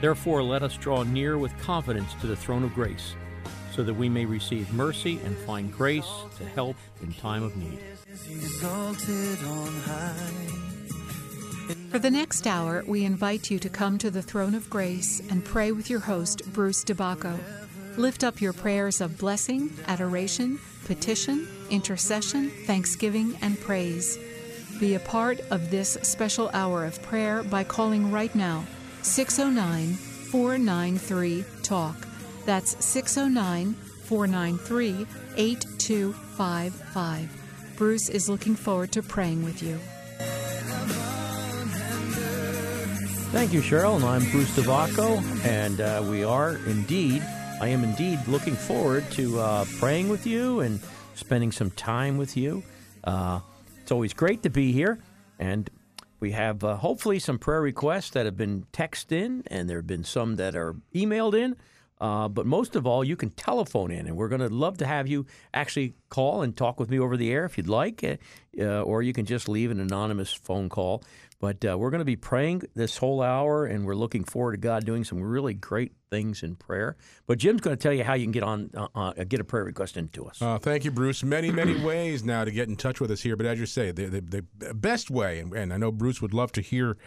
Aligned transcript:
Therefore, 0.00 0.42
let 0.42 0.62
us 0.62 0.76
draw 0.78 1.02
near 1.02 1.36
with 1.36 1.56
confidence 1.60 2.14
to 2.22 2.26
the 2.26 2.36
throne 2.36 2.64
of 2.64 2.74
grace, 2.74 3.14
so 3.72 3.82
that 3.82 3.92
we 3.92 4.08
may 4.08 4.24
receive 4.24 4.72
mercy 4.72 5.20
and 5.24 5.36
find 5.38 5.70
grace 5.70 6.08
to 6.38 6.44
help 6.44 6.76
in 7.02 7.12
time 7.12 7.42
of 7.42 7.54
need. 7.56 7.78
For 11.90 11.98
the 11.98 12.10
next 12.10 12.46
hour, 12.46 12.82
we 12.86 13.04
invite 13.04 13.50
you 13.50 13.58
to 13.58 13.68
come 13.68 13.98
to 13.98 14.10
the 14.10 14.22
throne 14.22 14.54
of 14.54 14.70
grace 14.70 15.20
and 15.28 15.44
pray 15.44 15.70
with 15.70 15.90
your 15.90 16.00
host, 16.00 16.50
Bruce 16.52 16.82
DeBacco. 16.82 17.38
Lift 17.98 18.24
up 18.24 18.40
your 18.40 18.54
prayers 18.54 19.02
of 19.02 19.18
blessing, 19.18 19.70
adoration, 19.86 20.58
petition, 20.86 21.46
intercession, 21.68 22.50
thanksgiving, 22.64 23.36
and 23.42 23.60
praise. 23.60 24.18
Be 24.78 24.94
a 24.94 25.00
part 25.00 25.40
of 25.50 25.70
this 25.70 25.98
special 26.02 26.48
hour 26.54 26.86
of 26.86 27.02
prayer 27.02 27.42
by 27.42 27.64
calling 27.64 28.10
right 28.10 28.34
now 28.34 28.64
609 29.02 29.94
493 29.94 31.44
TALK. 31.62 31.96
That's 32.46 32.84
609 32.84 33.74
493 33.74 35.06
8255. 35.36 37.76
Bruce 37.76 38.08
is 38.08 38.28
looking 38.28 38.54
forward 38.54 38.92
to 38.92 39.02
praying 39.02 39.44
with 39.44 39.62
you. 39.62 39.78
Thank 43.32 43.52
you, 43.52 43.60
Cheryl. 43.60 43.94
And 43.94 44.04
I'm 44.04 44.28
Bruce 44.32 44.56
DeBacco, 44.56 45.22
and 45.46 45.80
uh, 45.80 46.04
we 46.10 46.24
are 46.24 46.56
indeed, 46.66 47.22
I 47.60 47.68
am 47.68 47.84
indeed 47.84 48.18
looking 48.26 48.56
forward 48.56 49.08
to 49.12 49.38
uh, 49.38 49.64
praying 49.78 50.08
with 50.08 50.26
you 50.26 50.60
and 50.60 50.80
spending 51.14 51.52
some 51.52 51.70
time 51.70 52.18
with 52.18 52.36
you. 52.36 52.64
Uh, 53.04 53.38
it's 53.80 53.92
always 53.92 54.14
great 54.14 54.42
to 54.42 54.50
be 54.50 54.72
here, 54.72 54.98
and 55.38 55.70
we 56.20 56.32
have 56.32 56.62
uh, 56.62 56.76
hopefully 56.76 57.18
some 57.18 57.38
prayer 57.38 57.62
requests 57.62 58.10
that 58.10 58.26
have 58.26 58.36
been 58.36 58.66
texted 58.72 59.12
in, 59.12 59.42
and 59.46 59.68
there 59.68 59.78
have 59.78 59.86
been 59.86 60.04
some 60.04 60.36
that 60.36 60.54
are 60.54 60.76
emailed 60.94 61.34
in. 61.34 61.56
Uh, 62.00 62.28
but 62.28 62.46
most 62.46 62.76
of 62.76 62.86
all, 62.86 63.04
you 63.04 63.14
can 63.14 63.28
telephone 63.30 63.90
in, 63.90 64.06
and 64.06 64.16
we're 64.16 64.28
going 64.28 64.40
to 64.40 64.48
love 64.48 64.78
to 64.78 64.86
have 64.86 65.06
you 65.06 65.26
actually 65.52 65.94
call 66.08 66.40
and 66.40 66.56
talk 66.56 66.80
with 66.80 66.88
me 66.88 66.98
over 66.98 67.16
the 67.16 67.30
air 67.30 67.44
if 67.44 67.58
you'd 67.58 67.68
like, 67.68 68.02
uh, 68.02 68.16
uh, 68.58 68.82
or 68.82 69.02
you 69.02 69.12
can 69.12 69.26
just 69.26 69.48
leave 69.48 69.70
an 69.70 69.80
anonymous 69.80 70.32
phone 70.32 70.70
call. 70.70 71.02
But 71.40 71.64
uh, 71.64 71.78
we're 71.78 71.90
going 71.90 72.00
to 72.00 72.04
be 72.04 72.16
praying 72.16 72.62
this 72.74 72.98
whole 72.98 73.22
hour, 73.22 73.64
and 73.64 73.86
we're 73.86 73.94
looking 73.94 74.24
forward 74.24 74.52
to 74.52 74.58
God 74.58 74.84
doing 74.84 75.04
some 75.04 75.22
really 75.22 75.54
great 75.54 75.92
things 76.10 76.42
in 76.42 76.54
prayer. 76.54 76.96
But 77.26 77.38
Jim's 77.38 77.62
going 77.62 77.76
to 77.76 77.82
tell 77.82 77.94
you 77.94 78.04
how 78.04 78.12
you 78.12 78.26
can 78.26 78.32
get 78.32 78.42
on, 78.42 78.70
uh, 78.76 78.88
uh, 78.94 79.12
get 79.24 79.40
a 79.40 79.44
prayer 79.44 79.64
request 79.64 79.96
into 79.96 80.26
us. 80.26 80.42
Uh, 80.42 80.58
thank 80.58 80.84
you, 80.84 80.90
Bruce. 80.90 81.24
Many, 81.24 81.50
many 81.50 81.82
ways 81.82 82.22
now 82.22 82.44
to 82.44 82.50
get 82.50 82.68
in 82.68 82.76
touch 82.76 83.00
with 83.00 83.10
us 83.10 83.22
here. 83.22 83.36
But 83.36 83.46
as 83.46 83.58
you 83.58 83.64
say, 83.64 83.90
the, 83.90 84.06
the, 84.06 84.44
the 84.58 84.74
best 84.74 85.10
way, 85.10 85.38
and, 85.38 85.52
and 85.54 85.72
I 85.72 85.78
know 85.78 85.90
Bruce 85.90 86.20
would 86.20 86.34
love 86.34 86.52
to 86.52 86.60
hear 86.60 86.98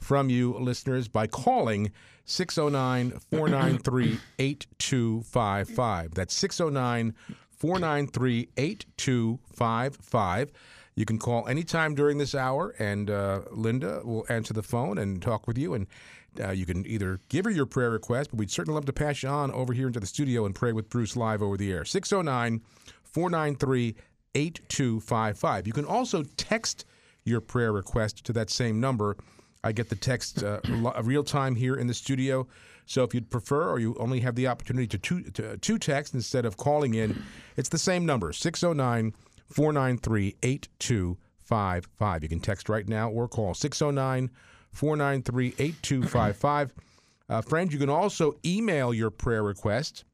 from 0.00 0.30
you, 0.30 0.54
listeners, 0.54 1.06
by 1.06 1.28
calling 1.28 1.92
609 2.24 3.20
493 3.30 4.18
8255. 4.38 6.14
That's 6.14 6.34
609 6.34 7.14
493 7.56 8.48
8255. 8.56 10.52
You 10.94 11.04
can 11.04 11.18
call 11.18 11.46
anytime 11.46 11.94
during 11.94 12.18
this 12.18 12.34
hour, 12.34 12.74
and 12.78 13.10
uh, 13.10 13.42
Linda 13.50 14.00
will 14.04 14.24
answer 14.28 14.54
the 14.54 14.62
phone 14.62 14.96
and 14.98 15.20
talk 15.20 15.46
with 15.46 15.58
you. 15.58 15.74
And 15.74 15.86
uh, 16.42 16.50
you 16.50 16.64
can 16.66 16.86
either 16.86 17.20
give 17.28 17.44
her 17.44 17.50
your 17.50 17.66
prayer 17.66 17.90
request, 17.90 18.30
but 18.30 18.38
we'd 18.38 18.50
certainly 18.50 18.74
love 18.74 18.86
to 18.86 18.92
pass 18.92 19.22
you 19.22 19.28
on 19.28 19.50
over 19.52 19.72
here 19.72 19.86
into 19.86 20.00
the 20.00 20.06
studio 20.06 20.46
and 20.46 20.54
pray 20.54 20.72
with 20.72 20.88
Bruce 20.88 21.16
live 21.16 21.42
over 21.42 21.56
the 21.56 21.72
air. 21.72 21.84
609 21.84 22.62
493 23.04 23.94
8255. 24.34 25.66
You 25.66 25.72
can 25.72 25.84
also 25.84 26.22
text 26.36 26.84
your 27.24 27.40
prayer 27.40 27.72
request 27.72 28.24
to 28.24 28.32
that 28.34 28.50
same 28.50 28.80
number. 28.80 29.16
I 29.64 29.72
get 29.72 29.88
the 29.88 29.96
text 29.96 30.42
uh, 30.42 30.60
real 31.02 31.24
time 31.24 31.56
here 31.56 31.74
in 31.74 31.86
the 31.86 31.94
studio. 31.94 32.46
So 32.86 33.02
if 33.02 33.12
you'd 33.12 33.30
prefer, 33.30 33.68
or 33.68 33.78
you 33.80 33.96
only 33.98 34.20
have 34.20 34.36
the 34.36 34.46
opportunity 34.46 34.86
to 34.86 34.98
two, 34.98 35.22
to, 35.58 35.78
text 35.78 36.14
instead 36.14 36.44
of 36.44 36.56
calling 36.56 36.94
in, 36.94 37.20
it's 37.56 37.68
the 37.68 37.78
same 37.78 38.06
number 38.06 38.32
609 38.32 39.12
493 39.48 40.36
8255. 40.42 42.22
You 42.22 42.28
can 42.28 42.40
text 42.40 42.68
right 42.68 42.88
now 42.88 43.10
or 43.10 43.26
call 43.28 43.54
609 43.54 44.30
493 44.70 45.46
8255. 45.58 46.72
Uh, 47.28 47.42
friends, 47.42 47.72
you 47.72 47.80
can 47.80 47.90
also 47.90 48.34
email 48.44 48.94
your 48.94 49.10
prayer 49.10 49.42
request 49.42 50.04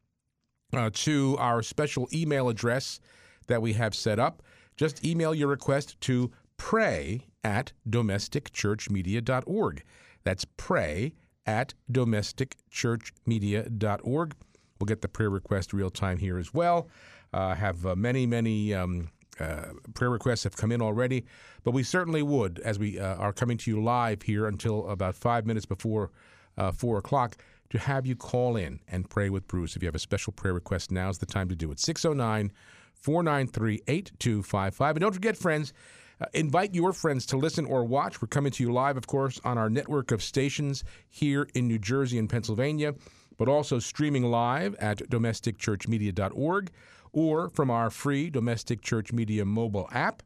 uh, 0.72 0.88
to 0.94 1.36
our 1.38 1.62
special 1.62 2.08
email 2.12 2.48
address 2.48 3.00
that 3.48 3.60
we 3.60 3.74
have 3.74 3.94
set 3.94 4.18
up. 4.18 4.42
Just 4.76 5.04
email 5.04 5.34
your 5.34 5.48
request 5.48 6.00
to 6.00 6.30
pray 6.56 7.26
at 7.44 7.72
domesticchurchmedia.org. 7.88 9.82
That's 10.24 10.46
pray 10.56 11.12
at 11.46 11.74
domesticchurchmedia.org. 11.90 14.34
We'll 14.78 14.86
get 14.86 15.02
the 15.02 15.08
prayer 15.08 15.30
request 15.30 15.72
real 15.72 15.90
time 15.90 16.18
here 16.18 16.38
as 16.38 16.52
well. 16.52 16.88
Uh, 17.32 17.54
have 17.54 17.86
uh, 17.86 17.96
many, 17.96 18.26
many 18.26 18.74
um, 18.74 19.08
uh, 19.40 19.66
prayer 19.94 20.10
requests 20.10 20.44
have 20.44 20.56
come 20.56 20.72
in 20.72 20.82
already, 20.82 21.24
but 21.64 21.72
we 21.72 21.82
certainly 21.82 22.22
would, 22.22 22.60
as 22.64 22.78
we 22.78 22.98
uh, 22.98 23.16
are 23.16 23.32
coming 23.32 23.56
to 23.58 23.70
you 23.70 23.82
live 23.82 24.22
here 24.22 24.46
until 24.46 24.88
about 24.88 25.14
five 25.14 25.46
minutes 25.46 25.66
before 25.66 26.10
uh, 26.58 26.70
four 26.70 26.98
o'clock, 26.98 27.36
to 27.70 27.78
have 27.78 28.04
you 28.04 28.14
call 28.14 28.56
in 28.56 28.80
and 28.88 29.08
pray 29.08 29.30
with 29.30 29.48
Bruce. 29.48 29.76
If 29.76 29.82
you 29.82 29.86
have 29.86 29.94
a 29.94 30.00
special 30.00 30.32
prayer 30.32 30.52
request, 30.52 30.90
now's 30.90 31.18
the 31.18 31.26
time 31.26 31.48
to 31.48 31.56
do 31.56 31.70
it. 31.70 31.80
609 31.80 32.52
493 32.94 33.82
8255. 33.88 34.96
And 34.96 35.00
don't 35.00 35.14
forget, 35.14 35.36
friends, 35.36 35.72
uh, 36.22 36.26
invite 36.34 36.74
your 36.74 36.92
friends 36.92 37.26
to 37.26 37.36
listen 37.36 37.64
or 37.66 37.84
watch. 37.84 38.22
We're 38.22 38.28
coming 38.28 38.52
to 38.52 38.62
you 38.62 38.72
live, 38.72 38.96
of 38.96 39.06
course, 39.06 39.40
on 39.44 39.58
our 39.58 39.68
network 39.68 40.12
of 40.12 40.22
stations 40.22 40.84
here 41.08 41.48
in 41.54 41.66
New 41.66 41.78
Jersey 41.78 42.18
and 42.18 42.30
Pennsylvania, 42.30 42.94
but 43.38 43.48
also 43.48 43.78
streaming 43.80 44.24
live 44.24 44.74
at 44.76 44.98
domesticchurchmedia.org 45.10 46.70
or 47.12 47.50
from 47.50 47.70
our 47.70 47.90
free 47.90 48.30
Domestic 48.30 48.82
Church 48.82 49.12
Media 49.12 49.44
mobile 49.44 49.88
app. 49.92 50.22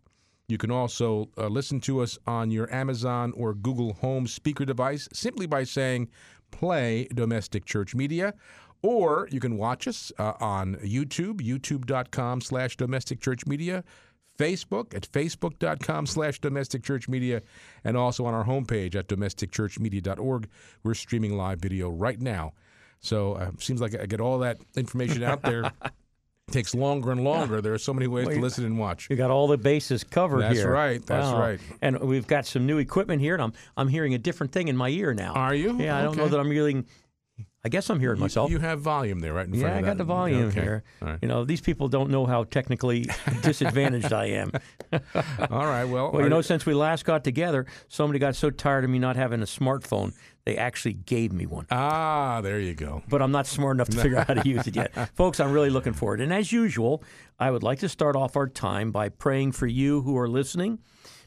You 0.49 0.59
can 0.59 0.71
also 0.71 1.31
uh, 1.39 1.49
listen 1.49 1.81
to 1.83 2.01
us 2.01 2.19
on 2.27 2.51
your 2.51 2.73
Amazon 2.73 3.33
or 3.35 3.55
Google 3.55 3.95
Home 3.95 4.27
speaker 4.27 4.65
device 4.65 5.09
simply 5.13 5.47
by 5.47 5.65
saying 5.65 6.09
play 6.51 7.09
Domestic 7.15 7.65
Church 7.65 7.95
Media. 7.95 8.35
Or 8.83 9.29
you 9.33 9.41
can 9.41 9.57
watch 9.57 9.89
us 9.89 10.13
uh, 10.19 10.35
on 10.39 10.77
YouTube, 10.77 11.41
youtube.com 11.41 12.41
slash 12.43 12.77
domestic 12.77 13.21
church 13.21 13.47
media, 13.47 13.83
Facebook 14.37 14.95
at 14.95 15.11
facebook.com 15.11 16.07
slash 16.07 16.41
domestic 16.41 16.83
church 16.83 17.09
media, 17.09 17.43
and 17.85 17.97
also 17.97 18.25
on 18.27 18.35
our 18.35 18.45
homepage 18.45 18.95
at 18.95 19.09
domesticchurchmedia.org. 19.09 20.49
We're 20.83 20.95
streaming 20.95 21.37
live 21.37 21.59
video 21.59 21.91
right 21.91 22.21
now. 22.21 22.53
So 23.01 23.37
it 23.37 23.43
uh, 23.43 23.51
seems 23.59 23.81
like 23.81 23.99
I 24.01 24.07
get 24.07 24.21
all 24.21 24.39
that 24.41 24.59
information 24.77 25.23
out 25.23 25.43
there 25.43 25.71
takes 26.51 26.75
longer 26.75 27.11
and 27.11 27.25
longer. 27.25 27.61
There 27.61 27.75
are 27.75 27.79
so 27.79 27.93
many 27.93 28.07
ways 28.07 28.27
well, 28.27 28.37
to 28.37 28.41
listen 28.41 28.65
and 28.65 28.79
watch. 28.79 29.09
You 29.11 29.17
got 29.17 29.31
all 29.31 29.49
the 29.49 29.59
bases 29.59 30.05
covered 30.05 30.43
that's 30.43 30.55
here. 30.55 30.65
That's 30.65 30.73
right. 30.73 31.07
That's 31.07 31.27
wow. 31.27 31.41
right. 31.41 31.61
And 31.83 31.99
we've 32.01 32.27
got 32.27 32.47
some 32.47 32.67
new 32.67 32.79
equipment 32.79 33.21
here, 33.21 33.35
and 33.35 33.43
I'm 33.43 33.53
I'm 33.77 33.89
hearing 33.89 34.15
a 34.15 34.19
different 34.19 34.53
thing 34.53 34.69
in 34.69 34.77
my 34.77 34.89
ear 34.89 35.13
now. 35.13 35.33
Are 35.35 35.55
you? 35.55 35.77
Yeah, 35.79 35.99
I 35.99 36.03
don't 36.03 36.17
know 36.17 36.29
that 36.29 36.39
I'm 36.39 36.49
really 36.49 36.85
I 37.67 37.69
guess 37.69 37.91
I'm 37.91 37.99
hearing 37.99 38.19
you, 38.19 38.23
myself. 38.23 38.49
You 38.49 38.61
have 38.61 38.81
volume 38.81 39.19
there, 39.19 39.33
right 39.33 39.45
in 39.45 39.53
yeah, 39.53 39.63
front 39.63 39.79
of 39.79 39.83
that. 39.83 39.89
I 39.89 39.91
got 39.91 39.99
the 39.99 40.05
volume 40.05 40.45
okay. 40.51 40.61
here. 40.61 40.85
Right. 41.01 41.19
You 41.21 41.27
know, 41.27 41.45
these 41.45 41.61
people 41.61 41.89
don't 41.89 42.11
know 42.11 42.25
how 42.25 42.45
technically 42.45 43.07
disadvantaged 43.43 44.13
I 44.13 44.27
am. 44.27 44.53
All 45.51 45.67
right, 45.67 45.85
well. 45.85 46.13
Well, 46.13 46.23
you 46.23 46.29
know, 46.29 46.43
since 46.43 46.65
we 46.65 46.75
last 46.75 47.05
got 47.05 47.25
together, 47.25 47.67
somebody 47.89 48.21
got 48.21 48.37
so 48.37 48.51
tired 48.51 48.85
of 48.85 48.91
me 48.91 49.01
not 49.01 49.17
having 49.17 49.43
a 49.43 49.47
smartphone, 49.47 50.15
they 50.45 50.57
actually 50.57 50.93
gave 50.93 51.33
me 51.33 51.45
one. 51.45 51.67
Ah, 51.73 52.41
there 52.41 52.61
you 52.61 52.73
go. 52.73 53.03
But 53.09 53.21
I'm 53.21 53.33
not 53.33 53.49
smart 53.49 53.79
enough 53.79 53.89
to 53.89 53.97
figure 53.97 54.19
out 54.19 54.29
how 54.29 54.35
to 54.35 54.49
use 54.49 54.69
it 54.69 54.77
yet. 54.77 54.95
Folks, 55.17 55.41
I'm 55.41 55.51
really 55.51 55.71
looking 55.71 55.93
forward. 55.93 56.21
And 56.21 56.33
as 56.33 56.53
usual, 56.53 57.03
I 57.41 57.51
would 57.51 57.65
like 57.65 57.81
to 57.81 57.89
start 57.89 58.15
off 58.15 58.37
our 58.37 58.47
time 58.47 58.93
by 58.93 59.09
praying 59.09 59.53
for 59.53 59.67
you 59.67 60.03
who 60.03 60.17
are 60.17 60.29
listening 60.29 60.79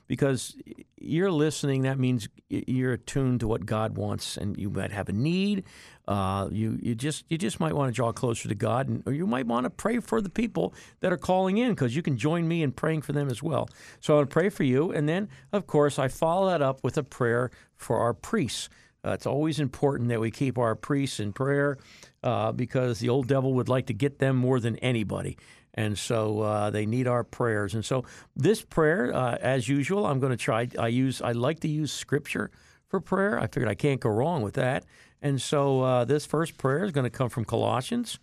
because 0.10 0.58
you're 0.98 1.32
listening. 1.32 1.84
That 1.84 1.98
means 1.98 2.28
you're 2.50 2.94
attuned 2.94 3.40
to 3.40 3.48
what 3.48 3.66
God 3.66 3.96
wants, 3.96 4.36
and 4.36 4.58
you 4.58 4.70
might 4.70 4.92
have 4.92 5.08
a 5.08 5.14
need. 5.14 5.64
Uh, 6.08 6.50
you 6.52 6.78
you 6.82 6.96
just 6.96 7.24
you 7.30 7.38
just 7.38 7.60
might 7.62 7.74
want 7.74 7.88
to 7.88 7.96
draw 7.96 8.12
closer 8.12 8.50
to 8.50 8.56
God, 8.56 8.90
and, 8.90 9.04
or 9.06 9.14
you 9.14 9.26
might 9.26 9.46
want 9.46 9.64
to 9.66 9.70
pray 9.70 10.00
for 10.00 10.20
the 10.20 10.30
people 10.30 10.74
that 11.00 11.14
are 11.14 11.18
calling 11.18 11.58
in 11.58 11.70
because 11.70 11.96
you 11.96 12.02
can 12.02 12.18
join 12.18 12.48
me 12.48 12.64
in 12.64 12.74
praying 12.74 13.04
for 13.04 13.14
them 13.14 13.30
as 13.30 13.42
well. 13.42 13.70
So 14.02 14.16
I 14.16 14.18
want 14.18 14.30
to 14.30 14.34
pray 14.34 14.50
for 14.50 14.64
you, 14.64 14.92
and 14.92 15.08
then 15.08 15.30
of 15.54 15.68
course 15.68 15.98
I 15.98 16.10
follow 16.10 16.50
that 16.50 16.62
up 16.62 16.84
with 16.84 16.98
a 16.98 17.04
prayer 17.04 17.52
for 17.76 18.00
our 18.00 18.14
priests. 18.14 18.68
Uh, 19.06 19.12
it's 19.12 19.26
always 19.26 19.62
important 19.62 20.10
that 20.10 20.20
we 20.20 20.30
keep 20.30 20.58
our 20.58 20.76
priests 20.76 21.22
in 21.22 21.32
prayer 21.32 21.78
uh, 22.22 22.52
because 22.52 23.00
the 23.00 23.08
old 23.08 23.28
devil 23.28 23.54
would 23.54 23.70
like 23.70 23.86
to 23.86 23.94
get 23.94 24.20
them 24.20 24.36
more 24.36 24.60
than 24.60 24.76
anybody. 24.78 25.38
And 25.74 25.98
so 25.98 26.42
uh, 26.42 26.70
they 26.72 26.86
need 26.86 27.08
our 27.08 27.24
prayers. 27.24 27.76
And 27.76 27.86
so 27.86 28.04
this 28.36 28.62
prayer, 28.62 29.14
uh, 29.14 29.38
as 29.40 29.68
usual, 29.68 30.06
I'm 30.06 30.20
going 30.20 30.32
to 30.32 30.38
try. 30.38 30.68
I 30.78 30.88
use. 30.88 31.22
I 31.22 31.32
like 31.34 31.60
to 31.62 31.68
use 31.68 31.92
scripture 31.92 32.50
for 32.88 33.00
prayer. 33.00 33.40
I 33.40 33.48
figured 33.48 33.70
I 33.70 33.76
can't 33.76 34.02
go 34.02 34.10
wrong 34.10 34.42
with 34.42 34.56
that. 34.56 34.84
And 35.22 35.42
so 35.42 35.82
uh, 35.82 36.06
this 36.06 36.26
first 36.26 36.58
prayer 36.58 36.84
is 36.84 36.92
going 36.92 37.04
to 37.04 37.10
come 37.10 37.30
from 37.30 37.46
Colossians, 37.46 38.20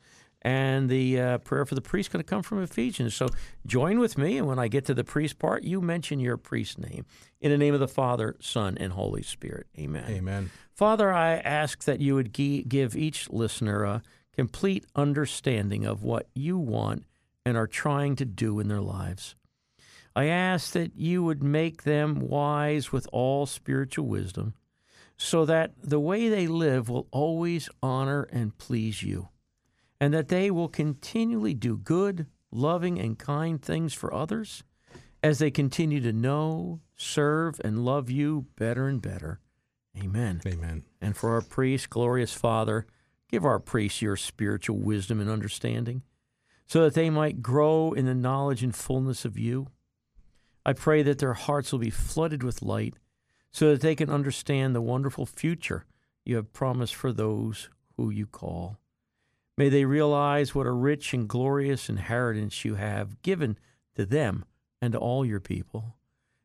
And 0.47 0.89
the 0.89 1.21
uh, 1.21 1.39
prayer 1.39 1.67
for 1.67 1.75
the 1.75 1.81
priest 1.81 2.09
is 2.09 2.13
going 2.13 2.23
to 2.23 2.29
come 2.29 2.43
from 2.43 2.63
Ephesians. 2.63 3.15
So 3.17 3.29
join 3.67 3.99
with 3.99 4.17
me, 4.17 4.39
and 4.39 4.47
when 4.47 4.61
I 4.61 4.69
get 4.69 4.85
to 4.85 4.95
the 4.95 5.03
priest 5.03 5.41
part, 5.41 5.65
you 5.65 5.81
mention 5.81 6.21
your 6.21 6.37
priest 6.37 6.79
name. 6.79 7.05
In 7.41 7.51
the 7.51 7.59
name 7.59 7.75
of 7.75 7.81
the 7.81 7.89
Father, 7.89 8.37
Son, 8.39 8.77
and 8.79 8.93
Holy 8.93 9.23
Spirit. 9.23 9.67
Amen. 9.77 10.05
Amen. 10.09 10.51
Father, 10.73 11.13
I 11.13 11.35
ask 11.35 11.83
that 11.85 12.01
you 12.01 12.15
would 12.15 12.33
gi- 12.33 12.63
give 12.63 12.95
each 12.95 13.29
listener 13.29 13.83
a 13.83 14.03
complete 14.37 14.87
understanding 14.95 15.85
of 15.85 16.05
what 16.05 16.29
you 16.33 16.59
want 16.59 17.05
and 17.47 17.57
are 17.57 17.69
trying 17.69 18.17
to 18.17 18.25
do 18.25 18.59
in 18.59 18.67
their 18.67 18.81
lives. 18.81 19.37
I 20.17 20.25
ask 20.25 20.73
that 20.73 20.97
you 20.97 21.23
would 21.23 21.45
make 21.45 21.85
them 21.85 22.19
wise 22.19 22.91
with 22.91 23.07
all 23.13 23.47
spiritual 23.47 24.07
wisdom 24.07 24.55
so 25.17 25.45
that 25.45 25.73
the 25.81 26.01
way 26.01 26.29
they 26.29 26.49
live 26.49 26.89
will 26.89 27.07
always 27.13 27.71
honor 27.81 28.25
and 28.33 28.59
please 28.59 29.03
you, 29.03 29.29
and 30.01 30.13
that 30.13 30.27
they 30.27 30.51
will 30.51 30.69
continually 30.69 31.55
do 31.55 31.77
good, 31.77 32.27
loving, 32.51 32.99
and 32.99 33.17
kind 33.17 33.63
things 33.63 33.95
for 33.95 34.13
others 34.13 34.65
as 35.23 35.39
they 35.39 35.51
continue 35.51 36.01
to 36.01 36.13
know, 36.13 36.81
serve, 36.97 37.61
and 37.65 37.85
love 37.85 38.11
you 38.11 38.47
better 38.57 38.89
and 38.89 39.01
better. 39.01 39.39
Amen. 39.97 40.43
Amen. 40.45 40.83
And 41.01 41.17
for 41.17 41.33
our 41.35 41.43
priest, 41.43 41.91
glorious 41.91 42.33
Father, 42.33 42.87
give 43.31 43.45
our 43.45 43.61
priests 43.61 44.03
your 44.03 44.17
spiritual 44.17 44.79
wisdom 44.79 45.21
and 45.21 45.31
understanding, 45.31 46.03
so 46.67 46.83
that 46.83 46.95
they 46.95 47.11
might 47.11 47.43
grow 47.43 47.93
in 47.93 48.07
the 48.07 48.15
knowledge 48.15 48.63
and 48.63 48.75
fullness 48.75 49.25
of 49.25 49.39
you. 49.39 49.69
I 50.65 50.73
pray 50.73 51.03
that 51.03 51.19
their 51.19 51.35
hearts 51.35 51.73
will 51.73 51.79
be 51.79 51.91
flooded 51.91 52.43
with 52.43 52.63
light, 52.63 52.95
so 53.53 53.71
that 53.71 53.81
they 53.81 53.95
can 53.95 54.11
understand 54.11 54.75
the 54.75 54.83
wonderful 54.83 55.25
future 55.25 55.87
you 56.25 56.37
have 56.37 56.53
promised 56.53 56.95
for 56.95 57.13
those 57.13 57.71
who 57.97 58.11
you 58.11 58.27
call. 58.27 58.79
May 59.57 59.71
they 59.71 59.87
realize 59.87 60.55
what 60.55 60.67
a 60.67 60.73
rich 60.73 61.15
and 61.15 61.27
glorious 61.27 61.89
inheritance 61.89 62.65
you 62.65 62.75
have 62.75 63.23
given 63.23 63.57
to 63.95 64.05
them 64.05 64.45
and 64.83 64.93
to 64.93 64.99
all 64.99 65.25
your 65.25 65.41
people. 65.41 65.95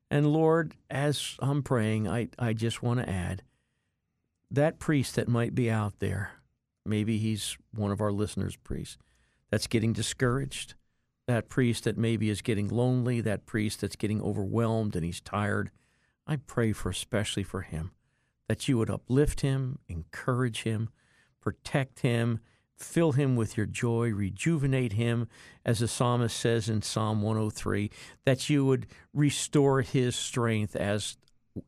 And 0.09 0.31
Lord, 0.31 0.75
as 0.89 1.35
I'm 1.39 1.63
praying, 1.63 2.07
I, 2.07 2.29
I 2.39 2.53
just 2.53 2.81
want 2.81 3.01
to 3.01 3.09
add 3.09 3.43
that 4.49 4.79
priest 4.79 5.15
that 5.15 5.27
might 5.27 5.55
be 5.55 5.69
out 5.69 5.99
there, 5.99 6.31
maybe 6.85 7.17
he's 7.17 7.57
one 7.73 7.91
of 7.91 8.01
our 8.01 8.11
listeners' 8.11 8.55
priests, 8.55 8.97
that's 9.51 9.67
getting 9.67 9.93
discouraged, 9.93 10.73
that 11.27 11.49
priest 11.49 11.83
that 11.83 11.97
maybe 11.97 12.29
is 12.29 12.41
getting 12.41 12.69
lonely, 12.69 13.21
that 13.21 13.45
priest 13.45 13.81
that's 13.81 13.95
getting 13.95 14.21
overwhelmed 14.21 14.95
and 14.95 15.05
he's 15.05 15.21
tired. 15.21 15.69
I 16.25 16.37
pray 16.37 16.71
for 16.71 16.89
especially 16.89 17.43
for 17.43 17.61
him 17.61 17.91
that 18.47 18.67
you 18.67 18.77
would 18.77 18.89
uplift 18.89 19.41
him, 19.41 19.79
encourage 19.87 20.63
him, 20.63 20.89
protect 21.39 21.99
him, 22.01 22.39
fill 22.77 23.13
him 23.13 23.35
with 23.35 23.55
your 23.55 23.65
joy, 23.65 24.11
rejuvenate 24.11 24.93
him, 24.93 25.27
as 25.65 25.79
the 25.79 25.87
psalmist 25.87 26.37
says 26.37 26.67
in 26.67 26.81
Psalm 26.81 27.21
103, 27.21 27.89
that 28.25 28.49
you 28.49 28.65
would 28.65 28.87
restore 29.13 29.81
his 29.81 30.17
strength 30.17 30.75
as 30.75 31.17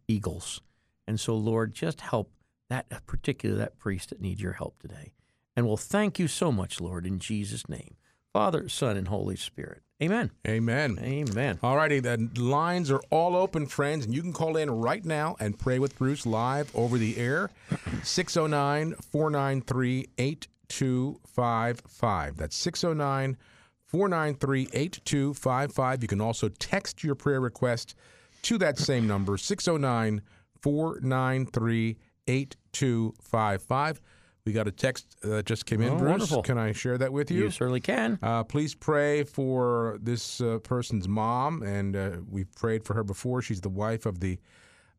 eagles. 0.09 0.61
And 1.07 1.19
so, 1.19 1.35
Lord, 1.35 1.73
just 1.73 2.01
help 2.01 2.31
that 2.69 2.89
particular 3.05 3.55
that 3.55 3.77
priest 3.77 4.09
that 4.09 4.19
needs 4.19 4.41
your 4.41 4.53
help 4.53 4.79
today. 4.81 5.13
And 5.55 5.67
we'll 5.67 5.77
thank 5.77 6.19
you 6.19 6.27
so 6.27 6.51
much, 6.51 6.81
Lord, 6.81 7.05
in 7.05 7.19
Jesus' 7.19 7.69
name. 7.69 7.95
Father, 8.33 8.67
Son, 8.67 8.97
and 8.97 9.07
Holy 9.07 9.35
Spirit. 9.35 9.83
Amen. 10.01 10.31
Amen. 10.47 10.97
Amen. 11.01 11.59
All 11.61 11.77
righty, 11.77 11.99
the 11.99 12.29
lines 12.35 12.89
are 12.89 13.01
all 13.11 13.35
open, 13.35 13.67
friends, 13.67 14.05
and 14.05 14.13
you 14.13 14.21
can 14.21 14.33
call 14.33 14.57
in 14.57 14.71
right 14.71 15.05
now 15.05 15.35
and 15.39 15.57
pray 15.57 15.79
with 15.79 15.97
Bruce 15.97 16.25
live 16.25 16.75
over 16.75 16.97
the 16.97 17.17
air. 17.17 17.51
609 18.03 18.95
493 19.11 20.07
8255. 20.17 22.37
That's 22.37 22.57
609 22.57 23.37
493 23.85 24.67
8255. 24.73 26.01
You 26.01 26.07
can 26.07 26.21
also 26.21 26.49
text 26.49 27.03
your 27.03 27.15
prayer 27.15 27.39
request 27.39 27.95
to 28.41 28.57
that 28.57 28.79
same 28.79 29.07
number, 29.07 29.37
609 29.37 30.21
493 30.59 31.97
8255. 32.27 34.01
We 34.45 34.51
got 34.51 34.67
a 34.67 34.71
text 34.71 35.15
that 35.21 35.45
just 35.45 35.65
came 35.65 35.81
in, 35.81 35.93
Oh, 35.93 35.97
Bruce. 35.97 36.09
wonderful. 36.09 36.41
Can 36.43 36.57
I 36.57 36.73
share 36.73 36.97
that 36.97 37.13
with 37.13 37.31
You 37.31 37.43
you? 37.45 37.49
certainly 37.51 37.79
can. 37.79 38.19
Uh, 38.21 38.43
please 38.43 38.75
pray 38.75 39.23
for 39.23 39.97
this 40.01 40.41
uh, 40.41 40.59
person's 40.59 41.07
mom, 41.07 41.63
and 41.63 41.95
uh, 41.95 42.11
we've 42.29 42.53
prayed 42.53 42.83
for 42.83 42.93
her 42.93 43.05
before. 43.05 43.41
She's 43.41 43.61
the 43.61 43.69
wife 43.69 44.05
of 44.05 44.19
the 44.19 44.37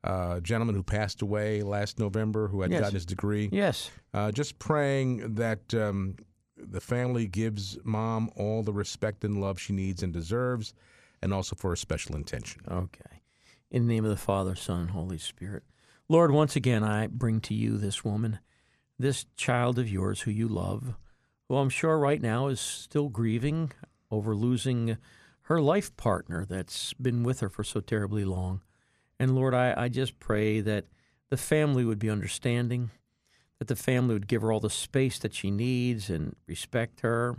uh, 0.02 0.41
gentleman 0.41 0.75
who 0.75 0.82
passed 0.82 1.20
away 1.20 1.62
last 1.62 1.99
November, 1.99 2.49
who 2.49 2.62
had 2.62 2.70
Yes. 2.70 2.81
gotten 2.81 2.94
his 2.94 3.05
degree. 3.06 3.50
Yes. 3.52 3.91
Uh, 4.14 4.32
just 4.32 4.58
praying 4.58 5.35
that 5.35 5.75
um, 5.75 6.17
the 6.56 6.81
family 6.81 7.26
gives 7.26 7.76
mom 7.85 8.31
all 8.37 8.62
the 8.62 8.73
respect 8.73 9.25
and 9.25 9.43
love 9.43 9.61
she 9.61 9.75
needs 9.75 10.02
and 10.02 10.11
deserves, 10.12 10.73
and 11.20 11.35
also 11.35 11.55
for 11.55 11.75
a 11.75 11.76
special 11.76 12.17
intention. 12.17 12.62
Okay. 12.70 13.20
In 13.70 13.87
the 13.87 13.93
name 13.94 14.05
of 14.05 14.11
the 14.11 14.17
Father, 14.17 14.55
Son, 14.55 14.81
and 14.81 14.90
Holy 14.93 15.19
Spirit. 15.19 15.64
Lord, 16.08 16.31
once 16.31 16.56
again, 16.56 16.82
I 16.82 17.08
bring 17.08 17.40
to 17.43 17.55
you 17.55 17.76
this 17.76 18.05
woman, 18.05 18.38
this 18.99 19.26
child 19.37 19.79
of 19.79 19.88
yours 19.88 20.23
who 20.23 20.31
you 20.31 20.49
love, 20.49 20.94
who 21.49 21.56
I'm 21.56 21.70
sure 21.70 21.99
right 21.99 22.20
now 22.20 22.49
is 22.49 22.61
still 22.61 23.08
grieving 23.08 23.73
over 24.11 24.35
losing 24.35 24.96
her 25.43 25.61
life 25.61 25.94
partner 25.96 26.46
that's 26.46 26.93
been 26.94 27.23
with 27.23 27.41
her 27.41 27.49
for 27.49 27.64
so 27.64 27.81
terribly 27.81 28.25
long. 28.25 28.62
And 29.19 29.35
Lord, 29.35 29.55
I, 29.55 29.75
I 29.76 29.88
just 29.88 30.19
pray 30.19 30.61
that 30.61 30.87
the 31.31 31.37
family 31.37 31.85
would 31.85 31.99
be 31.99 32.11
understanding, 32.11 32.91
that 33.58 33.69
the 33.69 33.76
family 33.76 34.14
would 34.14 34.29
give 34.29 34.43
her 34.43 34.52
all 34.52 34.61
the 34.61 34.70
space 34.70 35.19
that 35.19 35.35
she 35.35 35.50
needs 35.50 36.08
and 36.08 36.35
respect 36.47 37.00
her. 37.00 37.37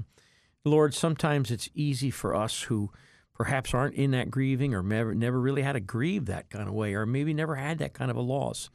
Lord, 0.63 0.93
sometimes 0.93 1.51
it's 1.51 1.69
easy 1.73 2.11
for 2.11 2.35
us 2.35 2.63
who 2.63 2.91
perhaps 3.33 3.73
aren't 3.73 3.95
in 3.95 4.11
that 4.11 4.31
grieving 4.31 4.73
or 4.73 4.81
never, 4.81 5.13
never 5.13 5.39
really 5.39 5.61
had 5.61 5.73
to 5.73 5.79
grieve 5.79 6.25
that 6.25 6.49
kind 6.49 6.67
of 6.67 6.73
way, 6.73 6.93
or 6.93 7.05
maybe 7.05 7.33
never 7.33 7.55
had 7.55 7.79
that 7.79 7.93
kind 7.93 8.09
of 8.09 8.17
a 8.17 8.21
loss, 8.21 8.69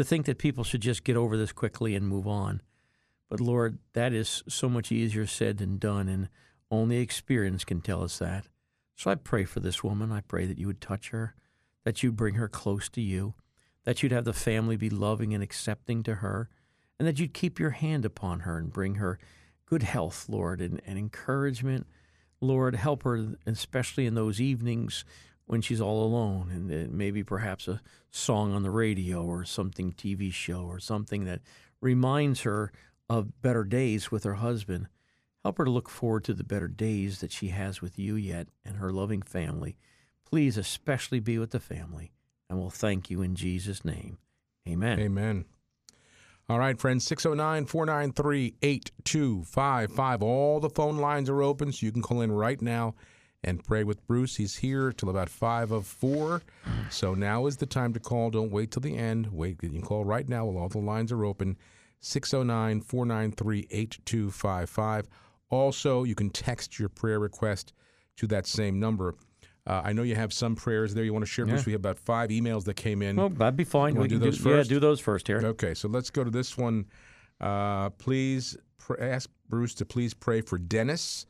to 0.00 0.04
think 0.04 0.24
that 0.24 0.38
people 0.38 0.64
should 0.64 0.80
just 0.80 1.04
get 1.04 1.14
over 1.14 1.36
this 1.36 1.52
quickly 1.52 1.94
and 1.94 2.08
move 2.08 2.26
on. 2.26 2.62
But 3.28 3.38
Lord, 3.38 3.78
that 3.92 4.14
is 4.14 4.42
so 4.48 4.66
much 4.66 4.90
easier 4.90 5.26
said 5.26 5.58
than 5.58 5.76
done, 5.76 6.08
and 6.08 6.30
only 6.70 6.96
experience 6.96 7.66
can 7.66 7.82
tell 7.82 8.02
us 8.02 8.18
that. 8.18 8.46
So 8.96 9.10
I 9.10 9.16
pray 9.16 9.44
for 9.44 9.60
this 9.60 9.84
woman. 9.84 10.10
I 10.10 10.22
pray 10.22 10.46
that 10.46 10.56
you 10.56 10.66
would 10.68 10.80
touch 10.80 11.10
her, 11.10 11.34
that 11.84 12.02
you'd 12.02 12.16
bring 12.16 12.36
her 12.36 12.48
close 12.48 12.88
to 12.90 13.02
you, 13.02 13.34
that 13.84 14.02
you'd 14.02 14.12
have 14.12 14.24
the 14.24 14.32
family 14.32 14.78
be 14.78 14.88
loving 14.88 15.34
and 15.34 15.42
accepting 15.42 16.02
to 16.04 16.16
her, 16.16 16.48
and 16.98 17.06
that 17.06 17.18
you'd 17.18 17.34
keep 17.34 17.60
your 17.60 17.70
hand 17.70 18.06
upon 18.06 18.40
her 18.40 18.56
and 18.56 18.72
bring 18.72 18.94
her 18.94 19.18
good 19.66 19.82
health, 19.82 20.30
Lord, 20.30 20.62
and, 20.62 20.80
and 20.86 20.98
encouragement. 20.98 21.86
Lord, 22.40 22.74
help 22.74 23.02
her, 23.02 23.34
especially 23.44 24.06
in 24.06 24.14
those 24.14 24.40
evenings 24.40 25.04
when 25.50 25.60
she's 25.60 25.80
all 25.80 26.04
alone, 26.04 26.48
and 26.52 26.92
maybe 26.92 27.24
perhaps 27.24 27.66
a 27.66 27.80
song 28.12 28.54
on 28.54 28.62
the 28.62 28.70
radio 28.70 29.24
or 29.24 29.44
something 29.44 29.92
TV 29.92 30.32
show 30.32 30.60
or 30.60 30.78
something 30.78 31.24
that 31.24 31.40
reminds 31.80 32.42
her 32.42 32.70
of 33.08 33.42
better 33.42 33.64
days 33.64 34.12
with 34.12 34.22
her 34.22 34.34
husband. 34.34 34.86
Help 35.42 35.58
her 35.58 35.64
to 35.64 35.70
look 35.72 35.88
forward 35.88 36.22
to 36.22 36.34
the 36.34 36.44
better 36.44 36.68
days 36.68 37.18
that 37.18 37.32
she 37.32 37.48
has 37.48 37.82
with 37.82 37.98
you 37.98 38.14
yet 38.14 38.46
and 38.64 38.76
her 38.76 38.92
loving 38.92 39.22
family. 39.22 39.76
Please, 40.24 40.56
especially 40.56 41.18
be 41.18 41.36
with 41.36 41.50
the 41.50 41.58
family, 41.58 42.12
and 42.48 42.56
we'll 42.56 42.70
thank 42.70 43.10
you 43.10 43.20
in 43.20 43.34
Jesus' 43.34 43.84
name. 43.84 44.18
Amen. 44.68 45.00
Amen. 45.00 45.46
All 46.48 46.60
right, 46.60 46.78
friends, 46.78 47.04
609 47.06 47.66
493 47.66 48.54
8255. 48.62 50.22
All 50.22 50.60
the 50.60 50.70
phone 50.70 50.98
lines 50.98 51.28
are 51.28 51.42
open, 51.42 51.72
so 51.72 51.86
you 51.86 51.90
can 51.90 52.02
call 52.02 52.20
in 52.20 52.30
right 52.30 52.62
now 52.62 52.94
and 53.42 53.64
pray 53.64 53.84
with 53.84 54.06
Bruce. 54.06 54.36
He's 54.36 54.56
here 54.56 54.92
till 54.92 55.08
about 55.08 55.28
5 55.28 55.70
of 55.70 55.86
4. 55.86 56.42
So 56.90 57.14
now 57.14 57.46
is 57.46 57.56
the 57.56 57.66
time 57.66 57.92
to 57.94 58.00
call. 58.00 58.30
Don't 58.30 58.50
wait 58.52 58.70
till 58.70 58.80
the 58.82 58.96
end. 58.96 59.28
Wait, 59.32 59.62
you 59.62 59.70
can 59.70 59.82
call 59.82 60.04
right 60.04 60.28
now 60.28 60.44
while 60.46 60.62
all 60.62 60.68
the 60.68 60.78
lines 60.78 61.10
are 61.12 61.24
open. 61.24 61.56
609 62.00 62.80
493 62.82 63.66
8255. 63.70 65.08
Also, 65.50 66.04
you 66.04 66.14
can 66.14 66.30
text 66.30 66.78
your 66.78 66.88
prayer 66.88 67.18
request 67.18 67.72
to 68.16 68.26
that 68.28 68.46
same 68.46 68.78
number. 68.78 69.14
Uh, 69.66 69.82
I 69.84 69.92
know 69.92 70.02
you 70.02 70.14
have 70.14 70.32
some 70.32 70.56
prayers 70.56 70.94
there 70.94 71.04
you 71.04 71.12
want 71.12 71.24
to 71.24 71.30
share, 71.30 71.44
Bruce. 71.46 71.66
We 71.66 71.72
have 71.72 71.80
about 71.80 71.98
five 71.98 72.30
emails 72.30 72.64
that 72.64 72.74
came 72.74 73.02
in. 73.02 73.16
Well, 73.16 73.28
that'd 73.28 73.56
be 73.56 73.64
fine. 73.64 73.94
We 73.94 74.08
do 74.08 74.18
those 74.18 74.38
Yeah, 74.38 74.56
first? 74.56 74.70
do 74.70 74.80
those 74.80 75.00
first 75.00 75.26
here. 75.26 75.38
Okay, 75.44 75.74
so 75.74 75.88
let's 75.88 76.10
go 76.10 76.24
to 76.24 76.30
this 76.30 76.56
one. 76.56 76.86
Uh, 77.40 77.90
please 77.90 78.56
pr- 78.78 79.00
ask 79.00 79.28
Bruce 79.48 79.74
to 79.74 79.84
please 79.84 80.14
pray 80.14 80.40
for 80.40 80.56
Dennis. 80.58 81.26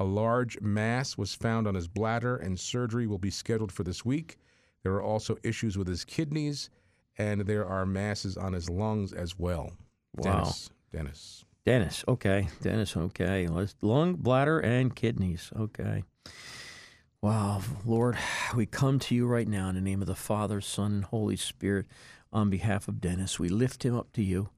A 0.00 0.04
large 0.04 0.58
mass 0.62 1.18
was 1.18 1.34
found 1.34 1.66
on 1.66 1.74
his 1.74 1.86
bladder, 1.86 2.34
and 2.34 2.58
surgery 2.58 3.06
will 3.06 3.18
be 3.18 3.30
scheduled 3.30 3.70
for 3.70 3.84
this 3.84 4.02
week. 4.02 4.38
There 4.82 4.94
are 4.94 5.02
also 5.02 5.36
issues 5.42 5.76
with 5.76 5.86
his 5.86 6.06
kidneys, 6.06 6.70
and 7.18 7.42
there 7.42 7.66
are 7.66 7.84
masses 7.84 8.38
on 8.38 8.54
his 8.54 8.70
lungs 8.70 9.12
as 9.12 9.38
well. 9.38 9.74
Wow. 10.16 10.32
Dennis. 10.32 10.70
Dennis. 10.90 11.44
Dennis. 11.66 12.04
Okay. 12.08 12.48
Dennis. 12.62 12.96
Okay. 12.96 13.46
Let's, 13.46 13.74
lung, 13.82 14.14
bladder, 14.14 14.58
and 14.58 14.96
kidneys. 14.96 15.52
Okay. 15.54 16.04
Wow. 17.20 17.60
Lord, 17.84 18.16
we 18.54 18.64
come 18.64 19.00
to 19.00 19.14
you 19.14 19.26
right 19.26 19.46
now 19.46 19.68
in 19.68 19.74
the 19.74 19.82
name 19.82 20.00
of 20.00 20.08
the 20.08 20.14
Father, 20.14 20.62
Son, 20.62 20.92
and 20.92 21.04
Holy 21.04 21.36
Spirit 21.36 21.84
on 22.32 22.48
behalf 22.48 22.88
of 22.88 23.02
Dennis. 23.02 23.38
We 23.38 23.50
lift 23.50 23.84
him 23.84 23.94
up 23.94 24.14
to 24.14 24.22
you. 24.22 24.48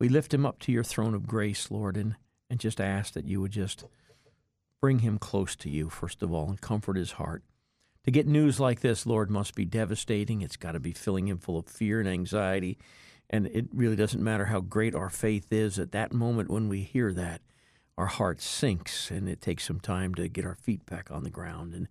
We 0.00 0.08
lift 0.08 0.34
him 0.34 0.44
up 0.44 0.58
to 0.60 0.72
your 0.72 0.82
throne 0.82 1.14
of 1.14 1.28
grace, 1.28 1.70
Lord, 1.70 1.96
and, 1.96 2.16
and 2.50 2.58
just 2.58 2.80
ask 2.80 3.14
that 3.14 3.26
you 3.26 3.40
would 3.40 3.52
just 3.52 3.84
bring 4.80 5.00
him 5.00 5.18
close 5.18 5.56
to 5.56 5.70
you, 5.70 5.88
first 5.88 6.22
of 6.22 6.32
all, 6.32 6.48
and 6.48 6.60
comfort 6.60 6.96
his 6.96 7.12
heart. 7.12 7.42
To 8.04 8.10
get 8.10 8.26
news 8.26 8.58
like 8.58 8.80
this, 8.80 9.06
Lord, 9.06 9.30
must 9.30 9.54
be 9.54 9.64
devastating. 9.64 10.40
It's 10.40 10.56
got 10.56 10.72
to 10.72 10.80
be 10.80 10.92
filling 10.92 11.28
him 11.28 11.38
full 11.38 11.58
of 11.58 11.66
fear 11.66 12.00
and 12.00 12.08
anxiety. 12.08 12.78
And 13.28 13.46
it 13.46 13.66
really 13.72 13.96
doesn't 13.96 14.24
matter 14.24 14.46
how 14.46 14.60
great 14.60 14.94
our 14.94 15.10
faith 15.10 15.52
is. 15.52 15.78
At 15.78 15.92
that 15.92 16.12
moment 16.12 16.50
when 16.50 16.68
we 16.68 16.80
hear 16.80 17.12
that, 17.12 17.42
our 17.98 18.06
heart 18.06 18.40
sinks 18.40 19.10
and 19.10 19.28
it 19.28 19.42
takes 19.42 19.66
some 19.66 19.78
time 19.80 20.14
to 20.14 20.28
get 20.28 20.46
our 20.46 20.54
feet 20.54 20.86
back 20.86 21.10
on 21.10 21.22
the 21.22 21.30
ground. 21.30 21.74
And 21.74 21.88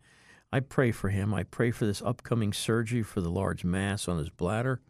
I 0.51 0.59
pray 0.59 0.91
for 0.91 1.09
him. 1.09 1.33
I 1.33 1.43
pray 1.43 1.69
for 1.69 1.85
this 1.85 2.01
upcoming 2.01 2.51
surgery 2.51 3.03
for 3.03 3.21
the 3.21 3.29
large 3.29 3.63
mass 3.63 4.07
on 4.07 4.17
his 4.17 4.31
bladder. 4.31 4.81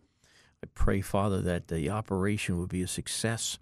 I 0.63 0.67
pray, 0.73 1.01
Father, 1.01 1.41
that 1.41 1.67
the 1.67 1.89
operation 1.89 2.57
would 2.57 2.69
be 2.69 2.81
a 2.81 2.87
success 2.87 3.59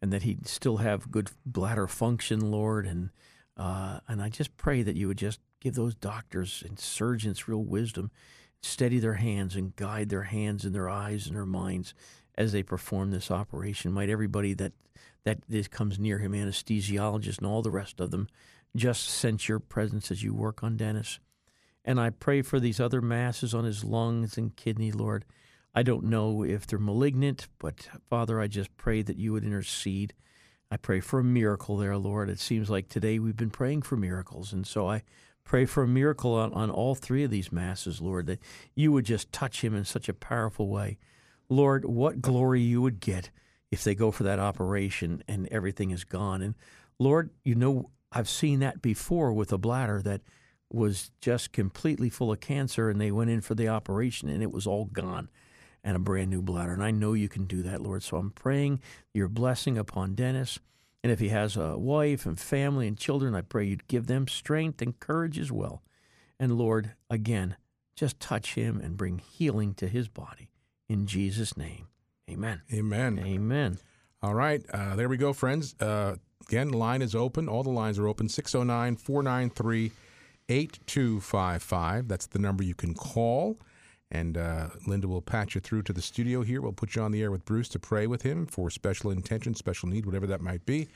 and 0.00 0.12
that 0.12 0.22
he'd 0.22 0.48
still 0.48 0.78
have 0.78 1.10
good 1.10 1.30
bladder 1.44 1.86
function, 1.86 2.50
Lord. 2.50 2.86
And 2.86 3.10
uh, 3.56 4.00
and 4.08 4.20
I 4.20 4.28
just 4.28 4.56
pray 4.56 4.82
that 4.82 4.96
you 4.96 5.08
would 5.08 5.18
just 5.18 5.40
give 5.60 5.74
those 5.74 5.94
doctors 5.94 6.62
and 6.66 6.78
surgeons 6.78 7.48
real 7.48 7.64
wisdom, 7.64 8.10
steady 8.60 8.98
their 8.98 9.14
hands 9.14 9.56
and 9.56 9.74
guide 9.76 10.08
their 10.08 10.24
hands 10.24 10.64
and 10.64 10.74
their 10.74 10.88
eyes 10.88 11.26
and 11.26 11.36
their 11.36 11.46
minds 11.46 11.94
as 12.36 12.52
they 12.52 12.62
perform 12.62 13.10
this 13.10 13.30
operation. 13.30 13.92
Might 13.92 14.10
everybody 14.10 14.54
that 14.54 14.72
that 15.24 15.40
this 15.48 15.66
comes 15.66 15.98
near 15.98 16.18
him, 16.18 16.32
anesthesiologists 16.32 17.38
and 17.38 17.46
all 17.48 17.60
the 17.60 17.70
rest 17.70 18.00
of 18.00 18.12
them, 18.12 18.28
just 18.76 19.08
sense 19.08 19.48
your 19.48 19.58
presence 19.58 20.12
as 20.12 20.22
you 20.22 20.32
work 20.32 20.62
on 20.62 20.76
Dennis. 20.76 21.18
And 21.84 22.00
I 22.00 22.10
pray 22.10 22.42
for 22.42 22.60
these 22.60 22.78
other 22.78 23.00
masses 23.00 23.52
on 23.52 23.64
his 23.64 23.82
lungs 23.82 24.38
and 24.38 24.54
kidney, 24.54 24.92
Lord. 24.92 25.24
I 25.74 25.82
don't 25.82 26.04
know 26.04 26.44
if 26.44 26.66
they're 26.66 26.78
malignant, 26.78 27.48
but 27.58 27.88
Father, 28.08 28.40
I 28.40 28.46
just 28.46 28.76
pray 28.76 29.02
that 29.02 29.18
you 29.18 29.32
would 29.32 29.44
intercede. 29.44 30.14
I 30.70 30.76
pray 30.76 31.00
for 31.00 31.20
a 31.20 31.24
miracle 31.24 31.76
there, 31.76 31.96
Lord. 31.96 32.28
It 32.28 32.40
seems 32.40 32.68
like 32.68 32.88
today 32.88 33.18
we've 33.18 33.36
been 33.36 33.50
praying 33.50 33.82
for 33.82 33.96
miracles. 33.96 34.52
And 34.52 34.66
so 34.66 34.88
I 34.88 35.02
pray 35.44 35.64
for 35.64 35.84
a 35.84 35.88
miracle 35.88 36.34
on, 36.34 36.52
on 36.52 36.70
all 36.70 36.94
three 36.94 37.22
of 37.22 37.30
these 37.30 37.52
masses, 37.52 38.00
Lord, 38.00 38.26
that 38.26 38.40
you 38.74 38.90
would 38.92 39.04
just 39.04 39.32
touch 39.32 39.62
him 39.62 39.74
in 39.74 39.84
such 39.84 40.08
a 40.08 40.14
powerful 40.14 40.68
way. 40.68 40.98
Lord, 41.48 41.84
what 41.84 42.20
glory 42.20 42.60
you 42.60 42.82
would 42.82 42.98
get 42.98 43.30
if 43.70 43.84
they 43.84 43.94
go 43.94 44.10
for 44.10 44.24
that 44.24 44.40
operation 44.40 45.22
and 45.28 45.48
everything 45.52 45.90
is 45.90 46.04
gone. 46.04 46.42
And 46.42 46.54
Lord, 46.98 47.30
you 47.44 47.54
know, 47.54 47.90
I've 48.10 48.28
seen 48.28 48.58
that 48.60 48.82
before 48.82 49.32
with 49.32 49.52
a 49.52 49.58
bladder 49.58 50.02
that 50.02 50.22
was 50.72 51.12
just 51.20 51.52
completely 51.52 52.10
full 52.10 52.32
of 52.32 52.40
cancer 52.40 52.90
and 52.90 53.00
they 53.00 53.12
went 53.12 53.30
in 53.30 53.40
for 53.40 53.54
the 53.54 53.68
operation 53.68 54.28
and 54.28 54.42
it 54.42 54.50
was 54.50 54.66
all 54.66 54.86
gone 54.86 55.28
and 55.86 55.94
a 55.94 56.00
brand 56.00 56.28
new 56.28 56.42
bladder. 56.42 56.72
And 56.72 56.82
I 56.82 56.90
know 56.90 57.12
you 57.12 57.28
can 57.28 57.44
do 57.44 57.62
that, 57.62 57.80
Lord. 57.80 58.02
So 58.02 58.16
I'm 58.16 58.32
praying 58.32 58.80
your 59.14 59.28
blessing 59.28 59.78
upon 59.78 60.16
Dennis. 60.16 60.58
And 61.04 61.12
if 61.12 61.20
he 61.20 61.28
has 61.28 61.56
a 61.56 61.78
wife 61.78 62.26
and 62.26 62.38
family 62.38 62.88
and 62.88 62.98
children, 62.98 63.36
I 63.36 63.42
pray 63.42 63.66
you'd 63.66 63.86
give 63.86 64.08
them 64.08 64.26
strength 64.26 64.82
and 64.82 64.98
courage 64.98 65.38
as 65.38 65.52
well. 65.52 65.84
And 66.40 66.58
Lord, 66.58 66.94
again, 67.08 67.56
just 67.94 68.18
touch 68.18 68.54
him 68.54 68.80
and 68.82 68.96
bring 68.96 69.18
healing 69.18 69.74
to 69.74 69.86
his 69.86 70.08
body. 70.08 70.50
In 70.88 71.06
Jesus' 71.06 71.56
name, 71.56 71.86
amen. 72.28 72.62
Amen. 72.72 73.20
Amen. 73.24 73.78
All 74.22 74.34
right. 74.34 74.64
Uh, 74.72 74.96
there 74.96 75.08
we 75.08 75.16
go, 75.16 75.32
friends. 75.32 75.76
Uh, 75.78 76.16
again, 76.48 76.72
the 76.72 76.76
line 76.76 77.00
is 77.00 77.14
open. 77.14 77.48
All 77.48 77.62
the 77.62 77.70
lines 77.70 77.96
are 78.00 78.08
open 78.08 78.28
609 78.28 78.96
493 78.96 79.92
8255. 80.48 82.08
That's 82.08 82.26
the 82.26 82.40
number 82.40 82.64
you 82.64 82.74
can 82.74 82.94
call. 82.94 83.56
And 84.10 84.38
uh, 84.38 84.68
Linda 84.86 85.08
will 85.08 85.22
patch 85.22 85.54
you 85.54 85.60
through 85.60 85.82
to 85.82 85.92
the 85.92 86.00
studio 86.00 86.42
here. 86.42 86.60
We'll 86.60 86.72
put 86.72 86.94
you 86.94 87.02
on 87.02 87.10
the 87.10 87.22
air 87.22 87.30
with 87.30 87.44
Bruce 87.44 87.68
to 87.70 87.78
pray 87.78 88.06
with 88.06 88.22
him 88.22 88.46
for 88.46 88.70
special 88.70 89.10
intention, 89.10 89.54
special 89.54 89.88
need, 89.88 90.06
whatever 90.06 90.26
that 90.28 90.40
might 90.40 90.64
be. 90.64 90.88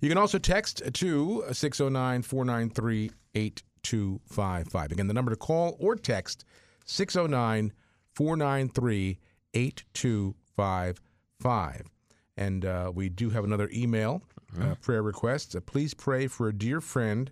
You 0.00 0.08
can 0.08 0.18
also 0.18 0.38
text 0.38 0.82
to 0.92 1.44
609 1.52 2.22
493 2.22 3.10
8255. 3.34 4.92
Again, 4.92 5.06
the 5.06 5.14
number 5.14 5.30
to 5.30 5.36
call 5.36 5.76
or 5.78 5.94
text 5.94 6.44
609 6.86 7.72
493 8.14 9.18
8255. 9.52 11.90
And 12.36 12.64
uh, 12.64 12.92
we 12.94 13.08
do 13.08 13.30
have 13.30 13.44
another 13.44 13.68
email 13.72 14.22
uh, 14.60 14.74
prayer 14.76 15.02
request. 15.02 15.54
Uh, 15.54 15.60
please 15.60 15.94
pray 15.94 16.26
for 16.26 16.48
a 16.48 16.52
dear 16.52 16.80
friend 16.80 17.30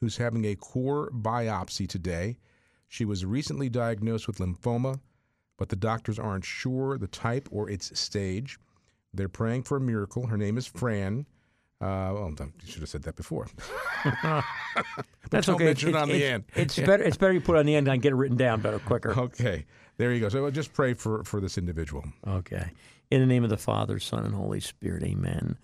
who's 0.00 0.16
having 0.16 0.44
a 0.44 0.56
core 0.56 1.10
biopsy 1.10 1.88
today. 1.88 2.36
She 2.88 3.04
was 3.04 3.24
recently 3.24 3.68
diagnosed 3.68 4.26
with 4.26 4.38
lymphoma, 4.38 5.00
but 5.56 5.68
the 5.68 5.76
doctors 5.76 6.18
aren't 6.18 6.44
sure 6.44 6.98
the 6.98 7.06
type 7.06 7.48
or 7.50 7.68
its 7.68 7.98
stage. 7.98 8.58
They're 9.12 9.28
praying 9.28 9.62
for 9.64 9.76
a 9.76 9.80
miracle. 9.80 10.26
Her 10.26 10.36
name 10.36 10.58
is 10.58 10.66
Fran. 10.66 11.26
Uh, 11.80 12.12
well, 12.14 12.34
you 12.38 12.52
should 12.64 12.80
have 12.80 12.88
said 12.88 13.02
that 13.02 13.16
before. 13.16 13.46
That's 15.30 15.46
don't 15.46 15.56
okay. 15.56 15.64
mention 15.64 15.90
it 15.90 15.96
on 15.96 16.08
the 16.08 16.14
it's, 16.14 16.24
end. 16.24 16.44
It's 16.54 16.78
better. 16.78 17.02
It's 17.02 17.16
better 17.16 17.32
you 17.32 17.40
put 17.40 17.56
it 17.56 17.58
on 17.58 17.66
the 17.66 17.74
end 17.74 17.88
and 17.88 18.00
get 18.00 18.12
it 18.12 18.16
written 18.16 18.36
down 18.36 18.60
better, 18.60 18.78
quicker. 18.78 19.18
Okay, 19.18 19.66
there 19.96 20.12
you 20.12 20.20
go. 20.20 20.28
So 20.28 20.50
just 20.50 20.72
pray 20.72 20.94
for, 20.94 21.24
for 21.24 21.40
this 21.40 21.58
individual. 21.58 22.04
Okay. 22.26 22.70
In 23.10 23.20
the 23.20 23.26
name 23.26 23.44
of 23.44 23.50
the 23.50 23.56
Father, 23.56 23.98
Son, 23.98 24.24
and 24.24 24.34
Holy 24.34 24.60
Spirit, 24.60 25.02
amen. 25.02 25.58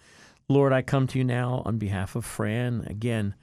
Lord, 0.49 0.73
I 0.73 0.83
come 0.83 1.07
to 1.07 1.19
you 1.19 1.25
now 1.25 1.63
on 1.65 1.79
behalf 1.79 2.17
of 2.17 2.25
Fran. 2.25 2.85
Again, 2.87 3.35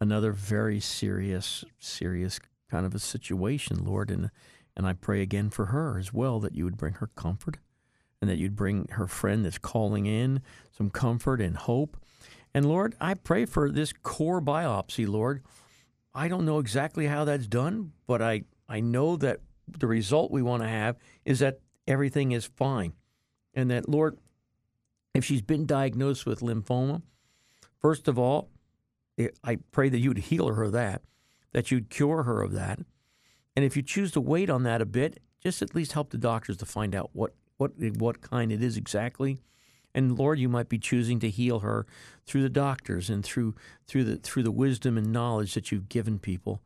another 0.00 0.32
very 0.32 0.80
serious, 0.80 1.64
serious 1.78 2.38
kind 2.70 2.86
of 2.86 2.94
a 2.94 2.98
situation, 2.98 3.84
Lord. 3.84 4.10
And, 4.10 4.30
and 4.76 4.86
I 4.86 4.92
pray 4.92 5.20
again 5.22 5.50
for 5.50 5.66
her 5.66 5.98
as 5.98 6.12
well 6.12 6.40
that 6.40 6.54
you 6.54 6.64
would 6.64 6.76
bring 6.76 6.94
her 6.94 7.10
comfort 7.14 7.58
and 8.20 8.30
that 8.30 8.38
you'd 8.38 8.56
bring 8.56 8.88
her 8.92 9.06
friend 9.06 9.44
that's 9.44 9.58
calling 9.58 10.06
in 10.06 10.40
some 10.72 10.90
comfort 10.90 11.40
and 11.40 11.56
hope. 11.56 11.96
And 12.54 12.66
Lord, 12.66 12.94
I 13.00 13.14
pray 13.14 13.44
for 13.44 13.70
this 13.70 13.92
core 13.92 14.40
biopsy, 14.40 15.06
Lord. 15.08 15.42
I 16.14 16.28
don't 16.28 16.46
know 16.46 16.58
exactly 16.58 17.06
how 17.06 17.24
that's 17.24 17.46
done, 17.46 17.92
but 18.06 18.22
I, 18.22 18.44
I 18.68 18.80
know 18.80 19.16
that 19.16 19.40
the 19.66 19.86
result 19.86 20.30
we 20.30 20.42
want 20.42 20.62
to 20.62 20.68
have 20.68 20.96
is 21.24 21.40
that 21.40 21.58
everything 21.86 22.32
is 22.32 22.44
fine. 22.44 22.92
And 23.54 23.70
that, 23.70 23.88
Lord, 23.88 24.18
if 25.14 25.24
she's 25.24 25.42
been 25.42 25.66
diagnosed 25.66 26.26
with 26.26 26.40
lymphoma, 26.40 27.02
first 27.78 28.08
of 28.08 28.18
all, 28.18 28.50
I 29.44 29.58
pray 29.70 29.88
that 29.88 29.98
you'd 29.98 30.18
heal 30.18 30.48
her 30.48 30.64
of 30.64 30.72
that, 30.72 31.02
that 31.54 31.70
you'd 31.70 31.88
cure 31.88 32.24
her 32.24 32.42
of 32.42 32.52
that. 32.52 32.80
And 33.56 33.64
if 33.64 33.76
you 33.76 33.82
choose 33.82 34.12
to 34.12 34.20
wait 34.20 34.50
on 34.50 34.64
that 34.64 34.82
a 34.82 34.86
bit, 34.86 35.20
just 35.42 35.62
at 35.62 35.74
least 35.74 35.92
help 35.92 36.10
the 36.10 36.18
doctors 36.18 36.58
to 36.58 36.66
find 36.66 36.94
out 36.94 37.10
what, 37.14 37.34
what, 37.56 37.72
what 37.96 38.20
kind 38.20 38.52
it 38.52 38.62
is 38.62 38.76
exactly. 38.76 39.38
And 39.94 40.18
Lord, 40.18 40.38
you 40.38 40.48
might 40.48 40.68
be 40.68 40.78
choosing 40.78 41.20
to 41.20 41.30
heal 41.30 41.60
her 41.60 41.86
through 42.26 42.42
the 42.42 42.48
doctors 42.48 43.08
and 43.08 43.24
through 43.24 43.54
through 43.86 44.04
the 44.04 44.16
through 44.16 44.42
the 44.42 44.50
wisdom 44.50 44.98
and 44.98 45.12
knowledge 45.12 45.54
that 45.54 45.70
you've 45.70 45.88
given 45.88 46.18
people. 46.18 46.60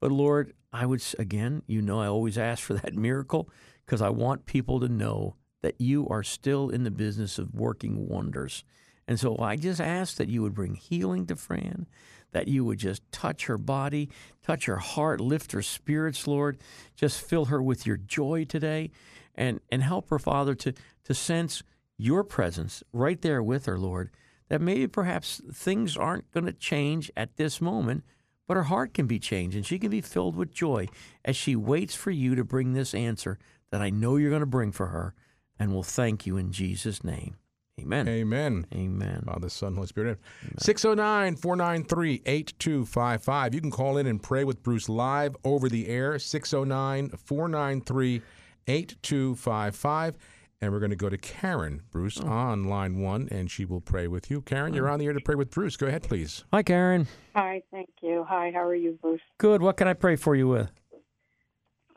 But 0.00 0.12
Lord, 0.12 0.52
I 0.70 0.84
would 0.84 1.02
again, 1.18 1.62
you 1.66 1.80
know, 1.80 2.00
I 2.00 2.08
always 2.08 2.36
ask 2.50 2.62
for 2.62 2.74
that 2.74 2.94
miracle 2.94 3.48
because 3.86 4.02
I 4.02 4.10
want 4.10 4.44
people 4.44 4.80
to 4.80 4.88
know 4.88 5.36
that 5.62 5.80
you 5.80 6.06
are 6.08 6.22
still 6.22 6.68
in 6.68 6.84
the 6.84 6.90
business 6.90 7.38
of 7.38 7.54
working 7.54 8.06
wonders. 8.06 8.64
And 9.08 9.18
so 9.18 9.38
I 9.38 9.56
just 9.56 9.80
ask 9.80 10.16
that 10.16 10.28
you 10.28 10.42
would 10.42 10.54
bring 10.54 10.74
healing 10.74 11.26
to 11.26 11.36
Fran, 11.36 11.86
that 12.34 12.48
you 12.48 12.64
would 12.64 12.78
just 12.78 13.00
touch 13.12 13.46
her 13.46 13.56
body, 13.56 14.10
touch 14.42 14.66
her 14.66 14.76
heart, 14.76 15.20
lift 15.20 15.52
her 15.52 15.62
spirits, 15.62 16.26
Lord. 16.26 16.58
Just 16.96 17.20
fill 17.20 17.46
her 17.46 17.62
with 17.62 17.86
your 17.86 17.96
joy 17.96 18.44
today 18.44 18.90
and, 19.36 19.60
and 19.70 19.82
help 19.82 20.10
her, 20.10 20.18
Father, 20.18 20.56
to, 20.56 20.74
to 21.04 21.14
sense 21.14 21.62
your 21.96 22.24
presence 22.24 22.82
right 22.92 23.22
there 23.22 23.40
with 23.40 23.66
her, 23.66 23.78
Lord. 23.78 24.10
That 24.48 24.60
maybe 24.60 24.88
perhaps 24.88 25.40
things 25.52 25.96
aren't 25.96 26.30
going 26.32 26.46
to 26.46 26.52
change 26.52 27.08
at 27.16 27.36
this 27.36 27.60
moment, 27.60 28.02
but 28.48 28.56
her 28.56 28.64
heart 28.64 28.94
can 28.94 29.06
be 29.06 29.20
changed 29.20 29.56
and 29.56 29.64
she 29.64 29.78
can 29.78 29.90
be 29.90 30.00
filled 30.00 30.34
with 30.34 30.52
joy 30.52 30.88
as 31.24 31.36
she 31.36 31.54
waits 31.54 31.94
for 31.94 32.10
you 32.10 32.34
to 32.34 32.44
bring 32.44 32.72
this 32.72 32.94
answer 32.94 33.38
that 33.70 33.80
I 33.80 33.90
know 33.90 34.16
you're 34.16 34.30
going 34.30 34.40
to 34.40 34.46
bring 34.46 34.72
for 34.72 34.86
her. 34.88 35.14
And 35.56 35.72
we'll 35.72 35.84
thank 35.84 36.26
you 36.26 36.36
in 36.36 36.50
Jesus' 36.50 37.04
name. 37.04 37.36
Amen. 37.80 38.08
Amen. 38.08 38.66
Amen. 38.72 39.22
Father, 39.26 39.48
Son, 39.48 39.74
Holy 39.74 39.86
Spirit. 39.86 40.18
609 40.58 41.36
493 41.36 42.22
8255. 42.24 43.54
You 43.54 43.60
can 43.60 43.70
call 43.70 43.96
in 43.98 44.06
and 44.06 44.22
pray 44.22 44.44
with 44.44 44.62
Bruce 44.62 44.88
live 44.88 45.36
over 45.44 45.68
the 45.68 45.88
air. 45.88 46.18
609 46.18 47.10
493 47.10 48.22
8255. 48.68 50.16
And 50.60 50.72
we're 50.72 50.78
going 50.78 50.90
to 50.90 50.96
go 50.96 51.10
to 51.10 51.18
Karen, 51.18 51.82
Bruce, 51.90 52.18
on 52.20 52.64
line 52.64 53.00
one, 53.00 53.28
and 53.30 53.50
she 53.50 53.66
will 53.66 53.82
pray 53.82 54.06
with 54.06 54.30
you. 54.30 54.40
Karen, 54.40 54.72
you're 54.72 54.88
on 54.88 54.98
the 54.98 55.06
air 55.06 55.12
to 55.12 55.20
pray 55.20 55.34
with 55.34 55.50
Bruce. 55.50 55.76
Go 55.76 55.86
ahead, 55.88 56.04
please. 56.04 56.44
Hi, 56.52 56.62
Karen. 56.62 57.06
Hi, 57.34 57.60
thank 57.70 57.90
you. 58.00 58.24
Hi, 58.26 58.50
how 58.54 58.62
are 58.62 58.74
you, 58.74 58.98
Bruce? 59.02 59.20
Good. 59.36 59.60
What 59.60 59.76
can 59.76 59.88
I 59.88 59.92
pray 59.92 60.16
for 60.16 60.34
you 60.34 60.48
with? 60.48 60.70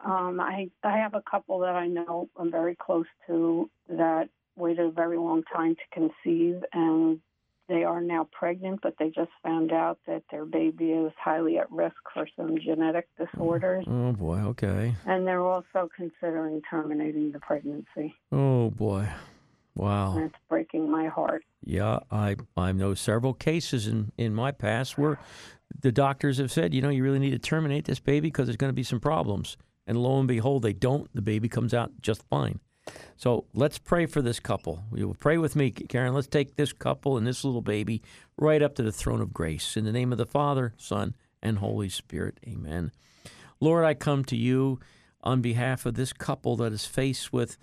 Um, 0.04 0.40
I 0.40 0.70
I 0.84 0.98
have 0.98 1.14
a 1.14 1.22
couple 1.30 1.60
that 1.60 1.76
I 1.76 1.88
know 1.88 2.30
I'm 2.38 2.52
very 2.52 2.76
close 2.76 3.08
to 3.28 3.70
that 3.90 4.30
waited 4.58 4.86
a 4.86 4.92
very 4.92 5.18
long 5.18 5.44
time 5.44 5.76
to 5.76 5.82
conceive, 5.94 6.64
and 6.74 7.20
they 7.70 7.84
are 7.84 8.00
now 8.02 8.28
pregnant, 8.32 8.80
but 8.82 8.96
they 8.98 9.10
just 9.10 9.32
found 9.44 9.72
out 9.74 10.00
that 10.08 10.24
their 10.32 10.46
baby 10.46 10.92
is 10.92 11.12
highly 11.22 11.58
at 11.58 11.70
risk 11.72 11.96
for 12.14 12.28
some 12.38 12.58
genetic 12.60 13.08
disorders, 13.18 13.84
Oh, 13.88 14.14
boy. 14.14 14.38
Okay. 14.40 14.96
and 15.06 15.28
they're 15.28 15.46
also 15.46 15.90
considering 15.96 16.62
terminating 16.70 17.32
the 17.34 17.40
pregnancy. 17.40 18.16
Oh, 18.32 18.70
boy. 18.70 19.10
Wow. 19.76 20.18
It's 20.18 20.34
breaking 20.50 20.90
my 20.90 21.08
heart. 21.08 21.44
Yeah, 21.64 22.00
I 22.10 22.38
I 22.56 22.72
know 22.72 22.94
several 22.96 23.34
cases 23.36 23.86
in 23.88 24.12
in 24.18 24.34
my 24.34 24.52
past 24.52 24.98
where 24.98 25.20
the 25.82 25.92
doctors 25.92 26.40
have 26.40 26.52
said, 26.52 26.74
you 26.74 26.82
know, 26.82 26.90
you 26.90 27.04
really 27.04 27.20
need 27.20 27.32
to 27.32 27.38
terminate 27.40 27.86
this 27.86 28.00
baby 28.00 28.30
because 28.30 28.48
there's 28.48 28.58
going 28.58 28.70
to 28.72 28.76
be 28.76 28.82
some 28.84 29.00
problems. 29.00 29.56
And 29.86 29.98
lo 30.02 30.18
and 30.18 30.28
behold, 30.28 30.64
they 30.64 30.74
don't. 30.74 31.14
The 31.14 31.22
baby 31.22 31.48
comes 31.48 31.74
out 31.76 31.92
just 32.02 32.24
fine. 32.30 32.60
So 33.18 33.46
let's 33.54 33.78
pray 33.78 34.06
for 34.06 34.22
this 34.22 34.40
couple. 34.40 34.84
You 34.94 35.08
will 35.08 35.16
pray 35.16 35.38
with 35.38 35.56
me, 35.56 35.72
Karen. 35.72 36.14
Let's 36.14 36.28
take 36.28 36.56
this 36.56 36.74
couple 36.74 37.18
and 37.18 37.26
this 37.26 37.44
little 37.44 37.62
baby 37.62 38.02
right 38.38 38.62
up 38.62 38.76
to 38.76 38.84
the 38.84 38.92
throne 38.92 39.22
of 39.22 39.34
grace. 39.34 39.76
In 39.76 39.86
the 39.86 39.92
name 39.92 40.12
of 40.12 40.18
the 40.18 40.26
Father, 40.26 40.74
Son, 40.78 41.16
and 41.42 41.58
Holy 41.58 41.90
Spirit. 41.90 42.40
Amen. 42.48 42.92
Lord, 43.60 43.86
I 43.86 43.94
come 43.94 44.24
to 44.26 44.36
you 44.36 44.80
on 45.24 45.42
behalf 45.42 45.86
of 45.86 45.96
this 45.96 46.14
couple 46.14 46.56
that 46.58 46.72
is 46.72 46.86
faced 46.86 47.34
with 47.34 47.58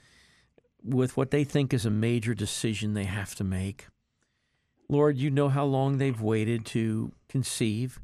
with 0.83 1.17
what 1.17 1.31
they 1.31 1.45
think 1.45 1.73
is 1.73 1.87
a 1.87 1.91
major 1.91 2.35
decision 2.35 2.93
they 2.93 3.05
have 3.05 3.35
to 3.35 3.45
make. 3.45 3.87
Lord, 4.89 5.17
you 5.17 5.31
know 5.31 5.49
how 5.49 5.65
long 5.65 5.97
they've 5.97 6.21
waited 6.21 6.67
to 6.67 7.13
conceive. 7.29 8.01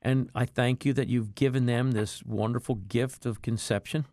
And 0.00 0.30
I 0.34 0.44
thank 0.44 0.86
you 0.86 0.92
that 0.92 1.08
you've 1.08 1.34
given 1.34 1.66
them 1.66 1.90
this 1.90 2.22
wonderful 2.22 2.76
gift 2.76 3.26
of 3.26 3.42
conception. 3.42 4.06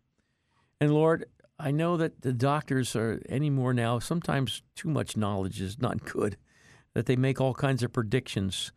And 0.81 0.93
Lord, 0.93 1.25
I 1.59 1.71
know 1.71 1.97
that 1.97 2.21
the 2.21 2.33
doctors 2.33 2.95
are 2.95 3.21
anymore 3.29 3.73
now, 3.73 3.99
sometimes 3.99 4.61
too 4.75 4.89
much 4.89 5.17
knowledge 5.17 5.59
is 5.59 5.79
not 5.79 6.05
good, 6.11 6.37
that 6.93 7.05
they 7.05 7.15
make 7.15 7.41
all 7.41 7.53
kinds 7.53 7.83
of 7.83 7.93
predictions. 7.93 8.71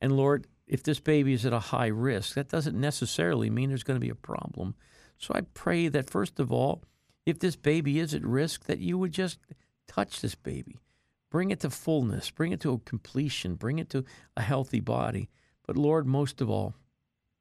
And 0.00 0.16
Lord, 0.16 0.46
if 0.66 0.82
this 0.82 1.00
baby 1.00 1.34
is 1.34 1.44
at 1.44 1.52
a 1.52 1.58
high 1.58 1.88
risk, 1.88 2.34
that 2.34 2.48
doesn't 2.48 2.80
necessarily 2.80 3.50
mean 3.50 3.68
there's 3.68 3.82
going 3.82 3.98
to 4.00 4.04
be 4.04 4.10
a 4.10 4.14
problem. 4.14 4.74
So 5.18 5.34
I 5.34 5.42
pray 5.54 5.88
that, 5.88 6.10
first 6.10 6.40
of 6.40 6.50
all, 6.50 6.82
if 7.26 7.38
this 7.38 7.56
baby 7.56 7.98
is 7.98 8.14
at 8.14 8.24
risk, 8.24 8.64
that 8.64 8.78
you 8.78 8.98
would 8.98 9.12
just 9.12 9.38
touch 9.86 10.20
this 10.20 10.34
baby, 10.34 10.78
bring 11.30 11.50
it 11.50 11.60
to 11.60 11.70
fullness, 11.70 12.30
bring 12.30 12.52
it 12.52 12.60
to 12.60 12.72
a 12.72 12.78
completion, 12.78 13.54
bring 13.54 13.78
it 13.78 13.90
to 13.90 14.04
a 14.36 14.42
healthy 14.42 14.80
body. 14.80 15.28
But 15.66 15.76
Lord, 15.76 16.06
most 16.06 16.40
of 16.40 16.50
all, 16.50 16.74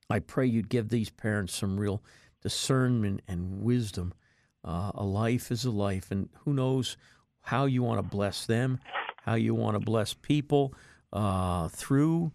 I 0.10 0.20
pray 0.20 0.46
you'd 0.46 0.70
give 0.70 0.90
these 0.90 1.10
parents 1.10 1.56
some 1.56 1.80
real 1.80 2.04
discernment 2.42 3.22
and 3.28 3.62
wisdom. 3.62 4.14
Uh, 4.64 4.92
a 4.96 5.04
life 5.04 5.52
is 5.52 5.66
a 5.66 5.72
life, 5.72 6.12
and 6.12 6.30
who 6.44 6.54
knows 6.54 6.98
how 7.42 7.66
you 7.66 7.82
want 7.82 7.98
to 7.98 8.04
bless 8.04 8.46
them, 8.46 8.80
how 9.24 9.34
you 9.34 9.56
want 9.56 9.76
to 9.76 9.80
bless 9.80 10.14
people 10.14 10.74
uh, 11.12 11.68
through 11.70 12.32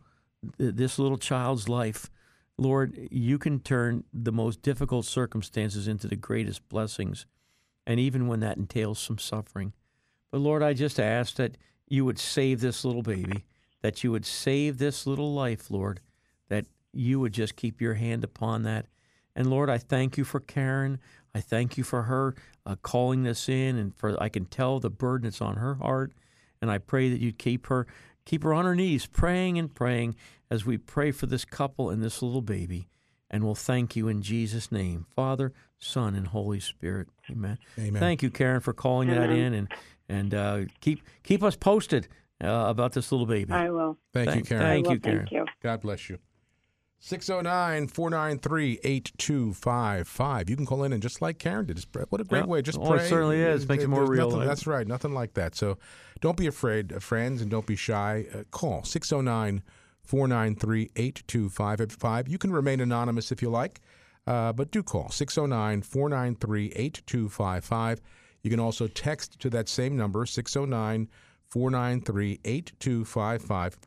th- 0.58 0.74
this 0.74 0.98
little 0.98 1.18
child's 1.18 1.68
life. 1.68 2.10
Lord, 2.58 3.08
you 3.10 3.38
can 3.38 3.60
turn 3.60 4.04
the 4.12 4.32
most 4.32 4.62
difficult 4.62 5.04
circumstances 5.04 5.86
into 5.86 6.08
the 6.08 6.16
greatest 6.16 6.68
blessings, 6.68 7.26
and 7.86 8.00
even 8.00 8.26
when 8.26 8.40
that 8.40 8.56
entails 8.56 8.98
some 8.98 9.18
suffering. 9.18 9.72
But 10.32 10.40
Lord, 10.40 10.62
I 10.62 10.72
just 10.72 10.98
ask 10.98 11.36
that 11.36 11.56
you 11.86 12.04
would 12.04 12.18
save 12.18 12.60
this 12.60 12.84
little 12.84 13.02
baby, 13.02 13.44
that 13.82 14.02
you 14.02 14.10
would 14.10 14.26
save 14.26 14.78
this 14.78 15.06
little 15.06 15.32
life, 15.32 15.70
Lord, 15.70 16.00
that 16.48 16.66
you 16.92 17.20
would 17.20 17.32
just 17.32 17.56
keep 17.56 17.80
your 17.80 17.94
hand 17.94 18.24
upon 18.24 18.62
that. 18.64 18.86
And 19.36 19.50
Lord, 19.50 19.68
I 19.70 19.78
thank 19.78 20.16
you 20.16 20.24
for 20.24 20.40
Karen. 20.40 20.98
I 21.36 21.40
thank 21.40 21.76
you 21.76 21.84
for 21.84 22.04
her 22.04 22.34
uh, 22.64 22.76
calling 22.76 23.22
this 23.22 23.46
in, 23.46 23.76
and 23.76 23.94
for 23.94 24.16
I 24.22 24.30
can 24.30 24.46
tell 24.46 24.80
the 24.80 24.88
burden 24.88 25.24
that's 25.24 25.42
on 25.42 25.56
her 25.56 25.74
heart. 25.74 26.12
And 26.62 26.70
I 26.70 26.78
pray 26.78 27.10
that 27.10 27.20
you'd 27.20 27.38
keep 27.38 27.66
her 27.66 27.86
keep 28.24 28.42
her 28.42 28.54
on 28.54 28.64
her 28.64 28.74
knees, 28.74 29.04
praying 29.04 29.58
and 29.58 29.72
praying 29.72 30.16
as 30.50 30.64
we 30.64 30.78
pray 30.78 31.12
for 31.12 31.26
this 31.26 31.44
couple 31.44 31.90
and 31.90 32.02
this 32.02 32.22
little 32.22 32.40
baby. 32.40 32.88
And 33.30 33.44
we'll 33.44 33.54
thank 33.54 33.94
you 33.96 34.08
in 34.08 34.22
Jesus' 34.22 34.72
name, 34.72 35.04
Father, 35.14 35.52
Son, 35.78 36.14
and 36.14 36.28
Holy 36.28 36.58
Spirit. 36.58 37.08
Amen. 37.30 37.58
Amen. 37.78 38.00
Thank 38.00 38.22
you, 38.22 38.30
Karen, 38.30 38.62
for 38.62 38.72
calling 38.72 39.10
that 39.10 39.28
in, 39.28 39.52
and 39.52 39.68
and 40.08 40.34
uh, 40.34 40.60
keep 40.80 41.02
keep 41.22 41.42
us 41.42 41.54
posted 41.54 42.08
uh, 42.42 42.64
about 42.66 42.92
this 42.92 43.12
little 43.12 43.26
baby. 43.26 43.52
I 43.52 43.68
will. 43.68 43.98
Thank, 44.14 44.34
you, 44.36 44.42
Karen. 44.42 44.62
Thank 44.62 44.88
you, 44.88 45.00
Karen. 45.00 45.18
Thank 45.18 45.32
you. 45.32 45.44
God 45.62 45.82
bless 45.82 46.08
you. 46.08 46.18
609 47.10 47.86
493 47.86 48.80
8255. 48.82 50.50
You 50.50 50.56
can 50.56 50.66
call 50.66 50.82
in 50.82 50.92
and 50.92 51.00
just 51.00 51.22
like 51.22 51.38
Karen 51.38 51.64
did, 51.64 51.76
just 51.76 51.92
pray. 51.92 52.02
What 52.08 52.20
a 52.20 52.24
great 52.24 52.40
Yeah. 52.40 52.46
way. 52.46 52.62
Just 52.62 52.78
Oh, 52.80 52.94
it 52.94 52.96
pray. 52.98 53.08
certainly 53.08 53.40
is. 53.40 53.68
Makes 53.68 53.84
it 53.84 53.88
more 53.88 54.04
real. 54.04 54.28
nothing- 54.28 54.48
that's 54.48 54.66
right. 54.66 54.84
Nothing 54.84 55.14
like 55.14 55.34
that. 55.34 55.54
So 55.54 55.78
don't 56.20 56.36
be 56.36 56.48
afraid, 56.48 56.92
uh, 56.92 56.98
friends, 56.98 57.40
and 57.42 57.48
don't 57.48 57.64
be 57.64 57.76
shy. 57.76 58.26
Uh, 58.34 58.42
call 58.50 58.82
609 58.82 59.62
493 60.02 60.90
8255. 60.96 62.26
You 62.26 62.38
can 62.38 62.50
remain 62.50 62.80
anonymous 62.80 63.30
if 63.30 63.40
you 63.40 63.50
like, 63.50 63.80
uh, 64.26 64.52
but 64.52 64.72
do 64.72 64.82
call 64.82 65.08
609 65.10 65.82
493 65.82 66.72
8255. 66.74 68.00
You 68.42 68.50
can 68.50 68.58
also 68.58 68.88
text 68.88 69.38
to 69.38 69.50
that 69.50 69.68
same 69.68 69.96
number, 69.96 70.26
609 70.26 71.08
493 71.44 72.40
8255. 72.44 73.78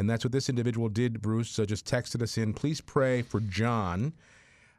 And 0.00 0.08
that's 0.08 0.24
what 0.24 0.32
this 0.32 0.48
individual 0.48 0.88
did, 0.88 1.20
Bruce. 1.20 1.50
So 1.50 1.64
just 1.64 1.86
texted 1.86 2.22
us 2.22 2.36
in. 2.38 2.54
Please 2.54 2.80
pray 2.80 3.22
for 3.22 3.38
John. 3.40 4.14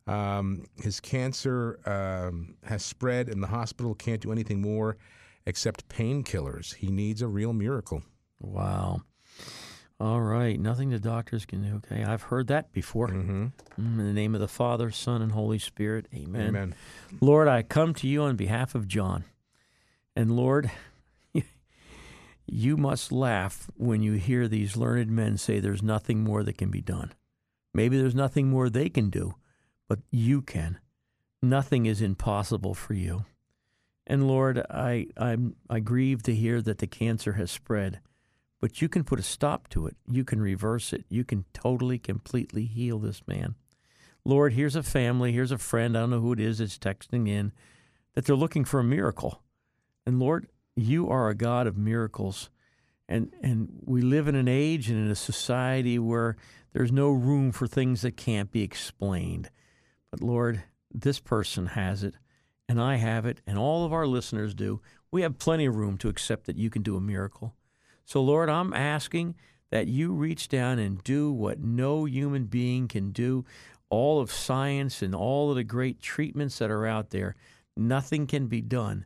Um, 0.07 0.65
his 0.81 0.99
cancer 0.99 1.79
um, 1.85 2.55
has 2.65 2.83
spread, 2.83 3.29
and 3.29 3.41
the 3.41 3.47
hospital 3.47 3.93
can't 3.93 4.19
do 4.19 4.31
anything 4.31 4.59
more 4.61 4.97
except 5.45 5.87
painkillers. 5.89 6.73
He 6.75 6.87
needs 6.87 7.21
a 7.21 7.27
real 7.27 7.53
miracle. 7.53 8.01
Wow. 8.39 9.03
All 9.99 10.21
right. 10.21 10.59
Nothing 10.59 10.89
the 10.89 10.99
doctors 10.99 11.45
can 11.45 11.61
do. 11.61 11.75
Okay. 11.75 12.03
I've 12.03 12.23
heard 12.23 12.47
that 12.47 12.73
before. 12.73 13.09
Mm-hmm. 13.09 13.43
Mm, 13.43 13.51
In 13.77 13.97
the 13.97 14.13
name 14.13 14.33
of 14.33 14.41
the 14.41 14.47
Father, 14.47 14.89
Son, 14.89 15.21
and 15.21 15.31
Holy 15.31 15.59
Spirit. 15.59 16.07
Amen. 16.15 16.47
Amen. 16.47 16.75
Lord, 17.21 17.47
I 17.47 17.61
come 17.61 17.93
to 17.95 18.07
you 18.07 18.23
on 18.23 18.35
behalf 18.35 18.73
of 18.73 18.87
John. 18.87 19.25
And 20.15 20.35
Lord, 20.35 20.71
you 22.47 22.77
must 22.77 23.11
laugh 23.11 23.69
when 23.75 24.01
you 24.01 24.13
hear 24.13 24.47
these 24.47 24.75
learned 24.75 25.11
men 25.11 25.37
say 25.37 25.59
there's 25.59 25.83
nothing 25.83 26.23
more 26.23 26.43
that 26.43 26.57
can 26.57 26.69
be 26.69 26.81
done. 26.81 27.13
Maybe 27.73 27.97
there's 27.97 28.15
nothing 28.15 28.49
more 28.49 28.69
they 28.69 28.89
can 28.89 29.09
do, 29.09 29.35
but 29.87 29.99
you 30.11 30.41
can. 30.41 30.79
Nothing 31.41 31.85
is 31.85 32.01
impossible 32.01 32.73
for 32.73 32.93
you. 32.93 33.25
And 34.05 34.27
Lord, 34.27 34.63
I, 34.69 35.07
I'm, 35.17 35.55
I 35.69 35.79
grieve 35.79 36.23
to 36.23 36.35
hear 36.35 36.61
that 36.61 36.79
the 36.79 36.87
cancer 36.87 37.33
has 37.33 37.49
spread, 37.49 37.99
but 38.59 38.81
you 38.81 38.89
can 38.89 39.03
put 39.03 39.19
a 39.19 39.23
stop 39.23 39.69
to 39.69 39.87
it. 39.87 39.95
You 40.09 40.23
can 40.23 40.41
reverse 40.41 40.91
it. 40.91 41.05
You 41.09 41.23
can 41.23 41.45
totally, 41.53 41.97
completely 41.97 42.65
heal 42.65 42.99
this 42.99 43.21
man. 43.27 43.55
Lord, 44.23 44.53
here's 44.53 44.75
a 44.75 44.83
family, 44.83 45.31
here's 45.31 45.51
a 45.51 45.57
friend, 45.57 45.97
I 45.97 46.01
don't 46.01 46.11
know 46.11 46.19
who 46.19 46.33
it 46.33 46.39
is 46.39 46.59
that's 46.59 46.77
texting 46.77 47.27
in, 47.27 47.51
that 48.13 48.25
they're 48.25 48.35
looking 48.35 48.65
for 48.65 48.79
a 48.79 48.83
miracle. 48.83 49.41
And 50.05 50.19
Lord, 50.19 50.47
you 50.75 51.09
are 51.09 51.29
a 51.29 51.35
God 51.35 51.67
of 51.67 51.77
miracles. 51.77 52.49
And 53.07 53.33
and 53.41 53.69
we 53.83 54.01
live 54.01 54.27
in 54.27 54.35
an 54.35 54.47
age 54.47 54.89
and 54.89 54.97
in 54.97 55.11
a 55.11 55.15
society 55.15 55.99
where 55.99 56.37
there's 56.73 56.91
no 56.91 57.09
room 57.09 57.51
for 57.51 57.67
things 57.67 58.01
that 58.01 58.15
can't 58.15 58.51
be 58.51 58.63
explained. 58.63 59.49
But 60.09 60.21
Lord, 60.21 60.63
this 60.93 61.19
person 61.19 61.67
has 61.67 62.03
it, 62.03 62.15
and 62.69 62.81
I 62.81 62.95
have 62.95 63.25
it, 63.25 63.41
and 63.45 63.57
all 63.57 63.85
of 63.85 63.93
our 63.93 64.07
listeners 64.07 64.53
do. 64.53 64.81
We 65.11 65.23
have 65.23 65.37
plenty 65.37 65.65
of 65.65 65.75
room 65.75 65.97
to 65.99 66.09
accept 66.09 66.45
that 66.45 66.57
you 66.57 66.69
can 66.69 66.83
do 66.83 66.95
a 66.95 67.01
miracle. 67.01 67.53
So, 68.05 68.21
Lord, 68.21 68.49
I'm 68.49 68.73
asking 68.73 69.35
that 69.71 69.87
you 69.87 70.13
reach 70.13 70.47
down 70.49 70.79
and 70.79 71.03
do 71.03 71.31
what 71.31 71.59
no 71.59 72.05
human 72.05 72.45
being 72.45 72.87
can 72.87 73.11
do. 73.11 73.45
All 73.89 74.21
of 74.21 74.31
science 74.31 75.01
and 75.01 75.13
all 75.13 75.49
of 75.49 75.55
the 75.55 75.63
great 75.63 76.01
treatments 76.01 76.59
that 76.59 76.71
are 76.71 76.85
out 76.85 77.09
there, 77.09 77.35
nothing 77.75 78.27
can 78.27 78.47
be 78.47 78.61
done, 78.61 79.05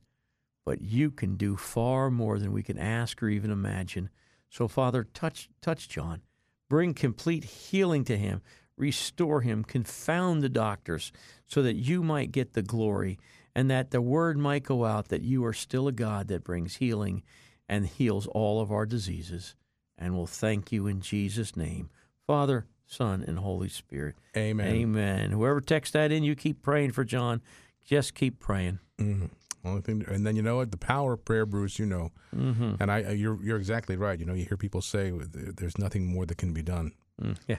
but 0.66 0.82
you 0.82 1.12
can 1.12 1.36
do 1.36 1.56
far 1.56 2.10
more 2.10 2.40
than 2.40 2.52
we 2.52 2.64
can 2.64 2.78
ask 2.78 3.22
or 3.22 3.30
even 3.30 3.52
imagine. 3.52 4.10
So, 4.50 4.68
Father, 4.68 5.04
touch, 5.14 5.50
touch 5.62 5.88
John. 5.88 6.22
Bring 6.70 6.94
complete 6.94 7.44
healing 7.44 8.04
to 8.06 8.18
him. 8.18 8.42
Restore 8.78 9.42
him. 9.42 9.64
Confound 9.64 10.42
the 10.42 10.50
doctors 10.50 11.12
so 11.46 11.62
that 11.62 11.76
you 11.76 12.02
might 12.04 12.32
get 12.32 12.54
the 12.54 12.64
glory 12.64 13.20
and 13.54 13.70
that 13.70 13.92
the 13.92 14.02
word 14.02 14.38
might 14.38 14.64
go 14.64 14.84
out 14.86 15.08
that 15.10 15.22
you 15.22 15.46
are 15.46 15.54
still 15.54 15.88
a 15.88 15.92
God 15.94 16.28
that 16.28 16.44
brings 16.44 16.76
healing 16.78 17.24
and 17.70 17.86
heals 17.86 18.28
all 18.28 18.60
of 18.60 18.72
our 18.72 18.86
diseases. 18.86 19.56
And 19.98 20.16
we'll 20.16 20.26
thank 20.28 20.72
you 20.72 20.88
in 20.88 21.00
Jesus' 21.00 21.56
name. 21.56 21.90
Father, 22.28 22.66
Son, 22.86 23.24
and 23.26 23.40
Holy 23.40 23.70
Spirit. 23.70 24.16
Amen. 24.36 24.68
Amen. 24.68 25.32
Whoever 25.32 25.62
texts 25.62 25.94
that 25.94 26.12
in, 26.12 26.24
you 26.24 26.36
keep 26.36 26.62
praying 26.62 26.92
for 26.92 27.04
John. 27.04 27.42
Just 27.86 28.14
keep 28.14 28.40
praying. 28.40 28.80
Mhm. 29.00 29.30
Only 29.66 29.82
thing, 29.82 30.06
and 30.08 30.26
then 30.26 30.36
you 30.36 30.42
know 30.42 30.58
what? 30.58 30.72
The 30.72 30.78
power 30.78 31.14
of 31.14 31.26
prayer, 31.26 31.46
Bruce. 31.46 31.80
You 31.80 31.86
know, 31.88 32.12
Mm-hmm. 32.36 32.76
and 32.80 32.92
I, 32.92 33.12
you're 33.12 33.42
you're 33.44 33.58
exactly 33.58 33.96
right. 33.98 34.20
You 34.20 34.26
know, 34.26 34.34
you 34.34 34.46
hear 34.46 34.58
people 34.58 34.82
say 34.82 35.12
there's 35.12 35.78
nothing 35.78 36.06
more 36.06 36.26
that 36.26 36.38
can 36.38 36.54
be 36.54 36.62
done. 36.62 36.92
Mm, 37.22 37.38
yeah. 37.48 37.58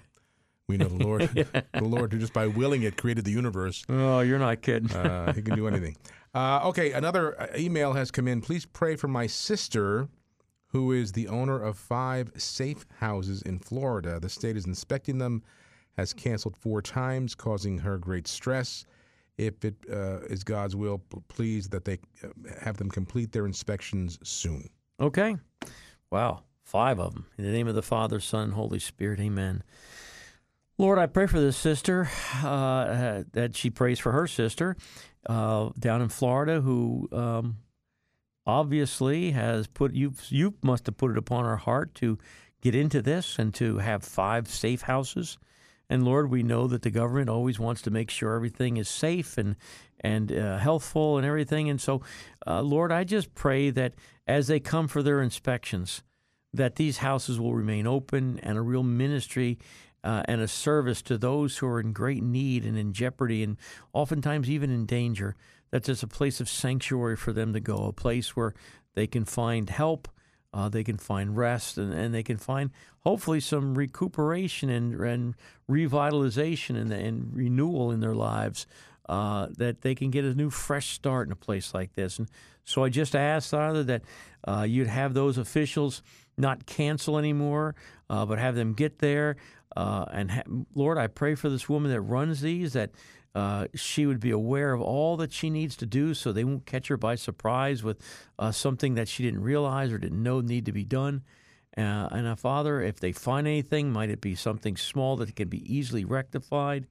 We 0.69 0.77
know 0.77 0.89
the 0.89 1.05
Lord, 1.05 1.23
the 1.73 1.85
Lord, 1.85 2.13
who 2.13 2.19
just 2.19 2.33
by 2.33 2.47
willing 2.49 2.83
it 2.83 2.97
created 2.97 3.25
the 3.25 3.31
universe. 3.31 3.85
Oh, 3.89 4.21
you're 4.21 4.39
not 4.39 4.63
kidding. 4.63 4.91
Uh, 4.91 5.33
he 5.33 5.43
can 5.43 5.55
do 5.57 5.67
anything. 5.69 5.97
Uh, 6.35 6.61
okay, 6.69 6.93
another 6.93 7.41
uh, 7.41 7.47
email 7.57 7.95
has 7.95 8.11
come 8.11 8.29
in. 8.29 8.43
Please 8.43 8.67
pray 8.67 8.95
for 8.95 9.09
my 9.09 9.27
sister, 9.27 10.07
who 10.67 10.93
is 10.93 11.13
the 11.13 11.29
owner 11.29 11.59
of 11.59 11.79
five 11.79 12.31
safe 12.37 12.85
houses 12.99 13.41
in 13.41 13.59
Florida. 13.59 14.21
The 14.21 14.29
state 14.29 14.55
is 14.55 14.67
inspecting 14.67 15.17
them, 15.17 15.43
has 15.97 16.13
canceled 16.13 16.55
four 16.55 16.83
times, 16.83 17.35
causing 17.35 17.79
her 17.79 17.97
great 17.97 18.29
stress. 18.29 18.85
If 19.39 19.65
it 19.65 19.75
uh, 19.93 20.21
is 20.29 20.45
God's 20.45 20.77
will, 20.77 21.03
please 21.29 21.69
that 21.69 21.85
they 21.85 21.99
uh, 22.25 22.29
have 22.61 22.77
them 22.77 22.91
complete 22.91 23.33
their 23.33 23.47
inspections 23.47 24.19
soon. 24.23 24.69
Okay. 25.01 25.37
Wow. 26.11 26.43
Five 26.65 26.99
of 26.99 27.15
them. 27.15 27.27
In 27.39 27.45
the 27.45 27.53
name 27.53 27.69
of 27.69 27.75
the 27.75 27.83
Father, 27.83 28.19
Son, 28.19 28.53
Holy 28.53 28.79
Spirit. 28.79 29.21
Amen. 29.21 29.63
Lord, 30.79 30.99
I 30.99 31.07
pray 31.07 31.27
for 31.27 31.41
this 31.41 31.57
sister 31.57 32.09
uh, 32.43 33.23
that 33.33 33.57
she 33.57 33.71
prays 33.71 33.99
for 33.99 34.13
her 34.13 34.27
sister 34.27 34.77
uh, 35.27 35.71
down 35.79 36.03
in 36.03 36.09
Florida 36.09 36.61
who 36.61 37.09
um, 37.13 37.59
obviously 38.47 39.31
has 39.31 39.67
put 39.67 39.95
you 39.95 40.13
you 40.29 40.55
must 40.63 40.87
have 40.87 40.97
put 40.97 41.11
it 41.11 41.19
upon 41.19 41.45
her 41.45 41.57
heart 41.57 41.95
to 41.97 42.19
get 42.61 42.75
into 42.75 43.01
this 43.01 43.39
and 43.39 43.55
to 43.55 43.79
have 43.79 44.05
five 44.05 44.49
safe 44.49 44.83
houses. 44.83 45.39
And 45.89 46.05
Lord, 46.05 46.31
we 46.31 46.43
know 46.43 46.67
that 46.67 46.83
the 46.83 46.91
government 46.91 47.31
always 47.31 47.59
wants 47.59 47.83
to 47.83 47.91
make 47.91 48.11
sure 48.11 48.35
everything 48.35 48.77
is 48.77 48.89
safe 48.89 49.39
and 49.39 49.57
and 50.01 50.31
uh, 50.31 50.59
healthful 50.59 51.17
and 51.17 51.27
everything. 51.27 51.71
And 51.71 51.81
so, 51.81 52.03
uh, 52.47 52.61
Lord, 52.61 52.93
I 52.93 53.05
just 53.05 53.35
pray 53.35 53.71
that 53.71 53.95
as 54.27 54.47
they 54.47 54.61
come 54.61 54.89
for 54.89 55.03
their 55.03 55.23
inspections, 55.23 56.03
that 56.53 56.77
these 56.77 56.99
houses 56.99 57.41
will 57.41 57.55
remain 57.55 57.87
open 57.87 58.39
and 58.43 58.59
a 58.59 58.63
real 58.63 58.83
ministry 58.83 59.59
uh, 60.05 60.23
and 60.27 60.41
a 60.41 60.49
service 60.49 61.03
to 61.03 61.19
those 61.19 61.59
who 61.59 61.67
are 61.67 61.81
in 61.81 61.93
great 61.93 62.23
need 62.23 62.65
and 62.65 62.79
in 62.79 62.93
jeopardy 62.93 63.43
and 63.43 63.57
oftentimes 63.93 64.51
even 64.51 64.71
in 64.71 64.87
danger. 64.87 65.35
That 65.71 65.85
there's 65.85 66.03
a 66.03 66.09
place 66.09 66.41
of 66.41 66.49
sanctuary 66.49 67.17
for 67.17 67.33
them 67.33 67.53
to 67.53 67.61
go, 67.61 67.87
a 67.87 67.93
place 67.93 68.37
where 68.37 68.55
they 68.95 69.07
can 69.07 69.25
find 69.25 69.69
help, 69.69 70.09
uh, 70.57 70.71
they 70.71 70.83
can 70.83 70.97
find 70.97 71.37
rest, 71.37 71.77
and, 71.77 71.93
and 71.93 72.15
they 72.15 72.23
can 72.23 72.39
find 72.39 72.71
hopefully 73.01 73.41
some 73.41 73.75
recuperation 73.75 74.71
and, 74.71 74.99
and 75.01 75.35
revitalization 75.71 76.81
and, 76.81 76.91
and 76.93 77.37
renewal 77.37 77.91
in 77.91 78.01
their 78.01 78.15
lives. 78.15 78.67
Uh, 79.09 79.47
that 79.57 79.83
they 79.83 79.95
can 79.95 80.11
get 80.11 80.25
a 80.25 80.35
new 80.35 80.51
fresh 80.51 80.89
start 80.89 81.29
in 81.29 81.33
a 81.33 81.37
place 81.37 81.73
like 81.73 81.95
this. 81.95 82.19
And 82.19 82.29
so 82.65 82.83
I 82.83 82.89
just 82.89 83.15
asked, 83.15 83.53
Father, 83.53 83.85
that 83.85 84.03
uh, 84.49 84.67
you'd 84.69 84.89
have 84.89 85.15
those 85.15 85.39
officials 85.39 86.03
not 86.37 86.67
cancel 86.67 87.17
anymore, 87.17 87.77
uh, 88.11 88.27
but 88.27 88.41
have 88.41 88.57
them 88.57 88.73
get 88.73 88.99
there. 88.99 89.37
Uh, 89.77 90.07
and 90.11 90.31
ha- 90.33 90.43
Lord, 90.75 90.99
I 90.99 91.07
pray 91.07 91.37
for 91.37 91.49
this 91.49 91.69
woman 91.69 91.93
that 91.93 92.01
runs 92.01 92.41
these 92.41 92.73
that 92.73 92.91
uh, 93.37 93.67
she 93.75 94.07
would 94.07 94.19
be 94.19 94.31
aware 94.31 94.73
of 94.73 94.81
all 94.81 95.19
that 95.19 95.31
she 95.31 95.51
needs 95.51 95.77
to 95.77 95.85
do 95.85 96.15
so 96.15 96.33
they 96.33 96.43
won't 96.43 96.65
catch 96.65 96.89
her 96.89 96.97
by 96.97 97.15
surprise 97.15 97.83
with 97.83 98.01
uh, 98.39 98.51
something 98.51 98.95
that 98.95 99.09
she 99.09 99.23
didn't 99.23 99.43
realize 99.43 99.93
or 99.93 99.99
didn't 99.99 100.23
know 100.23 100.41
need 100.41 100.65
to 100.65 100.73
be 100.73 100.85
done. 100.85 101.23
Uh, 101.77 102.09
and 102.11 102.27
uh, 102.27 102.35
Father, 102.35 102.81
if 102.81 102.99
they 102.99 103.13
find 103.13 103.47
anything, 103.47 103.93
might 103.93 104.09
it 104.09 104.23
be 104.23 104.35
something 104.35 104.75
small 104.75 105.17
that 105.17 105.37
can 105.37 105.49
be 105.49 105.71
easily 105.71 106.03
rectified, 106.03 106.87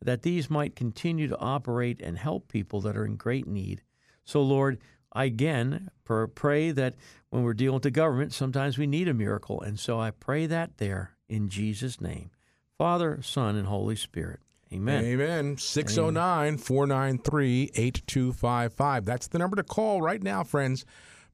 that 0.00 0.22
these 0.22 0.48
might 0.48 0.74
continue 0.74 1.28
to 1.28 1.38
operate 1.38 2.00
and 2.00 2.16
help 2.16 2.48
people 2.48 2.80
that 2.80 2.96
are 2.96 3.04
in 3.04 3.16
great 3.16 3.46
need. 3.46 3.82
So, 4.24 4.40
Lord, 4.40 4.78
I 5.12 5.24
again 5.26 5.90
pray 6.34 6.70
that 6.70 6.94
when 7.28 7.42
we're 7.42 7.52
dealing 7.52 7.74
with 7.74 7.82
the 7.82 7.90
government, 7.90 8.32
sometimes 8.32 8.78
we 8.78 8.86
need 8.86 9.08
a 9.08 9.12
miracle. 9.12 9.60
And 9.60 9.78
so 9.78 10.00
I 10.00 10.12
pray 10.12 10.46
that 10.46 10.78
there 10.78 11.18
in 11.28 11.50
Jesus' 11.50 12.00
name. 12.00 12.30
Father, 12.78 13.20
Son, 13.20 13.54
and 13.56 13.66
Holy 13.66 13.96
Spirit. 13.96 14.40
Amen. 14.72 15.04
Amen. 15.04 15.56
609 15.56 16.58
493 16.58 17.70
8255. 17.74 19.04
That's 19.04 19.26
the 19.26 19.38
number 19.38 19.56
to 19.56 19.64
call 19.64 20.00
right 20.00 20.22
now, 20.22 20.44
friends. 20.44 20.84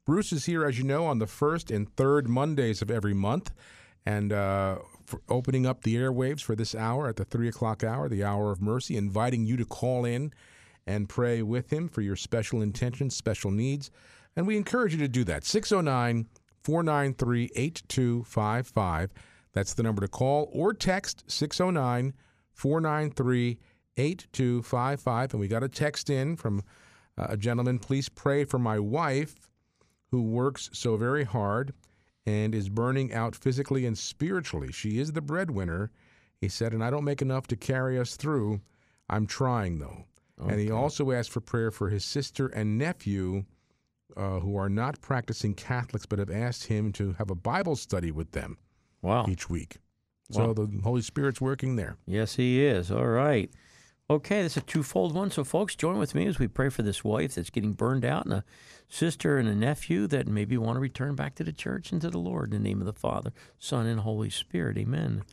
Bruce 0.07 0.33
is 0.33 0.47
here, 0.47 0.65
as 0.65 0.79
you 0.79 0.85
know, 0.85 1.05
on 1.05 1.19
the 1.19 1.27
first 1.27 1.71
and 1.71 1.95
third 1.97 2.29
Mondays 2.29 2.81
of 2.81 2.91
every 2.91 3.13
month. 3.13 3.53
And 4.07 4.33
uh, 4.33 4.79
for 5.05 5.21
opening 5.29 5.67
up 5.67 5.83
the 5.83 5.97
airwaves 5.97 6.41
for 6.41 6.55
this 6.55 6.75
hour 6.75 7.09
at 7.09 7.17
the 7.17 7.25
3 7.25 7.49
o'clock 7.49 7.85
hour, 7.85 8.09
the 8.09 8.25
hour 8.25 8.53
of 8.53 8.63
mercy, 8.63 8.97
inviting 8.97 9.45
you 9.45 9.57
to 9.57 9.65
call 9.65 10.05
in 10.05 10.33
and 10.87 11.09
pray 11.09 11.43
with 11.43 11.73
him 11.73 11.89
for 11.89 12.01
your 12.01 12.17
special 12.17 12.63
intentions, 12.63 13.17
special 13.17 13.51
needs. 13.51 13.91
And 14.37 14.47
we 14.47 14.57
encourage 14.57 14.93
you 14.93 15.01
to 15.01 15.09
do 15.09 15.25
that. 15.25 15.45
609 15.45 16.27
493 16.63 17.51
8255. 17.55 19.11
That's 19.53 19.75
the 19.75 19.83
number 19.83 20.03
to 20.03 20.09
call 20.09 20.49
or 20.53 20.73
text 20.73 21.25
609 21.27 22.15
493 22.57 23.59
8255. 23.97 25.33
And 25.33 25.41
we 25.41 25.49
got 25.49 25.63
a 25.63 25.69
text 25.69 26.11
in 26.11 26.37
from 26.37 26.63
uh, 27.17 27.27
a 27.31 27.37
gentleman. 27.37 27.79
Please 27.79 28.09
pray 28.09 28.45
for 28.45 28.59
my 28.59 28.79
wife 28.79 29.49
who 30.11 30.23
works 30.23 30.71
so 30.73 30.97
very 30.97 31.25
hard 31.25 31.73
and 32.27 32.55
is 32.55 32.69
burning 32.69 33.13
out 33.13 33.37
physically 33.37 33.87
and 33.87 33.97
spiritually. 33.97 34.73
She 34.73 34.99
is 34.99 35.13
the 35.13 35.21
breadwinner, 35.23 35.91
he 36.41 36.49
said, 36.49 36.73
and 36.73 36.83
I 36.83 36.91
don't 36.91 37.05
make 37.05 37.23
enough 37.23 37.47
to 37.49 37.57
carry 37.57 37.99
us 37.99 38.17
through. 38.17 38.61
I'm 39.09 39.27
trying, 39.27 39.79
though. 39.79 40.05
And 40.39 40.61
he 40.61 40.71
also 40.71 41.13
asked 41.13 41.31
for 41.31 41.41
prayer 41.41 41.71
for 41.71 41.89
his 41.89 42.05
sister 42.05 42.49
and 42.49 42.77
nephew 42.77 43.45
uh, 44.17 44.41
who 44.41 44.57
are 44.57 44.69
not 44.69 45.01
practicing 45.01 45.55
Catholics 45.55 46.05
but 46.05 46.19
have 46.19 46.31
asked 46.31 46.65
him 46.67 46.93
to 46.93 47.13
have 47.15 47.31
a 47.31 47.35
Bible 47.35 47.75
study 47.77 48.11
with 48.11 48.33
them 48.33 48.59
Wow. 49.01 49.25
each 49.29 49.49
week. 49.49 49.77
So 50.31 50.47
Wow. 50.49 50.53
the 50.55 50.81
Holy 50.83 51.03
Spirit's 51.03 51.41
working 51.41 51.77
there. 51.77 51.97
Yes, 52.07 52.35
he 52.37 52.65
is. 52.65 52.91
All 52.91 53.07
right. 53.07 53.51
Okay, 54.09 54.43
that's 54.43 54.57
a 54.57 54.61
twofold 54.61 55.15
one. 55.15 55.31
So, 55.33 55.43
folks, 55.43 55.75
join 55.75 55.99
with 55.99 56.15
me 56.15 56.27
as 56.27 56.39
we 56.39 56.47
pray 56.47 56.69
for 56.69 56.83
this 56.83 57.03
wife 57.03 57.35
that's 57.35 57.51
getting 57.51 57.73
burned 57.73 58.05
out 58.05 58.25
and 58.25 58.35
a 58.35 58.45
sister 58.89 59.37
and 59.37 59.49
a 59.49 59.55
nephew 59.55 60.07
that 60.07 60.29
maybe 60.29 60.57
want 60.57 60.77
to 60.77 60.81
return 60.81 61.17
back 61.17 61.35
to 61.37 61.45
the 61.45 61.53
church 61.53 61.91
and 61.91 62.01
to 62.03 62.11
the 62.11 62.19
Lord 62.19 62.55
in 62.55 62.63
the 62.63 62.69
name 62.69 62.81
of 62.81 62.87
the 62.87 62.93
Father, 62.93 63.33
Son, 63.59 63.87
and 63.87 64.01
Holy 64.01 64.31
Spirit. 64.31 64.79
Amen. 64.79 65.25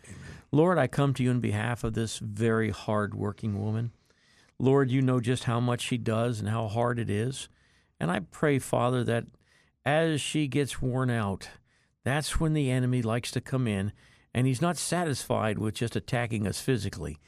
Lord, 0.51 0.79
I 0.79 0.87
come 0.87 1.13
to 1.15 1.23
you 1.23 1.29
on 1.29 1.39
behalf 1.39 1.83
of 1.83 1.93
this 1.93 2.17
very 2.17 2.71
hard 2.71 3.13
working 3.13 3.63
woman. 3.63 3.91
Lord, 4.57 4.89
you 4.89 5.01
know 5.03 5.19
just 5.19 5.43
how 5.43 5.59
much 5.59 5.81
she 5.81 5.97
does 5.97 6.39
and 6.39 6.49
how 6.49 6.67
hard 6.67 6.97
it 6.97 7.09
is. 7.11 7.49
And 7.99 8.09
I 8.09 8.21
pray, 8.21 8.57
Father, 8.57 9.03
that 9.03 9.25
as 9.85 10.19
she 10.19 10.47
gets 10.47 10.81
worn 10.81 11.11
out, 11.11 11.47
that's 12.03 12.39
when 12.39 12.53
the 12.53 12.71
enemy 12.71 13.03
likes 13.03 13.29
to 13.31 13.41
come 13.41 13.67
in, 13.67 13.91
and 14.33 14.47
he's 14.47 14.61
not 14.61 14.77
satisfied 14.77 15.59
with 15.59 15.75
just 15.75 15.95
attacking 15.95 16.47
us 16.47 16.59
physically. 16.59 17.19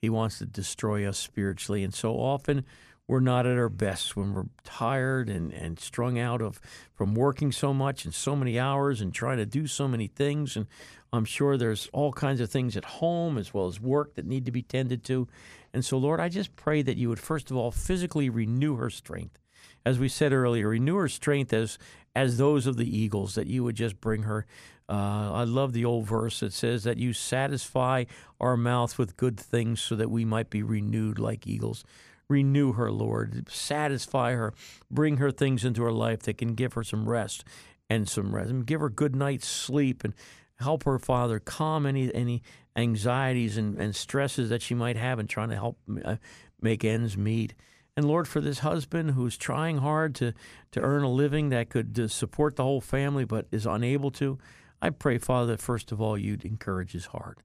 He 0.00 0.08
wants 0.08 0.38
to 0.38 0.46
destroy 0.46 1.08
us 1.08 1.18
spiritually. 1.18 1.82
And 1.82 1.94
so 1.94 2.14
often 2.14 2.64
we're 3.06 3.20
not 3.20 3.46
at 3.46 3.58
our 3.58 3.68
best 3.68 4.16
when 4.16 4.32
we're 4.32 4.46
tired 4.62 5.28
and, 5.28 5.52
and 5.52 5.78
strung 5.78 6.18
out 6.18 6.40
of 6.40 6.60
from 6.94 7.14
working 7.14 7.52
so 7.52 7.74
much 7.74 8.04
and 8.04 8.14
so 8.14 8.34
many 8.34 8.58
hours 8.58 9.00
and 9.00 9.12
trying 9.12 9.38
to 9.38 9.46
do 9.46 9.66
so 9.66 9.86
many 9.86 10.06
things. 10.06 10.56
And 10.56 10.66
I'm 11.12 11.24
sure 11.24 11.56
there's 11.56 11.88
all 11.92 12.12
kinds 12.12 12.40
of 12.40 12.50
things 12.50 12.76
at 12.76 12.84
home 12.84 13.36
as 13.36 13.52
well 13.52 13.66
as 13.66 13.80
work 13.80 14.14
that 14.14 14.26
need 14.26 14.46
to 14.46 14.52
be 14.52 14.62
tended 14.62 15.04
to. 15.04 15.28
And 15.74 15.84
so, 15.84 15.98
Lord, 15.98 16.20
I 16.20 16.28
just 16.28 16.56
pray 16.56 16.82
that 16.82 16.96
you 16.96 17.08
would 17.10 17.20
first 17.20 17.50
of 17.50 17.56
all 17.56 17.70
physically 17.70 18.30
renew 18.30 18.76
her 18.76 18.90
strength. 18.90 19.38
As 19.86 19.98
we 19.98 20.08
said 20.08 20.32
earlier, 20.32 20.68
renew 20.68 20.96
her 20.96 21.08
strength 21.08 21.52
as 21.52 21.78
as 22.16 22.36
those 22.38 22.66
of 22.66 22.76
the 22.76 22.96
eagles, 22.96 23.34
that 23.34 23.48
you 23.48 23.64
would 23.64 23.74
just 23.74 24.00
bring 24.00 24.22
her. 24.22 24.46
Uh, 24.88 25.30
I 25.32 25.44
love 25.44 25.72
the 25.72 25.84
old 25.84 26.06
verse 26.06 26.40
that 26.40 26.52
says 26.52 26.84
that 26.84 26.98
you 26.98 27.12
satisfy 27.12 28.04
our 28.40 28.56
mouth 28.56 28.98
with 28.98 29.16
good 29.16 29.38
things 29.38 29.80
so 29.80 29.96
that 29.96 30.10
we 30.10 30.24
might 30.24 30.50
be 30.50 30.62
renewed 30.62 31.18
like 31.18 31.46
eagles. 31.46 31.84
Renew 32.28 32.72
her, 32.72 32.90
Lord. 32.90 33.48
Satisfy 33.50 34.32
her. 34.32 34.52
Bring 34.90 35.18
her 35.18 35.30
things 35.30 35.64
into 35.64 35.82
her 35.82 35.92
life 35.92 36.20
that 36.20 36.38
can 36.38 36.54
give 36.54 36.74
her 36.74 36.84
some 36.84 37.08
rest 37.08 37.44
and 37.88 38.08
some 38.08 38.34
rest. 38.34 38.50
And 38.50 38.66
give 38.66 38.80
her 38.80 38.88
good 38.88 39.14
night's 39.14 39.46
sleep 39.46 40.04
and 40.04 40.14
help 40.56 40.84
her, 40.84 40.98
Father, 40.98 41.38
calm 41.38 41.86
any 41.86 42.14
any 42.14 42.42
anxieties 42.76 43.56
and, 43.56 43.78
and 43.78 43.94
stresses 43.94 44.48
that 44.50 44.62
she 44.62 44.74
might 44.74 44.96
have 44.96 45.18
in 45.18 45.26
trying 45.26 45.50
to 45.50 45.54
help 45.54 45.78
uh, 46.04 46.16
make 46.60 46.84
ends 46.84 47.16
meet. 47.16 47.54
And 47.96 48.06
Lord, 48.06 48.26
for 48.26 48.40
this 48.40 48.60
husband 48.60 49.12
who's 49.12 49.36
trying 49.36 49.78
hard 49.78 50.16
to, 50.16 50.32
to 50.72 50.80
earn 50.80 51.04
a 51.04 51.10
living 51.10 51.50
that 51.50 51.70
could 51.70 51.98
uh, 51.98 52.08
support 52.08 52.56
the 52.56 52.64
whole 52.64 52.80
family 52.80 53.24
but 53.24 53.46
is 53.52 53.66
unable 53.66 54.10
to, 54.12 54.38
I 54.84 54.90
pray, 54.90 55.16
Father, 55.16 55.52
that 55.52 55.62
first 55.62 55.92
of 55.92 56.00
all 56.02 56.18
you'd 56.18 56.44
encourage 56.44 56.92
his 56.92 57.06
heart, 57.06 57.38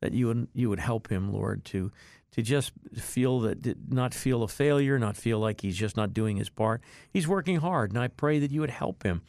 that 0.00 0.12
you 0.12 0.26
would 0.26 0.48
you 0.52 0.68
would 0.68 0.80
help 0.80 1.08
him, 1.08 1.32
Lord, 1.32 1.64
to 1.66 1.92
to 2.32 2.42
just 2.42 2.72
feel 2.96 3.38
that 3.40 3.92
not 3.92 4.12
feel 4.12 4.42
a 4.42 4.48
failure, 4.48 4.98
not 4.98 5.16
feel 5.16 5.38
like 5.38 5.60
he's 5.60 5.76
just 5.76 5.96
not 5.96 6.12
doing 6.12 6.36
his 6.36 6.48
part. 6.48 6.82
He's 7.12 7.28
working 7.28 7.58
hard, 7.58 7.92
and 7.92 8.02
I 8.02 8.08
pray 8.08 8.40
that 8.40 8.50
you 8.50 8.60
would 8.60 8.70
help 8.70 9.04
him. 9.04 9.22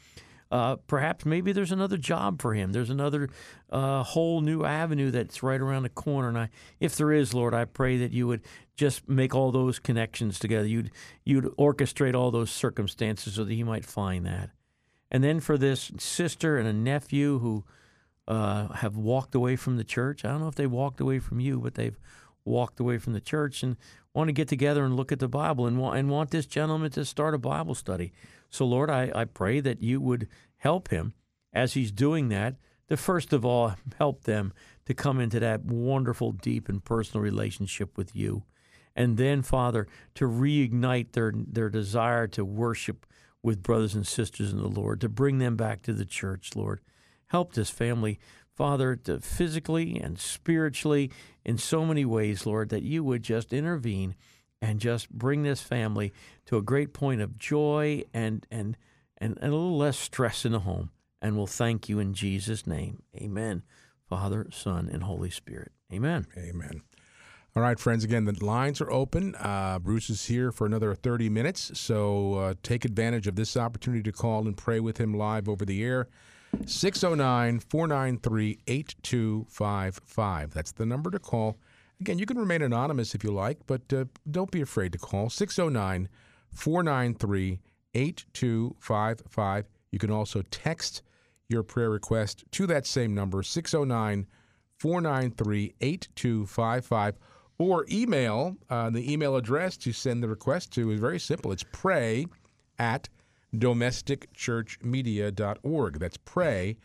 Uh, 0.50 0.78
perhaps 0.88 1.24
maybe 1.24 1.52
there's 1.52 1.72
another 1.72 1.98
job 1.98 2.42
for 2.42 2.56
him. 2.56 2.72
There's 2.72 2.90
another 2.90 3.30
uh, 3.70 4.02
whole 4.04 4.42
new 4.42 4.66
avenue 4.66 5.12
that's 5.12 5.44
right 5.44 5.62
around 5.62 5.84
the 5.84 5.90
corner. 5.90 6.30
And 6.30 6.38
I, 6.38 6.50
if 6.80 6.98
there 6.98 7.14
is, 7.14 7.34
Lord, 7.34 7.54
I 7.54 7.66
pray 7.66 7.98
that 7.98 8.12
you 8.12 8.28
would 8.28 8.42
just 8.76 9.08
make 9.08 9.36
all 9.36 9.52
those 9.52 9.78
connections 9.78 10.40
together. 10.40 10.68
You'd 10.68 10.90
you'd 11.24 11.46
orchestrate 11.58 12.16
all 12.16 12.32
those 12.32 12.50
circumstances 12.50 13.36
so 13.36 13.44
that 13.44 13.54
he 13.54 13.64
might 13.64 13.86
find 13.86 14.26
that. 14.26 14.50
And 15.12 15.24
then 15.24 15.42
for 15.42 15.58
this 15.58 15.92
sister 16.00 16.58
and 16.58 16.68
a 16.68 16.74
nephew 16.74 17.40
who 17.40 17.66
uh, 18.28 18.70
have 18.76 18.96
walked 18.96 19.36
away 19.36 19.58
from 19.58 19.76
the 19.76 19.84
church. 19.84 20.24
I 20.24 20.30
don't 20.30 20.40
know 20.40 20.48
if 20.48 20.56
they 20.56 20.68
walked 20.68 21.02
away 21.02 21.20
from 21.20 21.42
you, 21.42 21.60
but 21.60 21.74
they've 21.74 22.00
walked 22.46 22.80
away 22.80 22.98
from 22.98 23.12
the 23.12 23.20
church 23.20 23.62
and 23.62 23.76
want 24.14 24.30
to 24.30 24.34
get 24.34 24.48
together 24.48 24.86
and 24.86 24.96
look 24.96 25.12
at 25.12 25.20
the 25.20 25.28
Bible 25.28 25.68
and 25.68 25.78
want, 25.78 25.98
and 25.98 26.10
want 26.10 26.32
this 26.32 26.46
gentleman 26.46 26.92
to 26.92 27.04
start 27.04 27.34
a 27.34 27.38
Bible 27.38 27.76
study. 27.76 28.14
So, 28.50 28.66
Lord, 28.66 28.90
I, 28.90 29.12
I 29.14 29.26
pray 29.26 29.60
that 29.60 29.82
you 29.82 30.00
would 30.00 30.28
help 30.58 30.90
him 30.90 31.14
as 31.52 31.74
he's 31.74 31.92
doing 31.92 32.30
that 32.30 32.56
to 32.88 32.96
first 32.96 33.34
of 33.34 33.44
all 33.44 33.76
help 33.98 34.24
them 34.24 34.54
to 34.86 34.94
come 34.94 35.20
into 35.20 35.40
that 35.40 35.66
wonderful, 35.66 36.32
deep, 36.32 36.70
and 36.70 36.84
personal 36.84 37.22
relationship 37.24 37.98
with 37.98 38.16
you. 38.16 38.44
and 38.96 39.18
then, 39.18 39.42
Father, 39.42 39.88
to 40.16 40.28
reignite 40.28 41.14
their, 41.14 41.34
their 41.36 41.70
desire 41.70 42.28
to 42.28 42.44
worship 42.44 43.06
with 43.44 43.64
brothers 43.64 43.96
and 43.96 44.06
sisters 44.06 44.52
in 44.52 44.60
the 44.60 44.68
Lord, 44.68 45.02
to 45.02 45.10
bring 45.10 45.40
them 45.40 45.56
back 45.56 45.82
to 45.84 45.94
the 45.94 46.06
church, 46.06 46.56
Lord. 46.56 46.82
Help 47.28 47.54
this 47.54 47.70
family, 47.70 48.20
Father, 48.54 48.96
to 48.96 49.20
physically 49.20 50.00
and 50.00 50.20
spiritually 50.20 51.12
in 51.46 51.58
so 51.58 51.86
many 51.86 52.06
ways, 52.06 52.46
Lord, 52.46 52.70
that 52.70 52.84
you 52.84 53.04
would 53.04 53.24
just 53.24 53.54
intervene 53.54 54.16
and 54.62 54.80
just 54.80 55.10
bring 55.10 55.44
this 55.44 55.62
family 55.62 56.14
to 56.46 56.58
a 56.58 56.62
great 56.62 56.94
point 56.94 57.22
of 57.22 57.38
joy 57.38 58.04
and 58.14 58.46
and 58.52 58.78
and, 59.18 59.38
and 59.42 59.54
a 59.54 59.56
little 59.56 59.78
less 59.78 59.98
stress 59.98 60.46
in 60.46 60.52
the 60.52 60.60
home. 60.60 60.92
And 61.22 61.38
we'll 61.38 61.48
thank 61.48 61.88
you 61.88 62.00
in 62.00 62.14
Jesus' 62.14 62.66
name. 62.66 63.04
Amen. 63.16 63.64
Father, 64.08 64.48
Son, 64.52 64.90
and 64.92 65.04
Holy 65.04 65.30
Spirit. 65.30 65.72
Amen. 65.94 66.26
Amen. 66.38 66.82
All 67.54 67.62
right, 67.62 67.78
friends. 67.78 68.06
Again, 68.06 68.24
the 68.24 68.46
lines 68.46 68.80
are 68.80 68.90
open. 68.90 69.36
Uh, 69.36 69.78
Bruce 69.78 70.10
is 70.10 70.26
here 70.26 70.54
for 70.54 70.66
another 70.66 70.96
30 70.96 71.28
minutes, 71.28 71.78
so 71.78 72.36
uh, 72.36 72.54
take 72.64 72.86
advantage 72.86 73.28
of 73.28 73.36
this 73.36 73.58
opportunity 73.58 74.02
to 74.04 74.14
call 74.14 74.48
and 74.48 74.56
pray 74.56 74.80
with 74.80 74.98
him 74.98 75.14
live 75.14 75.50
over 75.50 75.66
the 75.66 75.84
air. 75.84 76.08
609 76.66 77.60
493 77.60 78.60
8255. 78.66 80.54
That's 80.54 80.72
the 80.72 80.86
number 80.86 81.12
to 81.12 81.20
call. 81.20 81.58
Again, 82.00 82.20
you 82.20 82.26
can 82.26 82.40
remain 82.40 82.62
anonymous 82.62 83.14
if 83.14 83.22
you 83.22 83.32
like, 83.32 83.60
but 83.68 83.82
uh, 83.92 84.06
don't 84.30 84.50
be 84.50 84.62
afraid 84.62 84.94
to 84.94 84.98
call 84.98 85.30
609 85.30 86.08
493 86.54 87.60
8255. 87.94 89.66
You 89.92 90.00
can 90.00 90.10
also 90.10 90.42
text 90.52 91.02
your 91.50 91.64
prayer 91.64 91.90
request 91.90 92.46
to 92.52 92.66
that 92.68 92.88
same 92.88 93.14
number, 93.14 93.44
609 93.44 94.26
493 94.78 95.74
8255, 95.82 97.20
or 97.62 97.86
email. 97.92 98.56
Uh, 98.70 98.90
the 98.90 99.12
email 99.12 99.36
address 99.36 99.78
to 99.78 99.92
send 99.94 100.24
the 100.24 100.28
request 100.28 100.72
to 100.74 100.90
is 100.92 101.00
very 101.00 101.20
simple. 101.20 101.52
It's 101.52 101.66
pray 101.72 102.26
at 102.80 103.08
domesticchurchmedia.org. 103.56 106.00
That's 106.00 106.18
pray 106.18 106.78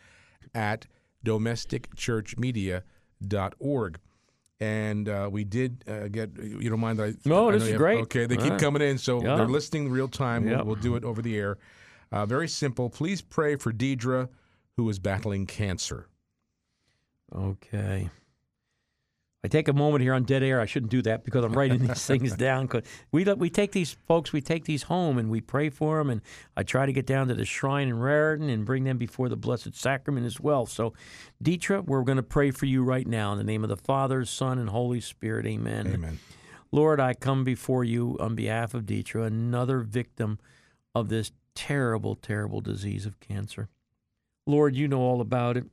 at 0.53 0.85
domesticchurchmedia.org. 1.25 3.99
And 4.59 5.07
uh, 5.07 5.29
we 5.31 5.43
did 5.43 5.83
uh, 5.87 6.07
get, 6.07 6.31
you 6.37 6.69
don't 6.69 6.79
mind 6.79 6.97
that 6.99 7.09
I. 7.09 7.13
No, 7.29 7.49
I 7.49 7.53
this 7.53 7.63
is 7.63 7.69
have- 7.69 7.77
great. 7.77 7.99
Okay, 8.01 8.25
they 8.25 8.37
keep 8.37 8.53
Yeah. 8.53 8.57
coming 8.57 8.81
in, 8.81 8.97
so 8.97 9.21
Yeah. 9.21 9.35
they're 9.35 9.45
listening 9.47 9.89
real 9.89 10.07
time. 10.07 10.45
We'll, 10.45 10.65
we'll 10.65 10.75
do 10.75 10.95
it 10.95 11.03
over 11.03 11.21
the 11.21 11.37
air. 11.37 11.57
Uh, 12.11 12.25
very 12.25 12.47
simple. 12.47 12.89
Please 12.89 13.21
pray 13.21 13.55
for 13.55 13.71
Deidre, 13.71 14.29
who 14.75 14.89
is 14.89 14.97
battling 14.97 15.45
cancer. 15.45 16.07
Okay. 17.35 18.09
I 19.43 19.47
take 19.49 19.67
a 19.67 19.73
moment 19.73 20.01
here 20.01 20.13
on 20.13 20.23
dead 20.23 20.41
air. 20.41 20.59
I 20.59 20.65
shouldn't 20.65 20.91
do 20.91 21.01
that 21.03 21.23
because 21.23 21.45
I'm 21.45 21.53
writing 21.53 21.79
these 21.79 22.05
things 22.07 22.35
down. 22.35 22.67
'cause 22.67 22.81
we 23.11 23.23
we 23.23 23.49
take 23.49 23.71
these 23.71 23.95
folks, 24.07 24.33
we 24.33 24.41
take 24.41 24.65
these 24.65 24.83
home 24.83 25.17
and 25.17 25.29
we 25.29 25.41
pray 25.41 25.69
for 25.69 25.99
them, 25.99 26.09
and 26.09 26.21
I 26.55 26.63
try 26.63 26.85
to 26.85 26.91
get 26.91 27.05
down 27.05 27.27
to 27.27 27.35
the 27.35 27.45
shrine 27.45 27.87
in 27.87 27.99
Raritan 27.99 28.49
and 28.49 28.65
bring 28.65 28.83
them 28.83 28.97
before 28.97 29.29
the 29.29 29.37
Blessed 29.37 29.75
Sacrament 29.75 30.25
as 30.25 30.39
well. 30.39 30.65
So, 30.65 30.93
Dietra, 31.43 31.85
we're 31.85 32.01
going 32.01 32.17
to 32.17 32.23
pray 32.23 32.49
for 32.51 32.65
you 32.65 32.83
right 32.83 33.07
now 33.07 33.31
in 33.31 33.37
the 33.37 33.43
name 33.43 33.63
of 33.63 33.69
the 33.69 33.77
Father, 33.77 34.25
Son, 34.25 34.57
and 34.57 34.69
Holy 34.69 34.99
Spirit. 34.99 35.45
Amen. 35.45 35.87
Amen. 35.87 36.19
Lord, 36.71 36.99
I 36.99 37.13
come 37.13 37.43
before 37.43 37.83
you 37.83 38.17
on 38.19 38.35
behalf 38.35 38.73
of 38.73 38.85
Dietra, 38.85 39.27
another 39.27 39.79
victim 39.81 40.39
of 40.95 41.09
this 41.09 41.31
terrible, 41.55 42.15
terrible 42.15 42.59
disease 42.59 43.05
of 43.05 43.19
cancer. 43.19 43.69
Lord, 44.45 44.75
you 44.75 44.87
know 44.87 44.99
all 45.01 45.21
about 45.21 45.57
it. 45.57 45.65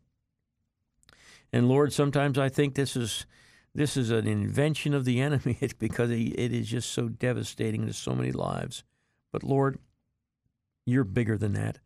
And 1.53 1.69
Lord, 1.69 1.93
sometimes 1.93 2.39
I 2.39 2.49
think 2.49 2.75
this 2.75 2.95
is 2.97 3.27
this 3.75 3.97
is 3.97 4.11
an 4.11 4.27
invention 4.27 4.95
of 4.95 5.05
the 5.05 5.21
enemy 5.21 5.59
because 5.79 6.11
it 6.11 6.53
is 6.53 6.69
just 6.69 6.91
so 6.91 7.09
devastating 7.09 7.87
to 7.87 7.93
so 7.93 8.15
many 8.15 8.33
lives. 8.33 8.85
But 9.33 9.43
Lord, 9.43 9.79
you're 10.87 11.05
bigger 11.05 11.37
than 11.37 11.55
that. 11.55 11.79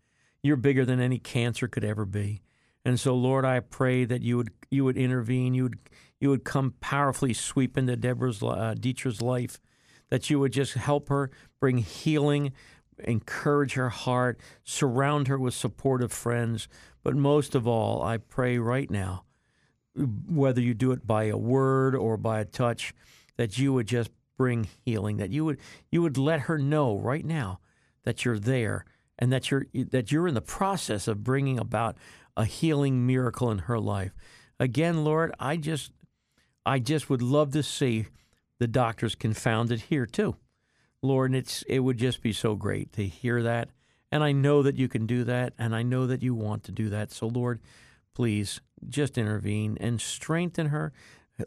You're 0.42 0.56
bigger 0.56 0.84
than 0.84 1.00
any 1.00 1.18
cancer 1.18 1.66
could 1.66 1.84
ever 1.84 2.04
be. 2.04 2.42
And 2.84 2.98
so, 2.98 3.14
Lord, 3.14 3.44
I 3.44 3.60
pray 3.60 4.04
that 4.04 4.22
you 4.22 4.36
would 4.36 4.50
you 4.70 4.84
would 4.84 4.96
intervene. 4.96 5.54
You 5.54 5.64
would 5.64 5.78
you 6.20 6.30
would 6.30 6.44
come 6.44 6.74
powerfully 6.80 7.34
sweep 7.34 7.76
into 7.76 7.96
Deborah's 7.96 8.42
uh, 8.42 8.74
Dietrich's 8.78 9.20
life. 9.20 9.60
That 10.10 10.30
you 10.30 10.40
would 10.40 10.52
just 10.52 10.74
help 10.74 11.10
her 11.10 11.30
bring 11.60 11.78
healing, 11.78 12.52
encourage 12.98 13.74
her 13.74 13.90
heart, 13.90 14.40
surround 14.64 15.28
her 15.28 15.38
with 15.38 15.54
supportive 15.54 16.12
friends. 16.12 16.66
But 17.02 17.14
most 17.14 17.54
of 17.54 17.66
all, 17.66 18.02
I 18.02 18.16
pray 18.16 18.58
right 18.58 18.90
now, 18.90 19.24
whether 19.98 20.60
you 20.60 20.74
do 20.74 20.92
it 20.92 21.06
by 21.06 21.24
a 21.24 21.36
word 21.36 21.94
or 21.94 22.16
by 22.16 22.40
a 22.40 22.44
touch, 22.44 22.94
that 23.36 23.58
you 23.58 23.72
would 23.72 23.86
just 23.86 24.10
bring 24.36 24.68
healing. 24.84 25.18
That 25.18 25.30
you 25.30 25.44
would 25.44 25.58
you 25.90 26.02
would 26.02 26.16
let 26.16 26.40
her 26.42 26.58
know 26.58 26.98
right 26.98 27.24
now 27.24 27.60
that 28.04 28.24
you're 28.24 28.38
there 28.38 28.84
and 29.18 29.32
that 29.32 29.50
you're 29.50 29.66
that 29.74 30.10
you're 30.12 30.28
in 30.28 30.34
the 30.34 30.40
process 30.40 31.08
of 31.08 31.24
bringing 31.24 31.58
about 31.58 31.96
a 32.36 32.44
healing 32.44 33.06
miracle 33.06 33.50
in 33.50 33.58
her 33.58 33.78
life. 33.78 34.12
Again, 34.60 35.04
Lord, 35.04 35.34
I 35.38 35.56
just 35.56 35.92
I 36.64 36.78
just 36.78 37.10
would 37.10 37.22
love 37.22 37.52
to 37.52 37.62
see 37.62 38.06
the 38.58 38.68
doctors 38.68 39.14
confounded 39.14 39.82
here 39.82 40.06
too. 40.06 40.36
Lord, 41.02 41.30
and 41.30 41.36
it's 41.36 41.62
it 41.68 41.80
would 41.80 41.98
just 41.98 42.22
be 42.22 42.32
so 42.32 42.54
great 42.54 42.92
to 42.92 43.06
hear 43.06 43.42
that. 43.42 43.70
And 44.10 44.24
I 44.24 44.32
know 44.32 44.62
that 44.62 44.76
you 44.76 44.88
can 44.88 45.06
do 45.06 45.24
that 45.24 45.52
and 45.58 45.74
I 45.74 45.82
know 45.82 46.06
that 46.06 46.22
you 46.22 46.34
want 46.34 46.64
to 46.64 46.72
do 46.72 46.88
that. 46.88 47.12
So 47.12 47.26
Lord, 47.26 47.60
please 48.14 48.60
just 48.88 49.18
intervene 49.18 49.76
and 49.80 50.00
strengthen 50.00 50.66
her, 50.66 50.92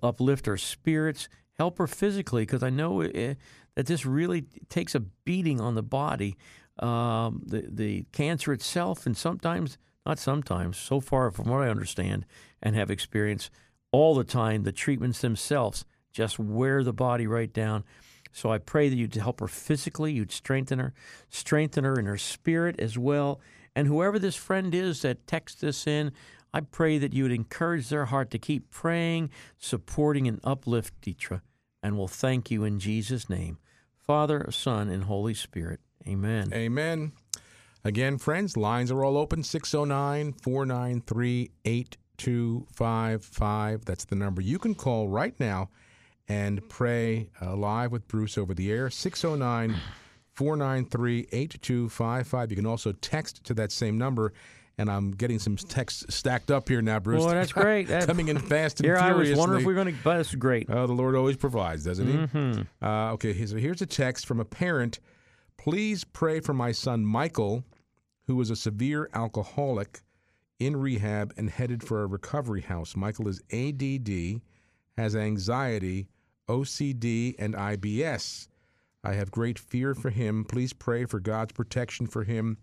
uplift 0.01 0.45
her 0.45 0.57
spirits, 0.57 1.29
help 1.57 1.77
her 1.77 1.87
physically 1.87 2.43
because 2.43 2.63
I 2.63 2.69
know 2.69 3.01
eh, 3.01 3.35
that 3.75 3.85
this 3.85 4.05
really 4.05 4.43
takes 4.69 4.95
a 4.95 4.99
beating 4.99 5.61
on 5.61 5.75
the 5.75 5.83
body, 5.83 6.35
um, 6.79 7.43
the 7.45 7.65
the 7.69 8.05
cancer 8.11 8.53
itself, 8.53 9.05
and 9.05 9.15
sometimes 9.15 9.77
not 10.05 10.19
sometimes. 10.19 10.77
So 10.77 10.99
far, 10.99 11.31
from 11.31 11.49
what 11.49 11.61
I 11.61 11.69
understand 11.69 12.25
and 12.61 12.75
have 12.75 12.89
experienced, 12.89 13.51
all 13.91 14.15
the 14.15 14.23
time 14.23 14.63
the 14.63 14.71
treatments 14.71 15.21
themselves 15.21 15.85
just 16.11 16.39
wear 16.39 16.83
the 16.83 16.93
body 16.93 17.27
right 17.27 17.51
down. 17.51 17.83
So 18.31 18.51
I 18.51 18.57
pray 18.57 18.89
that 18.89 18.95
you'd 18.95 19.15
help 19.15 19.39
her 19.41 19.47
physically, 19.47 20.13
you'd 20.13 20.31
strengthen 20.31 20.79
her, 20.79 20.93
strengthen 21.29 21.83
her 21.83 21.99
in 21.99 22.05
her 22.05 22.17
spirit 22.17 22.79
as 22.79 22.97
well. 22.97 23.41
And 23.75 23.87
whoever 23.87 24.19
this 24.19 24.35
friend 24.35 24.73
is 24.73 25.01
that 25.01 25.27
texts 25.27 25.61
this 25.61 25.87
in, 25.87 26.11
I 26.53 26.61
pray 26.61 26.97
that 26.97 27.13
you 27.13 27.23
would 27.23 27.31
encourage 27.31 27.89
their 27.89 28.05
heart 28.05 28.31
to 28.31 28.39
keep 28.39 28.71
praying, 28.71 29.29
supporting, 29.57 30.27
and 30.27 30.39
uplift 30.43 30.99
Dietra. 31.01 31.41
And 31.81 31.97
we'll 31.97 32.07
thank 32.07 32.51
you 32.51 32.63
in 32.63 32.79
Jesus' 32.79 33.29
name. 33.29 33.57
Father, 33.97 34.51
Son, 34.51 34.89
and 34.89 35.05
Holy 35.05 35.33
Spirit. 35.33 35.79
Amen. 36.07 36.51
Amen. 36.53 37.13
Again, 37.83 38.17
friends, 38.17 38.57
lines 38.57 38.91
are 38.91 39.03
all 39.03 39.17
open 39.17 39.43
609 39.43 40.33
493 40.33 41.51
8255. 41.65 43.85
That's 43.85 44.05
the 44.05 44.15
number 44.15 44.41
you 44.41 44.59
can 44.59 44.75
call 44.75 45.07
right 45.07 45.39
now 45.39 45.69
and 46.27 46.67
pray 46.69 47.29
uh, 47.41 47.55
live 47.55 47.91
with 47.91 48.07
Bruce 48.07 48.37
over 48.37 48.53
the 48.53 48.71
air 48.71 48.89
609 48.89 49.75
493 50.33 51.27
8255. 51.31 52.51
You 52.51 52.55
can 52.55 52.65
also 52.65 52.91
text 52.91 53.43
to 53.45 53.53
that 53.55 53.71
same 53.71 53.97
number. 53.97 54.33
And 54.81 54.89
I'm 54.89 55.11
getting 55.11 55.37
some 55.37 55.57
texts 55.57 56.05
stacked 56.15 56.49
up 56.49 56.67
here 56.67 56.81
now, 56.81 56.99
Bruce. 56.99 57.23
Boy, 57.23 57.33
that's 57.35 57.53
great. 57.53 57.87
That- 57.87 58.07
Coming 58.07 58.29
in 58.29 58.39
fast 58.39 58.79
and 58.79 58.85
Here 58.87 58.97
I 58.97 59.11
was 59.13 59.31
wondering 59.35 59.61
if 59.61 59.67
we 59.67 59.73
were 59.75 59.83
going 59.83 59.95
to, 59.95 60.03
but 60.03 60.19
it's 60.19 60.33
great. 60.33 60.67
Oh, 60.71 60.87
the 60.87 60.93
Lord 60.93 61.15
always 61.15 61.37
provides, 61.37 61.83
doesn't 61.85 62.07
He? 62.07 62.13
Mhm. 62.13 62.67
Uh, 62.81 63.13
okay, 63.13 63.45
so 63.45 63.57
here's 63.57 63.83
a 63.83 63.85
text 63.85 64.25
from 64.25 64.39
a 64.39 64.45
parent. 64.45 64.99
Please 65.57 66.03
pray 66.03 66.39
for 66.39 66.53
my 66.53 66.71
son 66.71 67.05
Michael, 67.05 67.63
who 68.25 68.41
is 68.41 68.49
a 68.49 68.55
severe 68.55 69.07
alcoholic 69.13 70.01
in 70.57 70.75
rehab 70.77 71.31
and 71.37 71.51
headed 71.51 71.83
for 71.83 72.01
a 72.01 72.07
recovery 72.07 72.61
house. 72.61 72.95
Michael 72.95 73.27
is 73.27 73.39
ADD, 73.53 74.41
has 74.97 75.15
anxiety, 75.15 76.07
OCD, 76.49 77.35
and 77.37 77.53
IBS. 77.53 78.47
I 79.03 79.13
have 79.13 79.29
great 79.29 79.59
fear 79.59 79.93
for 79.93 80.09
him. 80.09 80.43
Please 80.43 80.73
pray 80.73 81.05
for 81.05 81.19
God's 81.19 81.53
protection 81.53 82.07
for 82.07 82.23
him 82.23 82.57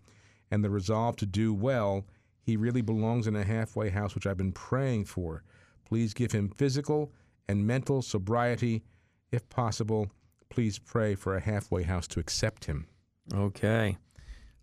and 0.51 0.63
the 0.63 0.69
resolve 0.69 1.15
to 1.17 1.25
do 1.25 1.53
well. 1.53 2.05
He 2.41 2.57
really 2.57 2.81
belongs 2.81 3.27
in 3.27 3.35
a 3.35 3.43
halfway 3.43 3.89
house, 3.89 4.15
which 4.15 4.25
I've 4.25 4.37
been 4.37 4.51
praying 4.51 5.05
for. 5.05 5.43
Please 5.85 6.13
give 6.13 6.31
him 6.31 6.49
physical 6.49 7.11
and 7.47 7.65
mental 7.65 8.01
sobriety. 8.01 8.83
If 9.31 9.47
possible, 9.49 10.11
please 10.49 10.79
pray 10.79 11.15
for 11.15 11.35
a 11.35 11.41
halfway 11.41 11.83
house 11.83 12.07
to 12.09 12.19
accept 12.19 12.65
him. 12.65 12.87
Okay. 13.33 13.97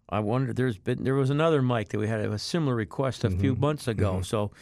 I 0.09 0.21
wonder. 0.21 0.53
There's 0.53 0.79
been 0.79 1.03
there 1.03 1.15
was 1.15 1.31
another 1.31 1.63
Mike 1.63 1.89
that 1.89 1.99
we 1.99 2.07
had 2.07 2.21
a 2.21 2.39
similar 2.39 2.75
request 2.75 3.25
a 3.25 3.31
few 3.31 3.57
months 3.57 3.89
ago. 3.89 4.21
So 4.23 4.53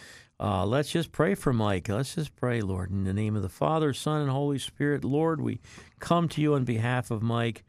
uh, 0.41 0.65
let's 0.65 0.91
just 0.91 1.13
pray 1.13 1.35
for 1.35 1.53
Mike. 1.53 1.89
Let's 1.89 2.15
just 2.15 2.35
pray, 2.35 2.61
Lord, 2.61 2.91
in 2.91 3.05
the 3.05 3.13
name 3.13 3.37
of 3.37 3.43
the 3.43 3.49
Father, 3.49 3.93
Son, 3.93 4.23
and 4.23 4.31
Holy 4.31 4.59
Spirit. 4.59 5.05
Lord, 5.05 5.41
we 5.41 5.61
come 6.01 6.29
to 6.31 6.41
you 6.41 6.55
on 6.55 6.65
behalf 6.65 7.11
of 7.11 7.23
Mike. 7.23 7.63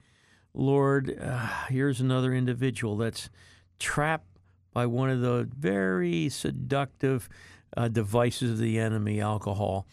Lord, 0.56 1.18
uh, 1.22 1.48
here's 1.70 2.00
another 2.00 2.34
individual 2.34 2.98
that's 2.98 3.30
trapped 3.78 4.28
by 4.74 4.86
one 4.86 5.10
of 5.10 5.22
the 5.22 5.50
very 5.58 6.30
seductive 6.30 7.30
uh, 7.76 7.88
devices 7.90 8.52
of 8.52 8.58
the 8.58 8.80
enemy, 8.80 9.22
alcohol. 9.22 9.86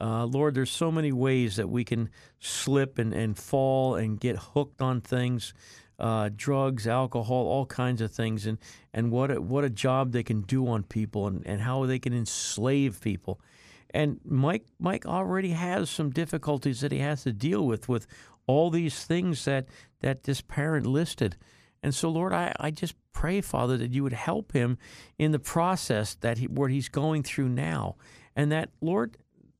Uh, 0.00 0.24
Lord, 0.24 0.54
there's 0.54 0.70
so 0.70 0.92
many 0.92 1.12
ways 1.12 1.56
that 1.56 1.68
we 1.68 1.84
can 1.84 2.10
slip 2.38 2.98
and, 2.98 3.12
and 3.12 3.36
fall 3.36 3.96
and 3.96 4.20
get 4.20 4.36
hooked 4.36 4.80
on 4.80 5.00
things, 5.00 5.54
uh, 5.98 6.30
drugs, 6.36 6.86
alcohol, 6.86 7.46
all 7.46 7.66
kinds 7.66 8.00
of 8.00 8.12
things, 8.12 8.46
and, 8.46 8.58
and 8.92 9.10
what 9.10 9.30
a, 9.30 9.40
what 9.40 9.64
a 9.64 9.70
job 9.70 10.12
they 10.12 10.22
can 10.22 10.42
do 10.42 10.68
on 10.68 10.84
people 10.84 11.26
and, 11.26 11.44
and 11.46 11.60
how 11.60 11.84
they 11.86 11.98
can 11.98 12.12
enslave 12.12 13.00
people. 13.00 13.40
And 13.90 14.20
Mike 14.24 14.66
Mike 14.78 15.06
already 15.06 15.50
has 15.50 15.88
some 15.88 16.10
difficulties 16.10 16.82
that 16.82 16.92
he 16.92 16.98
has 16.98 17.22
to 17.22 17.32
deal 17.32 17.66
with 17.66 17.88
with 17.88 18.06
all 18.48 18.70
these 18.70 19.04
things 19.04 19.44
that 19.44 19.68
that 20.00 20.24
this 20.24 20.40
parent 20.40 20.86
listed. 20.86 21.36
And 21.82 21.94
so, 21.94 22.08
Lord, 22.08 22.32
I, 22.32 22.52
I 22.58 22.72
just 22.72 22.94
pray, 23.12 23.40
Father, 23.40 23.76
that 23.76 23.92
you 23.92 24.02
would 24.02 24.12
help 24.12 24.52
him 24.52 24.78
in 25.16 25.30
the 25.30 25.38
process 25.38 26.16
that 26.16 26.38
he, 26.38 26.46
what 26.48 26.72
he's 26.72 26.88
going 26.88 27.22
through 27.22 27.50
now. 27.50 27.94
And 28.34 28.50
that, 28.50 28.70
Lord, 28.80 29.16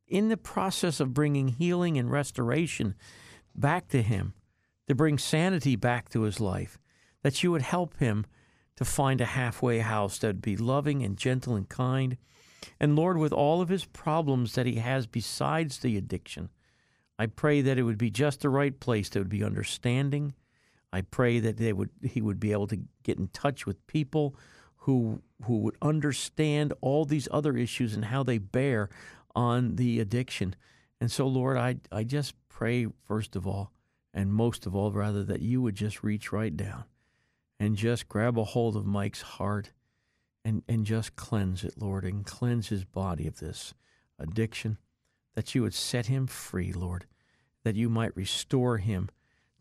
in 0.08 0.28
the 0.28 0.36
process 0.36 0.98
of 0.98 1.14
bringing 1.14 1.48
healing 1.48 1.96
and 1.96 2.10
restoration 2.10 2.94
back 3.54 3.88
to 3.88 4.02
him, 4.02 4.34
to 4.88 4.94
bring 4.94 5.18
sanity 5.18 5.76
back 5.76 6.08
to 6.08 6.22
his 6.22 6.40
life, 6.40 6.78
that 7.22 7.42
you 7.42 7.52
would 7.52 7.62
help 7.62 7.98
him 7.98 8.24
to 8.76 8.84
find 8.84 9.20
a 9.20 9.26
halfway 9.26 9.80
house 9.80 10.18
that 10.18 10.28
would 10.28 10.42
be 10.42 10.56
loving 10.56 11.02
and 11.02 11.16
gentle 11.16 11.54
and 11.54 11.68
kind. 11.68 12.16
And 12.80 12.96
Lord, 12.96 13.18
with 13.18 13.32
all 13.32 13.60
of 13.60 13.68
his 13.68 13.84
problems 13.84 14.54
that 14.54 14.66
he 14.66 14.76
has 14.76 15.06
besides 15.06 15.78
the 15.78 15.96
addiction, 15.96 16.48
I 17.18 17.26
pray 17.26 17.60
that 17.62 17.78
it 17.78 17.82
would 17.82 17.98
be 17.98 18.10
just 18.10 18.40
the 18.40 18.48
right 18.48 18.78
place 18.78 19.08
that 19.08 19.18
would 19.18 19.28
be 19.28 19.42
understanding. 19.42 20.34
I 20.92 21.02
pray 21.02 21.40
that 21.40 21.56
they 21.56 21.72
would 21.72 21.90
he 22.02 22.22
would 22.22 22.40
be 22.40 22.52
able 22.52 22.68
to 22.68 22.80
get 23.02 23.18
in 23.18 23.28
touch 23.28 23.66
with 23.66 23.86
people 23.86 24.36
who 24.76 25.20
who 25.44 25.58
would 25.58 25.76
understand 25.82 26.72
all 26.80 27.04
these 27.04 27.28
other 27.30 27.56
issues 27.56 27.94
and 27.94 28.06
how 28.06 28.22
they 28.22 28.38
bear 28.38 28.88
on 29.34 29.76
the 29.76 30.00
addiction. 30.00 30.54
And 31.00 31.10
so 31.10 31.26
Lord, 31.26 31.56
I 31.56 31.76
I 31.90 32.04
just 32.04 32.34
pray 32.48 32.86
first 33.06 33.36
of 33.36 33.46
all 33.46 33.72
and 34.14 34.32
most 34.32 34.64
of 34.64 34.74
all 34.74 34.92
rather 34.92 35.24
that 35.24 35.42
you 35.42 35.60
would 35.60 35.74
just 35.74 36.02
reach 36.02 36.32
right 36.32 36.56
down 36.56 36.84
and 37.60 37.76
just 37.76 38.08
grab 38.08 38.38
a 38.38 38.44
hold 38.44 38.76
of 38.76 38.86
Mike's 38.86 39.22
heart 39.22 39.72
and 40.44 40.62
and 40.68 40.86
just 40.86 41.16
cleanse 41.16 41.64
it, 41.64 41.74
Lord, 41.76 42.04
and 42.04 42.24
cleanse 42.24 42.68
his 42.68 42.84
body 42.84 43.26
of 43.26 43.40
this 43.40 43.74
addiction 44.18 44.78
that 45.34 45.54
you 45.54 45.62
would 45.62 45.74
set 45.74 46.06
him 46.06 46.26
free, 46.26 46.72
Lord, 46.72 47.06
that 47.64 47.76
you 47.76 47.88
might 47.88 48.16
restore 48.16 48.78
him 48.78 49.08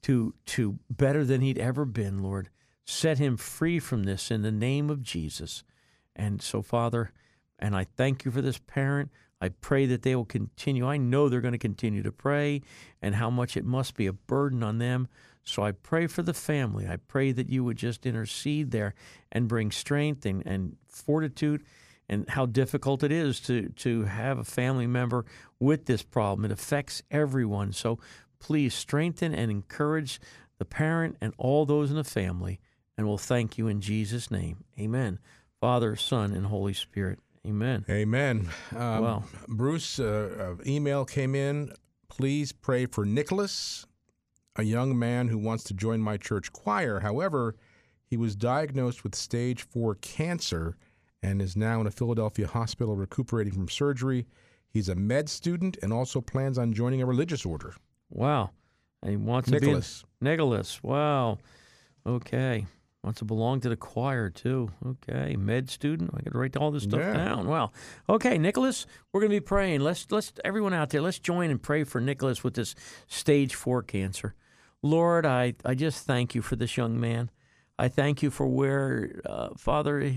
to, 0.03 0.34
to 0.45 0.80
better 0.89 1.23
than 1.23 1.41
he'd 1.41 1.58
ever 1.58 1.86
been, 1.86 2.21
Lord. 2.21 2.49
Set 2.86 3.17
him 3.17 3.38
free 3.38 3.80
from 3.80 4.03
this 4.03 4.32
in 4.32 4.41
the 4.41 4.51
name 4.51 4.89
of 4.89 5.03
Jesus. 5.03 5.63
And 6.15 6.41
so, 6.41 6.62
Father, 6.62 7.12
and 7.60 7.75
I 7.75 7.84
thank 7.84 8.23
you 8.23 8.32
for 8.32 8.41
this 8.41 8.60
parent. 8.60 9.12
I 9.39 9.49
pray 9.49 9.86
that 9.86 10.01
they 10.01 10.15
will 10.15 10.25
continue. 10.25 10.88
I 10.88 10.97
know 10.97 11.30
they're 11.30 11.41
going 11.41 11.51
to 11.51 11.58
continue 11.58 12.01
to 12.03 12.12
pray 12.12 12.62
and 13.01 13.15
how 13.15 13.30
much 13.30 13.56
it 13.56 13.65
must 13.65 13.95
be 13.95 14.08
a 14.08 14.13
burden 14.13 14.63
on 14.63 14.80
them. 14.80 15.08
So 15.43 15.63
I 15.63 15.71
pray 15.71 16.08
for 16.08 16.23
the 16.23 16.34
family. 16.34 16.88
I 16.88 16.97
pray 16.97 17.32
that 17.32 17.49
you 17.49 17.63
would 17.63 17.77
just 17.77 18.06
intercede 18.06 18.71
there 18.71 18.95
and 19.32 19.47
bring 19.47 19.71
strength 19.71 20.25
and, 20.25 20.45
and 20.45 20.75
fortitude 20.88 21.63
and 22.10 22.30
how 22.30 22.46
difficult 22.46 23.04
it 23.04 23.12
is 23.12 23.39
to 23.41 23.70
to 23.70 24.04
have 24.04 24.38
a 24.38 24.43
family 24.43 24.88
member 24.88 25.26
with 25.60 25.86
this 25.86 26.04
problem. 26.04 26.46
It 26.46 26.52
affects 26.52 27.04
everyone. 27.12 27.74
So 27.74 28.00
please 28.39 28.74
strengthen 28.74 29.34
and 29.34 29.52
encourage 29.52 30.20
the 30.58 30.65
parent 30.65 31.17
and 31.22 31.34
all 31.38 31.65
those 31.65 31.89
in 31.89 31.98
the 31.98 32.04
family. 32.04 32.60
And 32.98 33.08
we'll 33.08 33.17
thank 33.17 33.58
you 33.58 33.67
in 33.67 33.82
Jesus' 33.82 34.32
name. 34.32 34.63
Amen. 34.80 35.20
Father, 35.60 35.96
Son, 35.96 36.34
and 36.34 36.48
Holy 36.48 36.74
Spirit. 36.74 37.20
Amen. 37.46 37.86
Amen. 37.89 38.50
Um, 38.76 39.02
well, 39.02 39.26
Bruce, 39.48 40.00
uh, 40.00 40.56
uh, 40.60 40.63
email 40.65 41.06
came 41.06 41.36
in. 41.36 41.72
Please 42.10 42.52
pray 42.52 42.86
for 42.86 43.06
Nicholas, 43.06 43.86
a 44.56 44.63
young 44.63 44.98
man 44.98 45.28
who 45.28 45.38
wants 45.38 45.63
to 45.65 45.74
join 45.74 46.02
my 46.02 46.17
church 46.17 46.52
choir. 46.52 47.00
However, 47.00 47.56
he 48.06 48.17
was 48.17 48.36
diagnosed 48.36 49.04
with 49.04 49.15
stage 49.15 49.62
four 49.63 49.96
cancer 49.96 50.78
and 51.23 51.41
is 51.41 51.56
now 51.56 51.82
in 51.82 51.88
a 51.88 51.91
Philadelphia 51.91 52.47
hospital 52.47 52.95
recuperating 52.95 53.53
from 53.53 53.69
surgery. 53.69 54.25
He's 54.69 54.89
a 54.89 54.95
med 54.95 55.30
student 55.30 55.77
and 55.82 55.91
also 55.91 56.21
plans 56.21 56.58
on 56.58 56.73
joining 56.73 57.01
a 57.01 57.06
religious 57.06 57.45
order. 57.45 57.73
Wow. 58.10 58.51
And 59.01 59.12
he 59.12 59.17
wants 59.17 59.49
Nicholas. 59.49 59.99
to 60.01 60.06
be 60.06 60.30
Nicholas. 60.30 60.82
Wow. 60.84 61.39
Okay. 62.06 62.65
Wants 63.03 63.19
to 63.19 63.25
belong 63.25 63.62
to 63.62 63.69
the 63.69 63.75
choir 63.75 64.30
too. 64.30 64.69
Okay. 64.86 65.36
Med 65.38 65.69
student. 65.69 66.12
I 66.13 66.21
got 66.21 66.34
to 66.34 66.38
write 66.38 66.58
all 66.58 66.71
this 66.71 66.84
stuff 66.84 66.99
yeah. 66.99 67.13
down. 67.13 67.47
Wow. 67.47 67.71
Okay, 68.10 68.38
Nicholas, 68.38 68.86
we're 69.12 69.21
going 69.21 69.32
to 69.32 69.36
be 69.36 69.39
praying. 69.39 69.82
Let's 69.82 70.08
let's 70.12 70.34
everyone 70.43 70.73
out 70.73 70.89
there, 70.89 71.01
let's 71.01 71.19
join 71.19 71.49
and 71.49 71.62
pray 71.62 71.84
for 71.84 72.01
Nicholas 72.01 72.43
with 72.43 72.56
this 72.56 72.75
stage 73.08 73.56
4 73.56 73.84
cancer. 73.84 74.36
Lord, 74.82 75.25
I 75.25 75.53
I 75.63 75.73
just 75.75 76.06
thank 76.06 76.36
you 76.36 76.41
for 76.41 76.56
this 76.56 76.75
young 76.75 76.99
man. 76.99 77.30
I 77.80 77.88
thank 77.88 78.23
you 78.23 78.32
for 78.32 78.47
where 78.47 79.21
uh, 79.25 79.49
Father 79.58 80.15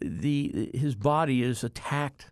the 0.00 0.70
his 0.74 0.94
body 0.94 1.42
is 1.42 1.62
attacked 1.64 2.30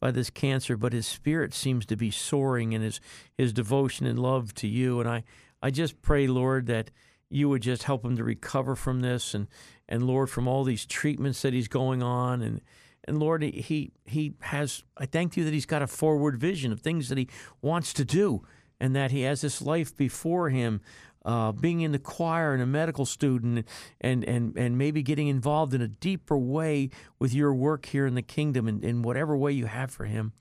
by 0.00 0.10
this 0.10 0.30
cancer, 0.30 0.76
but 0.76 0.92
his 0.92 1.06
spirit 1.06 1.54
seems 1.54 1.86
to 1.86 1.96
be 1.96 2.10
soaring 2.10 2.72
in 2.72 2.82
his 2.82 3.00
his 3.36 3.52
devotion 3.52 4.06
and 4.06 4.18
love 4.18 4.54
to 4.54 4.66
you. 4.66 5.00
And 5.00 5.08
I 5.08 5.24
I 5.62 5.70
just 5.70 6.02
pray, 6.02 6.26
Lord, 6.26 6.66
that 6.66 6.90
you 7.30 7.48
would 7.48 7.62
just 7.62 7.84
help 7.84 8.04
him 8.04 8.16
to 8.16 8.24
recover 8.24 8.74
from 8.74 9.00
this, 9.00 9.34
and 9.34 9.48
and 9.88 10.06
Lord, 10.06 10.30
from 10.30 10.48
all 10.48 10.64
these 10.64 10.86
treatments 10.86 11.42
that 11.42 11.52
he's 11.52 11.68
going 11.68 12.02
on, 12.02 12.42
and 12.42 12.60
and 13.06 13.18
Lord, 13.18 13.42
he 13.42 13.92
he 14.04 14.34
has. 14.40 14.82
I 14.96 15.06
thank 15.06 15.36
you 15.36 15.44
that 15.44 15.54
he's 15.54 15.66
got 15.66 15.82
a 15.82 15.86
forward 15.86 16.36
vision 16.36 16.72
of 16.72 16.80
things 16.80 17.08
that 17.08 17.18
he 17.18 17.28
wants 17.60 17.92
to 17.94 18.04
do, 18.04 18.42
and 18.80 18.94
that 18.96 19.10
he 19.10 19.22
has 19.22 19.40
this 19.40 19.62
life 19.62 19.96
before 19.96 20.50
him 20.50 20.80
uh, 21.24 21.52
being 21.52 21.80
in 21.80 21.92
the 21.92 21.98
choir 21.98 22.52
and 22.52 22.62
a 22.62 22.66
medical 22.66 23.06
student 23.06 23.66
and, 24.00 24.24
and, 24.24 24.56
and 24.56 24.78
maybe 24.78 25.02
getting 25.02 25.28
involved 25.28 25.74
in 25.74 25.80
a 25.80 25.88
deeper 25.88 26.36
way 26.36 26.90
with 27.18 27.32
your 27.32 27.54
work 27.54 27.86
here 27.86 28.06
in 28.06 28.14
the 28.14 28.22
kingdom 28.22 28.68
in, 28.68 28.82
in 28.82 29.02
whatever 29.02 29.36
way 29.36 29.52
you 29.52 29.66
have 29.66 29.90
for 29.90 30.04
him. 30.04 30.32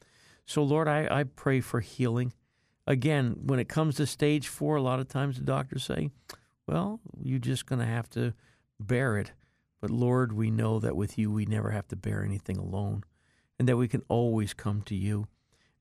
So, 0.46 0.64
Lord, 0.64 0.88
I, 0.88 1.08
I 1.10 1.24
pray 1.24 1.62
for 1.62 1.80
healing. 1.80 2.34
Again, 2.88 3.36
when 3.44 3.60
it 3.60 3.70
comes 3.70 3.96
to 3.96 4.08
stage 4.08 4.48
four, 4.48 4.76
a 4.76 4.82
lot 4.82 5.00
of 5.00 5.08
times 5.08 5.38
the 5.38 5.46
doctors 5.46 5.84
say, 5.84 6.10
well, 6.68 7.00
you're 7.22 7.40
just 7.40 7.66
going 7.66 7.80
to 7.80 7.86
have 7.86 8.10
to 8.12 8.34
bear 8.80 9.18
it. 9.18 9.34
But 9.82 9.92
Lord, 9.92 10.34
we 10.34 10.52
know 10.52 10.80
that 10.80 10.96
with 10.96 11.18
you, 11.18 11.32
we 11.32 11.46
never 11.46 11.72
have 11.72 11.88
to 11.90 11.96
bear 11.96 12.24
anything 12.24 12.58
alone 12.58 13.04
and 13.60 13.68
that 13.68 13.78
we 13.78 13.88
can 13.88 14.04
always 14.10 14.54
come 14.54 14.82
to 14.84 14.96
you. 14.96 15.28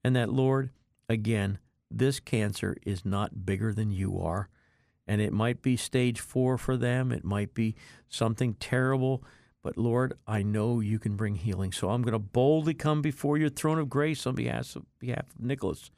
And 0.05 0.15
that, 0.17 0.33
Lord, 0.33 0.71
again, 1.09 1.59
this 1.91 2.21
cancer 2.21 2.77
is 2.85 3.05
not 3.05 3.45
bigger 3.45 3.73
than 3.73 3.91
you 3.91 4.19
are 4.21 4.49
and 5.11 5.20
it 5.20 5.33
might 5.33 5.61
be 5.61 5.77
stage 5.77 6.20
four 6.20 6.57
for 6.57 6.77
them. 6.77 7.11
It 7.11 7.25
might 7.25 7.53
be 7.53 7.75
something 8.09 8.55
terrible. 8.55 9.25
But 9.61 9.77
Lord, 9.77 10.14
I 10.25 10.44
know 10.44 10.79
you 10.79 11.01
can 11.01 11.16
bring 11.16 11.35
healing. 11.35 11.73
So 11.73 11.90
I'm 11.90 12.03
going 12.03 12.12
to 12.12 12.20
boldly 12.20 12.75
come 12.75 13.03
before 13.03 13.37
your 13.37 13.49
throne 13.49 13.81
of 13.81 13.90
grace 13.90 14.25
on 14.25 14.37
behalf 14.37 14.77
of, 14.77 14.85
behalf 15.01 15.27
of 15.35 15.44
Nicholas 15.44 15.90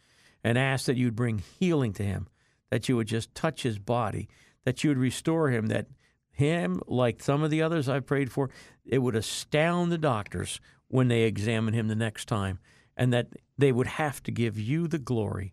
and 0.43 0.57
ask 0.57 0.87
that 0.87 0.97
you'd 0.97 1.15
bring 1.15 1.43
healing 1.61 1.93
to 1.93 2.03
him, 2.03 2.27
that 2.71 2.89
you 2.89 2.97
would 2.97 3.07
just 3.07 3.35
touch 3.35 3.65
his 3.65 3.79
body, 3.79 4.31
that 4.65 4.83
you 4.83 4.89
would 4.89 4.97
restore 4.97 5.51
him, 5.51 5.67
that 5.67 5.89
him, 6.31 6.81
like 6.87 7.23
some 7.23 7.43
of 7.43 7.51
the 7.51 7.61
others 7.61 7.91
I 7.91 8.01
prayed 8.01 8.33
for, 8.33 8.49
it 8.87 9.01
would 9.01 9.15
astound 9.15 9.93
the 9.93 9.99
doctors 9.99 10.59
when 10.89 11.09
they 11.09 11.25
examine 11.25 11.75
him 11.75 11.89
the 11.89 11.95
next 11.95 12.29
time, 12.29 12.61
and 12.97 13.13
that 13.13 13.29
they 13.59 13.73
would 13.73 13.89
have 13.89 14.23
to 14.23 14.31
give 14.31 14.59
you 14.59 14.89
the 14.89 14.99
glory. 14.99 15.53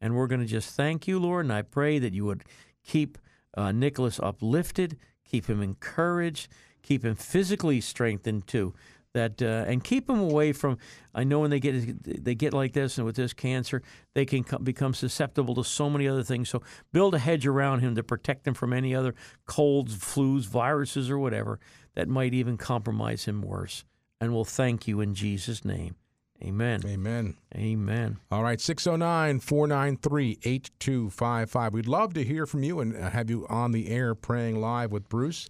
And 0.00 0.14
we're 0.14 0.28
going 0.28 0.40
to 0.40 0.46
just 0.46 0.76
thank 0.76 1.08
you, 1.08 1.18
Lord, 1.18 1.44
and 1.44 1.52
I 1.52 1.62
pray 1.62 1.98
that 1.98 2.14
you 2.14 2.24
would 2.24 2.44
keep 2.84 3.18
uh, 3.56 3.72
Nicholas 3.72 4.20
uplifted, 4.20 4.96
keep 5.24 5.46
him 5.46 5.62
encouraged, 5.62 6.48
keep 6.82 7.04
him 7.04 7.14
physically 7.14 7.80
strengthened 7.80 8.46
too. 8.46 8.74
That 9.12 9.42
uh, 9.42 9.64
and 9.66 9.82
keep 9.82 10.08
him 10.08 10.20
away 10.20 10.52
from. 10.52 10.78
I 11.12 11.24
know 11.24 11.40
when 11.40 11.50
they 11.50 11.58
get 11.58 12.24
they 12.24 12.36
get 12.36 12.54
like 12.54 12.74
this 12.74 12.96
and 12.96 13.04
with 13.04 13.16
this 13.16 13.32
cancer, 13.32 13.82
they 14.14 14.24
can 14.24 14.44
come, 14.44 14.62
become 14.62 14.94
susceptible 14.94 15.56
to 15.56 15.64
so 15.64 15.90
many 15.90 16.06
other 16.06 16.22
things. 16.22 16.48
So 16.48 16.62
build 16.92 17.16
a 17.16 17.18
hedge 17.18 17.44
around 17.44 17.80
him 17.80 17.96
to 17.96 18.04
protect 18.04 18.46
him 18.46 18.54
from 18.54 18.72
any 18.72 18.94
other 18.94 19.16
colds, 19.46 19.96
flus, 19.96 20.46
viruses, 20.46 21.10
or 21.10 21.18
whatever 21.18 21.58
that 21.96 22.06
might 22.06 22.34
even 22.34 22.56
compromise 22.56 23.24
him 23.24 23.42
worse. 23.42 23.84
And 24.20 24.32
we'll 24.32 24.44
thank 24.44 24.86
you 24.86 25.00
in 25.00 25.14
Jesus' 25.14 25.64
name. 25.64 25.96
Amen. 26.42 26.80
Amen. 26.86 27.36
Amen. 27.54 28.18
All 28.30 28.42
right, 28.42 28.60
609 28.60 29.40
493 29.40 30.38
8255. 30.42 31.74
We'd 31.74 31.86
love 31.86 32.14
to 32.14 32.24
hear 32.24 32.46
from 32.46 32.62
you 32.62 32.80
and 32.80 32.96
have 32.96 33.28
you 33.28 33.46
on 33.48 33.72
the 33.72 33.88
air 33.88 34.14
praying 34.14 34.60
live 34.60 34.90
with 34.90 35.08
Bruce. 35.08 35.48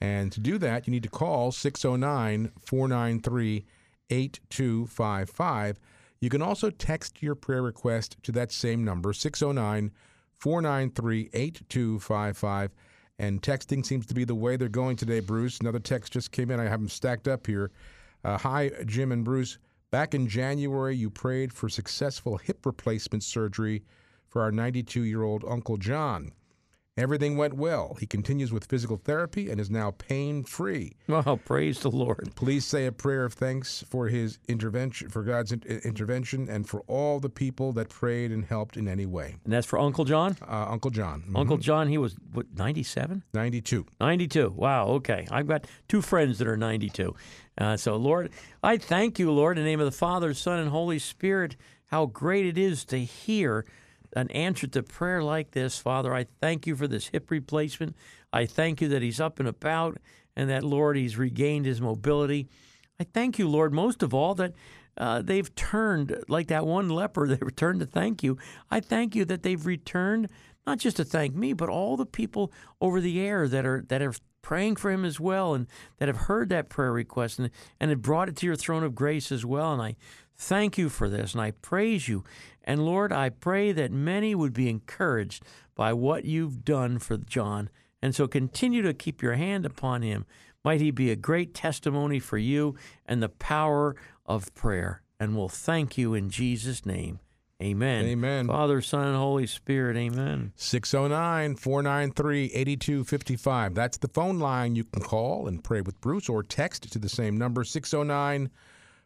And 0.00 0.30
to 0.30 0.38
do 0.38 0.58
that, 0.58 0.86
you 0.86 0.92
need 0.92 1.02
to 1.02 1.08
call 1.08 1.50
609 1.50 2.52
493 2.64 3.64
8255. 4.10 5.80
You 6.20 6.30
can 6.30 6.42
also 6.42 6.70
text 6.70 7.22
your 7.22 7.34
prayer 7.34 7.62
request 7.62 8.16
to 8.22 8.32
that 8.32 8.52
same 8.52 8.84
number, 8.84 9.12
609 9.12 9.92
493 10.34 11.30
8255. 11.32 12.72
And 13.18 13.42
texting 13.42 13.84
seems 13.84 14.06
to 14.06 14.14
be 14.14 14.24
the 14.24 14.34
way 14.34 14.56
they're 14.56 14.68
going 14.68 14.96
today, 14.96 15.18
Bruce. 15.18 15.58
Another 15.58 15.80
text 15.80 16.12
just 16.12 16.30
came 16.30 16.52
in. 16.52 16.60
I 16.60 16.64
have 16.64 16.80
them 16.80 16.88
stacked 16.88 17.26
up 17.26 17.46
here. 17.48 17.72
Uh, 18.24 18.38
hi, 18.38 18.70
Jim 18.86 19.10
and 19.10 19.24
Bruce. 19.24 19.58
Back 19.90 20.12
in 20.14 20.28
January, 20.28 20.94
you 20.94 21.08
prayed 21.08 21.52
for 21.52 21.68
successful 21.70 22.36
hip 22.36 22.66
replacement 22.66 23.22
surgery 23.24 23.82
for 24.28 24.42
our 24.42 24.52
92 24.52 25.02
year 25.02 25.22
old 25.22 25.44
Uncle 25.48 25.78
John. 25.78 26.32
Everything 26.98 27.36
went 27.36 27.54
well. 27.54 27.96
He 28.00 28.06
continues 28.06 28.52
with 28.52 28.64
physical 28.66 28.96
therapy 28.96 29.48
and 29.50 29.60
is 29.60 29.70
now 29.70 29.92
pain 29.98 30.42
free. 30.42 30.96
Well, 31.06 31.36
praise 31.44 31.78
the 31.78 31.92
Lord. 31.92 32.32
Please 32.34 32.64
say 32.66 32.86
a 32.86 32.92
prayer 32.92 33.24
of 33.24 33.34
thanks 33.34 33.84
for 33.88 34.08
his 34.08 34.40
intervention, 34.48 35.08
for 35.08 35.22
God's 35.22 35.52
in- 35.52 35.62
intervention, 35.84 36.48
and 36.48 36.68
for 36.68 36.80
all 36.88 37.20
the 37.20 37.30
people 37.30 37.72
that 37.74 37.88
prayed 37.88 38.32
and 38.32 38.44
helped 38.44 38.76
in 38.76 38.88
any 38.88 39.06
way. 39.06 39.36
And 39.44 39.52
that's 39.52 39.64
for 39.66 39.78
Uncle 39.78 40.04
John? 40.04 40.36
Uh, 40.42 40.66
Uncle 40.68 40.90
John. 40.90 41.22
Mhm. 41.28 41.38
Uncle 41.38 41.56
John, 41.58 41.86
he 41.86 41.98
was, 41.98 42.16
what, 42.32 42.46
97? 42.56 43.22
92. 43.32 43.86
92. 44.00 44.50
Wow, 44.56 44.88
okay. 44.88 45.24
I've 45.30 45.46
got 45.46 45.68
two 45.88 46.02
friends 46.02 46.38
that 46.38 46.48
are 46.48 46.56
92. 46.56 47.14
Uh, 47.58 47.76
so, 47.76 47.96
Lord, 47.96 48.30
I 48.62 48.76
thank 48.76 49.18
you, 49.18 49.32
Lord, 49.32 49.58
in 49.58 49.64
the 49.64 49.70
name 49.70 49.80
of 49.80 49.86
the 49.86 49.92
Father, 49.92 50.32
Son, 50.32 50.60
and 50.60 50.70
Holy 50.70 50.98
Spirit, 50.98 51.56
how 51.86 52.06
great 52.06 52.46
it 52.46 52.56
is 52.56 52.84
to 52.86 52.98
hear 52.98 53.66
an 54.14 54.30
answer 54.30 54.66
to 54.68 54.82
prayer 54.82 55.22
like 55.22 55.50
this, 55.50 55.78
Father. 55.78 56.14
I 56.14 56.26
thank 56.40 56.66
you 56.66 56.76
for 56.76 56.86
this 56.86 57.08
hip 57.08 57.30
replacement. 57.30 57.96
I 58.32 58.46
thank 58.46 58.80
you 58.80 58.88
that 58.88 59.02
he's 59.02 59.20
up 59.20 59.40
and 59.40 59.48
about 59.48 59.98
and 60.36 60.48
that, 60.48 60.62
Lord, 60.62 60.96
he's 60.96 61.16
regained 61.16 61.66
his 61.66 61.80
mobility. 61.80 62.48
I 63.00 63.04
thank 63.04 63.38
you, 63.38 63.48
Lord, 63.48 63.72
most 63.72 64.02
of 64.04 64.14
all, 64.14 64.34
that 64.36 64.52
uh, 64.96 65.22
they've 65.22 65.52
turned, 65.54 66.24
like 66.28 66.46
that 66.48 66.64
one 66.64 66.88
leper, 66.88 67.26
they 67.28 67.38
returned 67.40 67.80
to 67.80 67.86
thank 67.86 68.22
you. 68.22 68.38
I 68.70 68.80
thank 68.80 69.16
you 69.16 69.24
that 69.24 69.42
they've 69.42 69.66
returned 69.66 70.28
not 70.66 70.78
just 70.78 70.98
to 70.98 71.04
thank 71.04 71.34
me, 71.34 71.54
but 71.54 71.68
all 71.68 71.96
the 71.96 72.06
people 72.06 72.52
over 72.80 73.00
the 73.00 73.20
air 73.20 73.48
that 73.48 73.64
are 73.64 73.82
that 73.88 74.02
are 74.02 74.12
praying 74.48 74.76
for 74.76 74.90
him 74.90 75.04
as 75.04 75.20
well, 75.20 75.52
and 75.52 75.66
that 75.98 76.08
have 76.08 76.16
heard 76.16 76.48
that 76.48 76.70
prayer 76.70 76.90
request 76.90 77.38
and 77.38 77.50
and 77.78 77.90
have 77.90 78.00
brought 78.00 78.30
it 78.30 78.36
to 78.36 78.46
your 78.46 78.56
throne 78.56 78.82
of 78.82 78.94
grace 78.94 79.30
as 79.30 79.44
well. 79.44 79.74
And 79.74 79.82
I 79.82 79.94
thank 80.38 80.78
you 80.78 80.88
for 80.88 81.10
this, 81.10 81.34
and 81.34 81.42
I 81.42 81.50
praise 81.50 82.08
you. 82.08 82.24
And 82.64 82.82
Lord, 82.82 83.12
I 83.12 83.28
pray 83.28 83.72
that 83.72 83.92
many 83.92 84.34
would 84.34 84.54
be 84.54 84.70
encouraged 84.70 85.44
by 85.74 85.92
what 85.92 86.24
you've 86.24 86.64
done 86.64 86.98
for 86.98 87.18
John. 87.18 87.68
And 88.00 88.14
so 88.14 88.26
continue 88.26 88.80
to 88.80 88.94
keep 88.94 89.20
your 89.20 89.34
hand 89.34 89.66
upon 89.66 90.00
him. 90.00 90.24
Might 90.64 90.80
he 90.80 90.90
be 90.90 91.10
a 91.10 91.16
great 91.16 91.52
testimony 91.52 92.18
for 92.18 92.38
you 92.38 92.74
and 93.04 93.22
the 93.22 93.28
power 93.28 93.96
of 94.24 94.54
prayer. 94.54 95.02
And 95.20 95.36
we'll 95.36 95.50
thank 95.50 95.98
you 95.98 96.14
in 96.14 96.30
Jesus' 96.30 96.86
name. 96.86 97.20
Amen. 97.60 98.04
Amen. 98.06 98.46
Father, 98.46 98.80
Son, 98.80 99.14
Holy 99.16 99.46
Spirit. 99.46 99.96
Amen. 99.96 100.52
609 100.54 101.56
493 101.56 102.44
8255. 102.54 103.74
That's 103.74 103.98
the 103.98 104.06
phone 104.08 104.38
line 104.38 104.76
you 104.76 104.84
can 104.84 105.02
call 105.02 105.48
and 105.48 105.62
pray 105.64 105.80
with 105.80 106.00
Bruce 106.00 106.28
or 106.28 106.44
text 106.44 106.92
to 106.92 107.00
the 107.00 107.08
same 107.08 107.36
number 107.36 107.64
609 107.64 108.50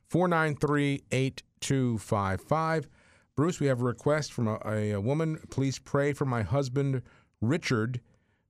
493 0.08 1.02
8255. 1.10 2.88
Bruce, 3.34 3.58
we 3.58 3.68
have 3.68 3.80
a 3.80 3.84
request 3.84 4.34
from 4.34 4.46
a, 4.48 4.58
a, 4.66 4.90
a 4.92 5.00
woman. 5.00 5.38
Please 5.50 5.78
pray 5.78 6.12
for 6.12 6.26
my 6.26 6.42
husband, 6.42 7.00
Richard, 7.40 8.02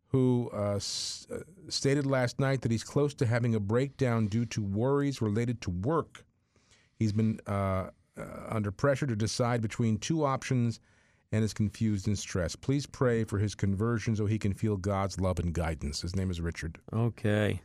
who 0.09 0.51
uh, 0.53 0.75
s- 0.75 1.29
uh, 1.33 1.39
stated 1.69 2.07
last 2.07 2.41
night 2.41 2.63
that 2.63 2.73
he's 2.73 2.83
close 2.83 3.15
to 3.15 3.27
having 3.27 3.55
a 3.55 3.61
breakdown 3.61 4.27
due 4.27 4.47
to 4.47 4.61
worries 4.63 5.23
related 5.23 5.61
to 5.61 5.71
work. 5.71 6.25
He's 6.99 7.13
been 7.13 7.39
uh, 7.47 7.91
uh, 8.17 8.25
under 8.49 8.71
pressure 8.71 9.07
to 9.07 9.17
decide 9.17 9.61
between 9.61 9.99
two 9.99 10.25
options 10.25 10.81
and 11.33 11.43
is 11.43 11.55
confused 11.55 12.07
and 12.07 12.19
stressed. 12.19 12.61
Please 12.61 12.87
pray 12.87 13.25
for 13.25 13.39
his 13.39 13.55
conversion 13.55 14.15
so 14.15 14.27
he 14.27 14.39
can 14.39 14.53
feel 14.53 14.77
God's 14.77 15.19
love 15.19 15.39
and 15.39 15.53
guidance. 15.53 16.03
His 16.03 16.15
name 16.15 16.31
is 16.31 16.41
Richard. 16.41 16.79
Okay. 16.93 17.63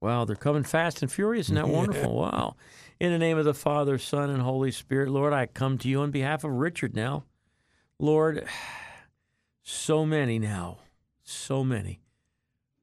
Wow, 0.00 0.24
they're 0.24 0.36
coming 0.36 0.62
fast 0.62 1.02
and 1.02 1.12
furious. 1.12 1.46
Isn't 1.46 1.56
that 1.56 1.68
wonderful? 1.68 2.16
Wow. 2.16 2.56
In 2.98 3.12
the 3.12 3.18
name 3.18 3.36
of 3.36 3.44
the 3.44 3.54
Father, 3.54 3.98
Son, 3.98 4.30
and 4.30 4.40
Holy 4.40 4.70
Spirit, 4.70 5.10
Lord, 5.10 5.32
I 5.34 5.46
come 5.46 5.76
to 5.78 5.88
you 5.88 6.00
on 6.00 6.10
behalf 6.10 6.44
of 6.44 6.52
Richard 6.52 6.96
now. 6.96 7.24
Lord, 7.98 8.46
so 9.62 10.06
many 10.06 10.38
now, 10.38 10.78
so 11.22 11.62
many 11.62 12.00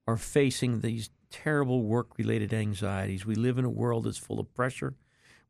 are 0.08 0.18
facing 0.18 0.80
these 0.82 1.10
terrible 1.32 1.84
work 1.84 2.18
related 2.18 2.54
anxieties. 2.54 3.26
We 3.26 3.36
live 3.36 3.58
in 3.58 3.66
a 3.66 3.70
world 3.70 4.06
that's 4.06 4.18
full 4.18 4.40
of 4.40 4.54
pressure. 4.54 4.94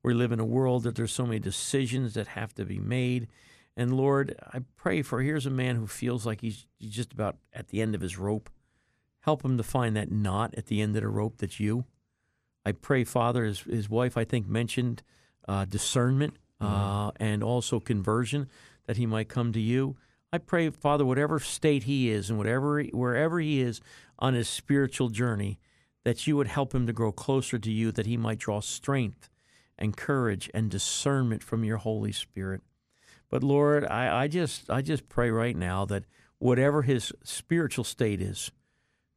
We 0.04 0.14
live 0.14 0.32
in 0.32 0.40
a 0.40 0.46
world 0.46 0.84
that 0.84 0.96
there's 0.96 1.14
so 1.14 1.26
many 1.26 1.40
decisions 1.40 2.14
that 2.14 2.28
have 2.28 2.54
to 2.56 2.66
be 2.66 2.80
made. 2.80 3.28
And 3.76 3.96
Lord, 3.96 4.36
I 4.54 4.60
pray 4.76 5.02
for 5.02 5.22
here's 5.22 5.46
a 5.46 5.52
man 5.52 5.76
who 5.76 5.88
feels 5.88 6.26
like 6.26 6.42
he's, 6.42 6.66
just 6.82 7.14
about 7.14 7.38
at 7.54 7.68
the 7.68 7.82
end 7.82 7.96
of 7.96 8.02
his 8.02 8.18
rope. 8.18 8.50
Help 9.22 9.44
him 9.44 9.58
to 9.58 9.64
find 9.64 9.96
that 9.96 10.12
knot 10.12 10.56
at 10.58 10.68
the 10.68 10.82
end 10.82 10.96
of 10.96 11.02
the 11.02 11.10
rope 11.10 11.38
that's 11.38 11.60
you. 11.60 11.86
I 12.66 12.72
pray, 12.72 13.04
Father, 13.04 13.46
his, 13.46 13.62
his 13.62 13.90
wife, 13.90 14.18
I 14.18 14.24
think, 14.24 14.48
mentioned 14.48 15.04
uh, 15.48 15.66
discernment 15.66 16.38
uh, 16.60 17.12
and 17.20 17.44
also 17.44 17.80
conversion 17.80 18.50
that 18.88 18.98
he 18.98 19.06
might 19.06 19.30
come 19.30 19.54
to 19.54 19.60
you. 19.60 19.96
I 20.34 20.40
pray, 20.40 20.70
Father, 20.70 21.06
whatever 21.06 21.40
state 21.40 21.84
he 21.84 22.10
is 22.10 22.30
and 22.30 22.38
whatever 22.38 22.82
wherever 22.84 23.40
he 23.40 23.62
is 23.62 23.80
on 24.20 24.34
his 24.34 24.50
spiritual 24.50 25.10
journey, 25.10 25.60
that 26.04 26.28
you 26.28 26.36
would 26.36 26.48
help 26.48 26.74
him 26.74 26.88
to 26.88 26.94
grow 26.94 27.12
closer 27.12 27.60
to 27.60 27.72
you, 27.72 27.92
that 27.92 28.06
he 28.06 28.18
might 28.18 28.40
draw 28.40 28.60
strength 28.60 29.30
and 29.78 29.96
courage 29.96 30.50
and 30.54 30.70
discernment 30.70 31.44
from 31.44 31.64
your 31.64 31.78
Holy 31.78 32.12
Spirit. 32.12 32.62
But 33.30 33.44
Lord, 33.44 33.86
I, 33.86 34.24
I 34.24 34.28
just 34.28 34.70
I 34.70 34.82
just 34.82 35.10
pray 35.10 35.30
right 35.30 35.56
now 35.56 35.86
that 35.86 36.06
whatever 36.40 36.84
his 36.84 37.12
spiritual 37.24 37.84
state 37.84 38.22
is, 38.22 38.52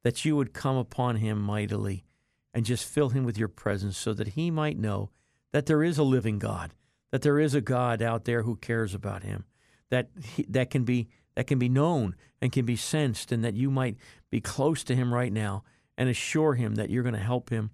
that 0.02 0.24
you 0.24 0.36
would 0.36 0.52
come 0.52 0.76
upon 0.76 1.16
him 1.16 1.40
mightily 1.40 2.04
and 2.52 2.64
just 2.64 2.84
fill 2.84 3.11
him 3.11 3.24
with 3.24 3.38
your 3.38 3.48
presence 3.48 3.96
so 3.96 4.12
that 4.14 4.28
he 4.28 4.50
might 4.50 4.78
know 4.78 5.11
that 5.52 5.66
there 5.66 5.82
is 5.82 5.98
a 5.98 6.02
living 6.02 6.38
God, 6.38 6.74
that 7.11 7.22
there 7.22 7.38
is 7.38 7.54
a 7.54 7.61
God 7.61 8.02
out 8.02 8.24
there 8.24 8.42
who 8.42 8.56
cares 8.56 8.94
about 8.94 9.22
him, 9.22 9.44
that 9.90 10.08
he, 10.22 10.44
that 10.48 10.70
can 10.70 10.84
be 10.84 11.08
that 11.36 11.46
can 11.46 11.58
be 11.58 11.68
known 11.68 12.16
and 12.40 12.52
can 12.52 12.64
be 12.64 12.76
sensed 12.76 13.30
and 13.32 13.44
that 13.44 13.54
you 13.54 13.70
might 13.70 13.96
be 14.30 14.40
close 14.40 14.82
to 14.84 14.96
him 14.96 15.14
right 15.14 15.32
now 15.32 15.62
and 15.96 16.08
assure 16.08 16.54
him 16.54 16.74
that 16.74 16.90
you're 16.90 17.02
going 17.02 17.14
to 17.14 17.20
help 17.20 17.50
him. 17.50 17.70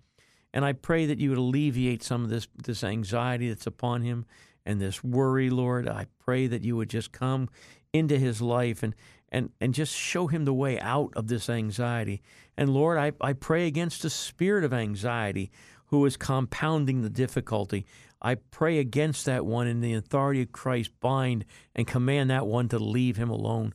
And 0.57 0.65
I 0.65 0.73
pray 0.73 1.05
that 1.05 1.19
you 1.19 1.29
would 1.29 1.39
alleviate 1.39 2.03
some 2.03 2.25
of 2.25 2.31
this 2.31 2.49
this 2.57 2.83
anxiety 2.83 3.51
that's 3.51 3.67
upon 3.67 4.01
him 4.01 4.25
and 4.65 4.81
this 4.81 5.05
worry, 5.05 5.51
Lord. 5.51 5.87
I 5.87 6.07
pray 6.19 6.47
that 6.47 6.65
you 6.65 6.77
would 6.77 6.89
just 6.89 7.13
come 7.13 7.51
into 7.93 8.19
his 8.19 8.41
life 8.41 8.83
and 8.83 8.95
and 9.29 9.51
and 9.61 9.75
just 9.75 9.95
show 9.95 10.29
him 10.29 10.47
the 10.47 10.55
way 10.55 10.81
out 10.81 11.13
of 11.15 11.27
this 11.27 11.51
anxiety. 11.51 12.23
And 12.57 12.71
Lord, 12.71 12.97
I, 12.97 13.13
I 13.21 13.35
pray 13.35 13.67
against 13.67 14.01
the 14.01 14.09
spirit 14.09 14.65
of 14.65 14.73
anxiety 14.73 15.51
who 15.89 16.07
is 16.07 16.17
compounding 16.17 17.03
the 17.03 17.11
difficulty. 17.11 17.85
I 18.23 18.37
pray 18.37 18.79
against 18.79 19.27
that 19.27 19.45
one 19.45 19.67
in 19.67 19.83
the 19.83 19.93
authority 19.93 20.41
of 20.41 20.53
Christ, 20.53 20.91
bind 21.01 21.45
and 21.75 21.87
command 21.87 22.31
that 22.31 22.47
one 22.47 22.71
to 22.71 22.79
leave 22.79 23.19
him 23.19 23.29
alone. 23.29 23.75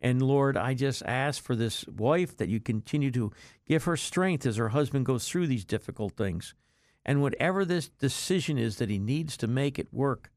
And 0.00 0.22
Lord, 0.22 0.56
I 0.56 0.74
just 0.74 1.02
ask 1.04 1.42
for 1.42 1.56
this 1.56 1.86
wife 1.88 2.36
that 2.36 2.48
you 2.48 2.60
continue 2.60 3.10
to 3.12 3.32
give 3.66 3.84
her 3.84 3.96
strength 3.96 4.46
as 4.46 4.56
her 4.56 4.68
husband 4.68 5.06
goes 5.06 5.28
through 5.28 5.48
these 5.48 5.64
difficult 5.64 6.16
things. 6.16 6.54
And 7.04 7.22
whatever 7.22 7.64
this 7.64 7.88
decision 7.88 8.58
is 8.58 8.76
that 8.76 8.90
he 8.90 8.98
needs 8.98 9.36
to 9.38 9.46
make 9.46 9.78
it 9.78 9.92
work, 9.92 10.30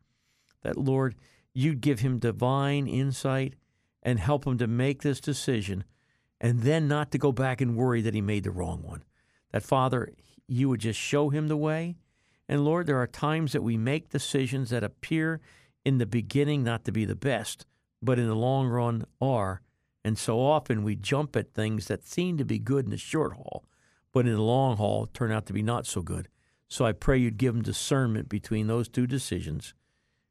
that 0.64 0.78
Lord, 0.78 1.16
you'd 1.54 1.82
give 1.82 2.00
him 2.00 2.18
divine 2.18 2.88
insight 2.88 3.56
and 4.02 4.20
help 4.20 4.48
him 4.48 4.58
to 4.58 4.68
make 4.68 5.02
this 5.02 5.20
decision 5.20 5.84
and 6.40 6.62
then 6.62 6.88
not 6.88 7.12
to 7.12 7.18
go 7.18 7.32
back 7.32 7.62
and 7.62 7.78
worry 7.78 8.02
that 8.02 8.16
he 8.16 8.22
made 8.22 8.44
the 8.44 8.52
wrong 8.52 8.82
one. 8.82 9.04
That, 9.52 9.64
Father, 9.64 10.10
you 10.48 10.70
would 10.70 10.80
just 10.80 11.00
show 11.00 11.30
him 11.30 11.48
the 11.48 11.58
way. 11.58 11.98
And 12.50 12.66
Lord, 12.66 12.88
there 12.88 12.98
are 12.98 13.08
times 13.08 13.52
that 13.52 13.64
we 13.64 13.78
make 13.78 14.10
decisions 14.10 14.72
that 14.72 14.84
appear 14.84 15.40
in 15.86 16.00
the 16.00 16.06
beginning 16.06 16.64
not 16.64 16.84
to 16.86 16.92
be 16.92 17.06
the 17.06 17.16
best, 17.16 17.66
but 18.02 18.20
in 18.20 18.28
the 18.28 18.36
long 18.36 18.68
run 18.68 19.06
are. 19.20 19.62
And 20.04 20.18
so 20.18 20.40
often 20.40 20.84
we 20.84 20.96
jump 20.96 21.36
at 21.36 21.54
things 21.54 21.88
that 21.88 22.08
seem 22.08 22.38
to 22.38 22.46
be 22.46 22.60
good 22.60 22.86
in 22.86 22.92
the 22.92 22.98
short 22.98 23.34
haul, 23.34 23.64
but 24.12 24.26
in 24.26 24.34
the 24.34 24.42
long 24.42 24.78
haul 24.78 25.08
turn 25.08 25.32
out 25.32 25.46
to 25.48 25.54
be 25.54 25.62
not 25.62 25.86
so 25.86 26.02
good. 26.02 26.28
So 26.68 26.86
I 26.86 26.94
pray 26.94 27.18
you'd 27.18 27.38
give 27.38 27.56
him 27.56 27.62
discernment 27.62 28.30
between 28.30 28.68
those 28.68 28.88
two 28.88 29.06
decisions. 29.06 29.74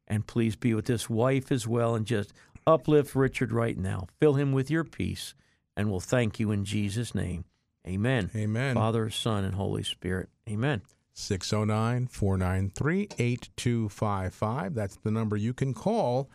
And 0.07 0.27
please 0.27 0.55
be 0.55 0.73
with 0.73 0.85
this 0.85 1.09
wife 1.09 1.51
as 1.51 1.67
well 1.67 1.95
and 1.95 2.05
just 2.05 2.33
uplift 2.67 3.15
Richard 3.15 3.51
right 3.51 3.77
now. 3.77 4.07
Fill 4.19 4.33
him 4.33 4.51
with 4.51 4.69
your 4.69 4.83
peace, 4.83 5.35
and 5.77 5.89
we'll 5.89 5.99
thank 5.99 6.39
you 6.39 6.51
in 6.51 6.65
Jesus' 6.65 7.15
name. 7.15 7.45
Amen. 7.87 8.29
Amen. 8.35 8.75
Father, 8.75 9.09
Son, 9.09 9.43
and 9.43 9.55
Holy 9.55 9.83
Spirit. 9.83 10.29
Amen. 10.49 10.81
609 11.13 12.07
493 12.07 13.09
8255. 13.17 14.73
That's 14.73 14.97
the 14.97 15.11
number 15.11 15.37
you 15.37 15.53
can 15.53 15.73
call 15.73 16.29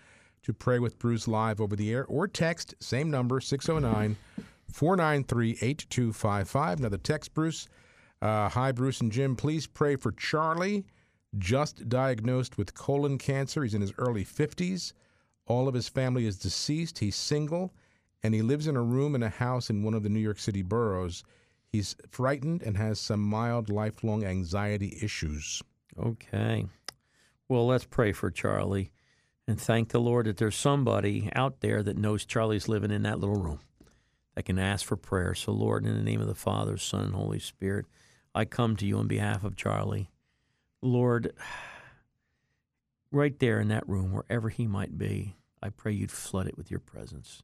to 0.47 0.55
pray 0.55 0.79
with 0.79 0.97
Bruce 1.01 1.27
live 1.27 1.61
over 1.61 1.75
the 1.75 1.93
air 1.93 2.05
or 2.07 2.29
text, 2.29 2.73
same 2.79 3.11
number, 3.11 3.41
609 3.41 4.17
493 4.73 5.51
8255. 5.61 6.79
Another 6.79 6.99
text, 6.99 7.35
Bruce. 7.35 7.67
Uh, 8.23 8.49
Hi, 8.51 8.71
Bruce 8.71 9.01
and 9.01 9.11
Jim. 9.11 9.35
Please 9.35 9.67
pray 9.67 9.97
for 9.97 10.13
Charlie, 10.13 10.87
just 11.37 11.89
diagnosed 11.89 12.57
with 12.57 12.75
colon 12.75 13.19
cancer. 13.19 13.65
He's 13.65 13.75
in 13.75 13.81
his 13.81 13.93
early 13.99 14.25
50s. 14.25 14.93
All 15.49 15.67
of 15.67 15.75
his 15.75 15.89
family 15.89 16.27
is 16.27 16.39
deceased. 16.39 17.01
He's 17.01 17.17
single, 17.17 17.75
and 18.23 18.33
he 18.33 18.41
lives 18.41 18.69
in 18.69 18.77
a 18.77 18.83
room 18.83 19.17
in 19.17 19.25
a 19.25 19.29
house 19.29 19.69
in 19.69 19.83
one 19.83 19.95
of 19.95 20.05
the 20.05 20.09
New 20.09 20.21
York 20.21 20.39
City 20.39 20.63
boroughs. 20.63 21.25
He's 21.67 21.97
frightened 22.09 22.63
and 22.63 22.77
has 22.77 23.01
some 23.01 23.21
mild 23.21 23.69
lifelong 23.69 24.23
anxiety 24.25 24.97
issues. 25.03 25.61
Okay. 25.99 26.67
Well, 27.49 27.67
let's 27.67 27.85
pray 27.85 28.13
for 28.13 28.31
Charlie 28.31 28.93
and 29.49 29.61
thank 29.61 29.91
the 29.91 30.01
Lord 30.01 30.27
that 30.27 30.39
there's 30.39 30.57
somebody 30.57 31.31
out 31.35 31.61
there 31.61 31.83
that 31.83 31.99
knows 31.99 32.25
Charlie's 32.25 32.69
living 32.69 32.91
in 32.91 33.03
that 33.03 33.21
little 33.21 33.41
room 33.41 33.61
that 34.35 34.45
can 34.45 34.59
ask 34.59 34.85
for 34.85 34.97
prayer. 34.97 35.35
So, 35.35 35.53
Lord, 35.53 35.87
in 35.87 35.95
the 35.95 36.03
name 36.03 36.21
of 36.21 36.27
the 36.27 36.35
Father, 36.35 36.77
Son, 36.77 37.05
and 37.05 37.15
Holy 37.15 37.39
Spirit, 37.39 37.87
I 38.35 38.45
come 38.45 38.77
to 38.77 38.87
you 38.87 38.99
on 38.99 39.09
behalf 39.09 39.45
of 39.45 39.57
Charlie. 39.57 40.11
Lord, 40.83 41.33
right 43.11 43.39
there 43.39 43.61
in 43.61 43.69
that 43.69 43.89
room, 43.89 44.13
wherever 44.13 44.49
he 44.49 44.67
might 44.67 44.99
be, 44.99 45.37
I 45.63 45.71
pray 45.71 45.93
you'd 45.93 46.11
flood 46.11 46.47
it 46.47 46.57
with 46.57 46.71
your 46.71 46.81
presence. 46.81 47.43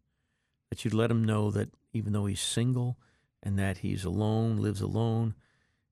That 0.70 0.84
you'd 0.84 0.94
let 0.94 1.10
him 1.10 1.24
know 1.24 1.50
that 1.50 1.70
even 1.92 2.12
though 2.12 2.26
he's 2.26 2.40
single 2.40 2.98
and 3.42 3.58
that 3.58 3.78
he's 3.78 4.04
alone, 4.04 4.58
lives 4.58 4.80
alone, 4.80 5.34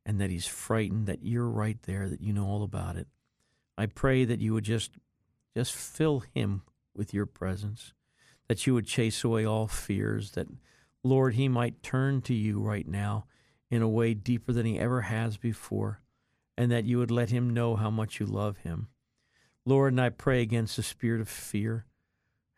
and 0.04 0.20
that 0.20 0.30
he's 0.30 0.46
frightened, 0.46 1.06
that 1.06 1.22
you're 1.22 1.48
right 1.48 1.80
there, 1.82 2.08
that 2.08 2.20
you 2.20 2.32
know 2.32 2.46
all 2.46 2.62
about 2.62 2.96
it. 2.96 3.06
I 3.78 3.86
pray 3.86 4.24
that 4.24 4.40
you 4.40 4.54
would 4.54 4.64
just 4.64 4.92
just 5.56 5.74
fill 5.74 6.20
him 6.34 6.62
with 6.94 7.12
your 7.14 7.26
presence, 7.26 7.92
that 8.48 8.66
you 8.66 8.74
would 8.74 8.86
chase 8.86 9.24
away 9.24 9.44
all 9.44 9.66
fears, 9.66 10.32
that 10.32 10.48
Lord, 11.02 11.34
he 11.34 11.48
might 11.48 11.82
turn 11.82 12.20
to 12.22 12.34
you 12.34 12.60
right 12.60 12.86
now 12.86 13.26
in 13.70 13.82
a 13.82 13.88
way 13.88 14.14
deeper 14.14 14.52
than 14.52 14.66
he 14.66 14.78
ever 14.78 15.02
has 15.02 15.36
before, 15.36 16.00
and 16.58 16.70
that 16.70 16.84
you 16.84 16.98
would 16.98 17.10
let 17.10 17.30
him 17.30 17.50
know 17.50 17.76
how 17.76 17.90
much 17.90 18.20
you 18.20 18.26
love 18.26 18.58
him. 18.58 18.88
Lord, 19.64 19.92
and 19.92 20.00
I 20.00 20.08
pray 20.08 20.42
against 20.42 20.76
the 20.76 20.82
spirit 20.82 21.20
of 21.20 21.28
fear, 21.28 21.86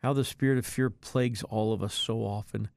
how 0.01 0.13
the 0.13 0.25
spirit 0.25 0.57
of 0.57 0.65
fear 0.65 0.89
plagues 0.89 1.43
all 1.43 1.73
of 1.73 1.83
us 1.83 1.93
so 1.93 2.19
often. 2.19 2.69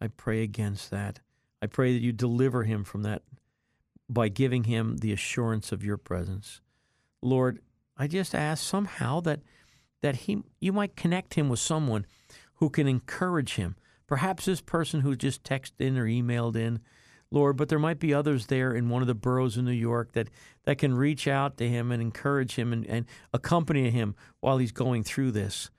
I 0.00 0.08
pray 0.08 0.42
against 0.42 0.90
that. 0.90 1.20
I 1.62 1.66
pray 1.66 1.94
that 1.94 2.02
you 2.02 2.12
deliver 2.12 2.64
him 2.64 2.84
from 2.84 3.02
that 3.02 3.22
by 4.08 4.28
giving 4.28 4.64
him 4.64 4.98
the 4.98 5.12
assurance 5.12 5.72
of 5.72 5.84
your 5.84 5.96
presence. 5.96 6.60
Lord, 7.22 7.60
I 7.96 8.06
just 8.06 8.34
ask 8.34 8.62
somehow 8.62 9.20
that 9.20 9.40
that 10.04 10.16
he 10.16 10.42
you 10.60 10.70
might 10.70 10.96
connect 10.96 11.32
him 11.32 11.48
with 11.48 11.58
someone 11.58 12.04
who 12.56 12.68
can 12.68 12.86
encourage 12.86 13.54
him. 13.54 13.74
Perhaps 14.06 14.44
this 14.44 14.60
person 14.60 15.00
who 15.00 15.16
just 15.16 15.42
texted 15.42 15.80
in 15.80 15.96
or 15.96 16.04
emailed 16.04 16.56
in, 16.56 16.80
Lord, 17.30 17.56
but 17.56 17.70
there 17.70 17.78
might 17.78 17.98
be 17.98 18.12
others 18.12 18.48
there 18.48 18.74
in 18.74 18.90
one 18.90 19.00
of 19.00 19.08
the 19.08 19.14
boroughs 19.14 19.56
in 19.56 19.64
New 19.64 19.72
York 19.72 20.12
that, 20.12 20.28
that 20.64 20.76
can 20.76 20.94
reach 20.94 21.26
out 21.26 21.56
to 21.56 21.66
him 21.66 21.90
and 21.90 22.02
encourage 22.02 22.56
him 22.56 22.70
and, 22.70 22.86
and 22.86 23.06
accompany 23.32 23.88
him 23.88 24.14
while 24.40 24.58
he's 24.58 24.72
going 24.72 25.04
through 25.04 25.30
this. 25.30 25.70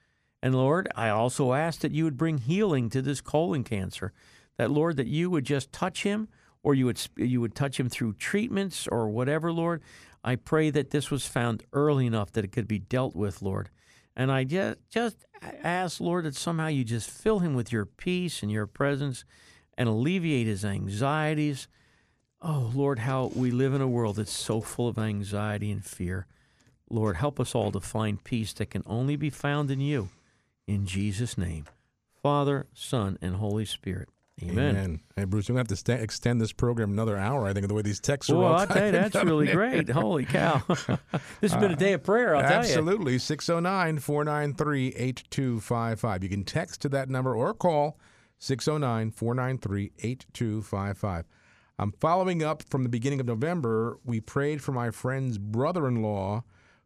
And 0.42 0.56
Lord, 0.56 0.88
I 0.96 1.08
also 1.08 1.52
ask 1.52 1.78
that 1.82 1.92
you 1.92 2.02
would 2.02 2.16
bring 2.16 2.38
healing 2.38 2.90
to 2.90 3.02
this 3.02 3.20
colon 3.20 3.62
cancer. 3.62 4.12
That 4.56 4.72
Lord, 4.72 4.96
that 4.96 5.06
you 5.06 5.30
would 5.30 5.44
just 5.44 5.70
touch 5.70 6.02
him, 6.02 6.26
or 6.64 6.74
you 6.74 6.86
would 6.86 7.00
you 7.16 7.40
would 7.40 7.54
touch 7.54 7.78
him 7.78 7.88
through 7.88 8.14
treatments 8.14 8.88
or 8.88 9.08
whatever, 9.08 9.52
Lord. 9.52 9.82
I 10.24 10.34
pray 10.34 10.70
that 10.70 10.90
this 10.90 11.12
was 11.12 11.28
found 11.28 11.62
early 11.72 12.06
enough 12.06 12.32
that 12.32 12.44
it 12.44 12.50
could 12.50 12.66
be 12.66 12.80
dealt 12.80 13.14
with, 13.14 13.40
Lord. 13.40 13.70
And 14.16 14.32
I 14.32 14.44
just 14.44 14.78
just 14.88 15.24
ask, 15.62 16.00
Lord, 16.00 16.24
that 16.24 16.34
somehow 16.34 16.68
you 16.68 16.84
just 16.84 17.10
fill 17.10 17.40
him 17.40 17.54
with 17.54 17.70
your 17.70 17.84
peace 17.84 18.42
and 18.42 18.50
your 18.50 18.66
presence 18.66 19.24
and 19.76 19.88
alleviate 19.88 20.46
his 20.46 20.64
anxieties. 20.64 21.68
Oh, 22.40 22.70
Lord, 22.74 23.00
how 23.00 23.30
we 23.34 23.50
live 23.50 23.74
in 23.74 23.80
a 23.80 23.88
world 23.88 24.16
that's 24.16 24.32
so 24.32 24.60
full 24.60 24.88
of 24.88 24.98
anxiety 24.98 25.70
and 25.70 25.84
fear. 25.84 26.26
Lord, 26.88 27.16
help 27.16 27.40
us 27.40 27.54
all 27.54 27.72
to 27.72 27.80
find 27.80 28.22
peace 28.22 28.52
that 28.54 28.70
can 28.70 28.82
only 28.86 29.16
be 29.16 29.30
found 29.30 29.70
in 29.70 29.80
you. 29.80 30.08
In 30.66 30.86
Jesus' 30.86 31.36
name, 31.36 31.66
Father, 32.22 32.66
Son, 32.72 33.18
and 33.20 33.36
Holy 33.36 33.64
Spirit. 33.64 34.08
Amen. 34.42 34.76
Amen. 34.76 35.00
Hey, 35.16 35.24
Bruce, 35.24 35.48
we're 35.48 35.54
going 35.54 35.64
to 35.64 35.72
have 35.72 35.78
to 35.78 35.84
st- 35.92 36.02
extend 36.02 36.40
this 36.42 36.52
program 36.52 36.90
another 36.92 37.16
hour, 37.16 37.46
I 37.46 37.54
think, 37.54 37.64
of 37.64 37.68
the 37.68 37.74
way 37.74 37.80
these 37.80 38.00
texts 38.00 38.30
are 38.30 38.36
well, 38.36 38.54
I'll 38.54 38.66
tell 38.66 38.84
you, 38.84 38.92
that's 38.92 39.14
really 39.14 39.46
great. 39.52 39.88
Holy 39.88 40.26
cow. 40.26 40.62
this 41.40 41.52
has 41.52 41.56
been 41.56 41.72
a 41.72 41.76
day 41.76 41.94
of 41.94 42.02
prayer, 42.02 42.36
I'll 42.36 42.42
Absolutely. 42.42 43.18
609 43.18 43.98
493 43.98 44.88
8255. 44.88 46.22
You 46.22 46.28
can 46.28 46.44
text 46.44 46.82
to 46.82 46.90
that 46.90 47.08
number 47.08 47.34
or 47.34 47.54
call 47.54 47.98
609 48.38 49.12
493 49.12 49.92
8255. 49.98 51.24
I'm 51.78 51.92
following 51.92 52.42
up 52.42 52.62
from 52.68 52.82
the 52.82 52.88
beginning 52.90 53.20
of 53.20 53.26
November. 53.26 53.98
We 54.04 54.20
prayed 54.20 54.62
for 54.62 54.72
my 54.72 54.90
friend's 54.90 55.38
brother 55.38 55.88
in 55.88 56.02
law 56.02 56.44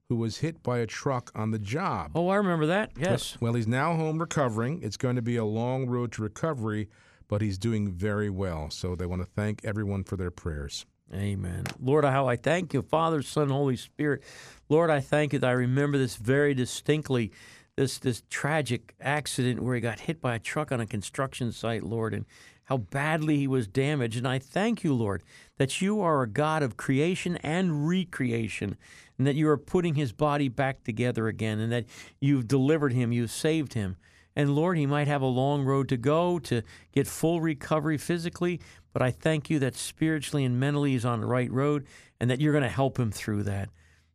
who 0.09 0.17
was 0.17 0.39
hit 0.39 0.63
by 0.63 0.79
a 0.79 0.87
truck 0.87 1.33
on 1.35 1.51
the 1.51 1.59
job. 1.59 2.13
Oh, 2.15 2.29
I 2.29 2.37
remember 2.37 2.67
that. 2.67 2.93
Yes. 2.97 3.37
Well, 3.41 3.55
he's 3.55 3.69
now 3.69 3.95
home 3.95 4.19
recovering. 4.19 4.83
It's 4.83 4.97
going 4.97 5.17
to 5.17 5.23
be 5.23 5.37
a 5.37 5.45
long 5.45 5.87
road 5.89 6.13
to 6.13 6.23
recovery 6.23 6.89
but 7.31 7.41
he's 7.41 7.59
doing 7.59 7.93
very 7.93 8.29
well. 8.29 8.69
So 8.71 8.97
they 8.97 9.07
want 9.07 9.23
to 9.23 9.29
thank 9.37 9.65
everyone 9.65 10.03
for 10.03 10.17
their 10.17 10.33
prayers. 10.33 10.85
Amen. 11.15 11.65
Lord, 11.81 12.05
how 12.05 12.29
I 12.29 12.35
thank 12.35 12.75
you, 12.75 12.83
Father, 12.83 13.23
Son, 13.23 13.49
Holy 13.49 13.77
Spirit. 13.77 14.23
Lord, 14.69 14.91
I 14.91 15.01
thank 15.01 15.33
you 15.33 15.39
that 15.39 15.49
I 15.49 15.53
remember 15.53 15.97
this 15.97 16.17
very 16.17 16.55
distinctly, 16.55 17.31
this 17.77 17.99
this 17.99 18.25
tragic 18.31 18.95
accident 19.01 19.63
where 19.63 19.77
he 19.77 19.81
got 19.81 20.01
hit 20.01 20.21
by 20.21 20.35
a 20.35 20.39
truck 20.41 20.73
on 20.73 20.81
a 20.81 20.87
construction 20.87 21.53
site, 21.53 21.85
Lord, 21.85 22.15
and 22.15 22.27
how 22.65 22.79
badly 22.79 23.37
he 23.37 23.47
was 23.47 23.69
damaged. 23.69 24.17
And 24.17 24.29
I 24.29 24.41
thank 24.41 24.83
you, 24.83 24.93
Lord, 24.93 25.23
that 25.57 25.81
you 25.81 26.01
are 26.01 26.23
a 26.23 26.29
God 26.29 26.65
of 26.65 26.77
creation 26.77 27.37
and 27.39 27.89
recreation, 27.89 28.77
and 29.19 29.27
that 29.27 29.37
you 29.37 29.49
are 29.49 29.57
putting 29.57 29.95
his 29.95 30.13
body 30.13 30.49
back 30.49 30.83
together 30.83 31.29
again, 31.29 31.61
and 31.61 31.71
that 31.71 31.87
you've 32.21 32.49
delivered 32.49 32.93
him, 32.93 33.13
you've 33.13 33.31
saved 33.31 33.75
him. 33.75 33.97
And 34.37 34.55
Lord, 34.55 34.79
he 34.79 34.87
might 34.87 35.09
have 35.09 35.23
a 35.23 35.27
long 35.27 35.65
road 35.65 35.89
to 35.89 35.97
go 35.97 36.39
to 36.41 36.63
get 36.93 37.07
full 37.07 37.41
recovery 37.41 37.99
physically, 37.99 38.61
but 38.93 39.03
I 39.03 39.11
thank 39.11 39.51
you 39.51 39.59
that 39.59 39.75
spiritually 39.75 40.45
and 40.45 40.59
mentally 40.59 40.93
he's 40.93 41.05
on 41.05 41.21
the 41.21 41.27
right 41.27 41.51
road 41.51 41.87
and 42.21 42.31
that 42.31 42.41
you're 42.41 42.53
going 42.53 42.63
to 42.63 42.69
help 42.69 42.99
him 42.99 43.11
through 43.11 43.45
that. 43.45 43.69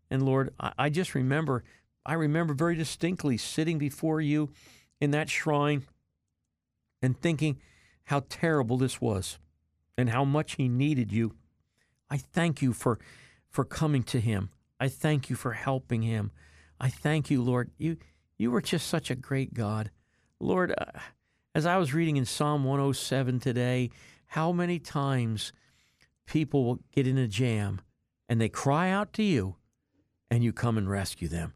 And 0.10 0.24
Lord, 0.24 0.54
I, 0.60 0.90
just 0.90 1.16
remember, 1.16 1.64
I 2.06 2.14
remember 2.14 2.54
very 2.54 2.76
distinctly 2.76 3.38
sitting 3.38 3.78
before 3.78 4.22
you 4.22 4.52
in 5.02 5.12
that 5.12 5.30
shrine 5.30 5.84
and 7.02 7.20
thinking 7.20 7.60
how 8.06 8.24
terrible 8.30 8.78
this 8.78 9.02
was 9.02 9.38
and 9.98 10.10
how 10.10 10.24
much 10.24 10.56
he 10.56 10.70
needed 10.70 11.12
you. 11.12 11.34
I 12.10 12.18
thank 12.18 12.62
you 12.62 12.74
for 12.74 13.00
for 13.50 13.64
coming 13.64 14.04
to 14.04 14.20
him. 14.20 14.50
I 14.80 14.90
thank 14.90 15.30
you 15.30 15.36
for 15.36 15.54
helping 15.54 16.02
him. 16.02 16.32
I 16.80 16.90
thank 16.90 17.30
you, 17.30 17.42
Lord. 17.42 17.72
You 17.78 17.98
you 18.38 18.52
were 18.52 18.62
just 18.62 18.88
such 18.88 19.10
a 19.10 19.16
great 19.16 19.54
God. 19.54 19.92
Lord, 20.40 20.74
uh, 20.78 21.00
as 21.54 21.66
I 21.66 21.78
was 21.78 21.94
reading 21.94 22.18
in 22.18 22.26
Psalm 22.26 22.64
107 22.64 23.40
today, 23.40 23.90
how 24.28 24.52
many 24.52 24.80
times 24.80 25.54
people 26.26 26.66
will 26.66 26.80
get 26.92 27.08
in 27.08 27.18
a 27.18 27.28
jam 27.28 27.82
and 28.28 28.42
they 28.42 28.50
cry 28.50 28.90
out 28.90 29.14
to 29.14 29.24
you 29.24 29.56
and 30.30 30.44
you 30.44 30.52
come 30.52 30.78
and 30.78 30.90
rescue 30.90 31.28
them. 31.28 31.54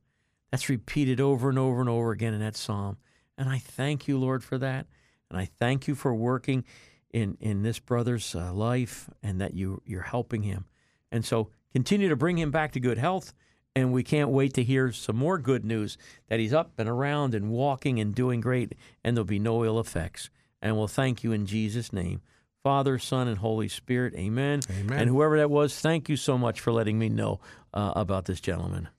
That's 0.51 0.69
repeated 0.69 1.19
over 1.19 1.49
and 1.49 1.59
over 1.59 1.81
and 1.81 1.89
over 1.89 2.11
again 2.11 2.33
in 2.33 2.39
that 2.39 2.55
psalm. 2.55 2.97
And 3.37 3.49
I 3.49 3.57
thank 3.57 4.07
you, 4.07 4.17
Lord, 4.17 4.43
for 4.43 4.57
that. 4.57 4.87
And 5.29 5.37
I 5.37 5.45
thank 5.45 5.87
you 5.87 5.95
for 5.95 6.13
working 6.13 6.63
in, 7.11 7.37
in 7.39 7.63
this 7.63 7.79
brother's 7.79 8.35
uh, 8.35 8.53
life 8.53 9.09
and 9.21 9.41
that 9.41 9.53
you, 9.53 9.81
you're 9.85 10.01
helping 10.01 10.43
him. 10.43 10.65
And 11.11 11.25
so 11.25 11.49
continue 11.73 12.09
to 12.09 12.15
bring 12.15 12.37
him 12.37 12.51
back 12.51 12.71
to 12.73 12.79
good 12.79 12.97
health 12.97 13.33
and 13.79 13.93
we 13.93 14.03
can't 14.03 14.29
wait 14.29 14.53
to 14.53 14.63
hear 14.63 14.91
some 14.91 15.15
more 15.15 15.37
good 15.37 15.63
news 15.63 15.97
that 16.27 16.39
he's 16.39 16.53
up 16.53 16.73
and 16.77 16.89
around 16.89 17.33
and 17.33 17.49
walking 17.49 17.99
and 17.99 18.13
doing 18.13 18.41
great, 18.41 18.75
and 19.03 19.15
there'll 19.15 19.25
be 19.25 19.39
no 19.39 19.63
ill 19.63 19.79
effects. 19.79 20.29
And 20.61 20.77
we'll 20.77 20.87
thank 20.87 21.23
you 21.23 21.31
in 21.31 21.45
Jesus' 21.45 21.93
name. 21.93 22.21
Father, 22.61 22.99
Son, 22.99 23.29
and 23.29 23.37
Holy 23.37 23.69
Spirit. 23.69 24.13
Amen. 24.15 24.59
Amen. 24.69 24.99
And 24.99 25.09
whoever 25.09 25.37
that 25.37 25.49
was, 25.49 25.79
thank 25.79 26.09
you 26.09 26.17
so 26.17 26.37
much 26.37 26.59
for 26.59 26.73
letting 26.73 26.99
me 26.99 27.07
know 27.07 27.39
uh, 27.73 27.93
about 27.95 28.25
this 28.25 28.41
gentleman. 28.41 28.89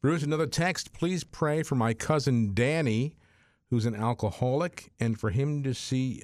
Bruce, 0.00 0.22
another 0.22 0.46
text. 0.46 0.94
Please 0.94 1.22
pray 1.22 1.62
for 1.62 1.74
my 1.74 1.92
cousin 1.92 2.54
Danny, 2.54 3.16
who's 3.68 3.84
an 3.84 3.94
alcoholic, 3.94 4.92
and 4.98 5.20
for 5.20 5.28
him 5.28 5.62
to 5.62 5.74
see 5.74 6.22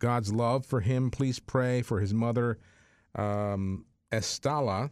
God's 0.00 0.32
love 0.32 0.66
for 0.66 0.80
him. 0.80 1.10
Please 1.12 1.38
pray 1.38 1.82
for 1.82 2.00
his 2.00 2.12
mother, 2.12 2.58
um, 3.14 3.84
Estala 4.10 4.90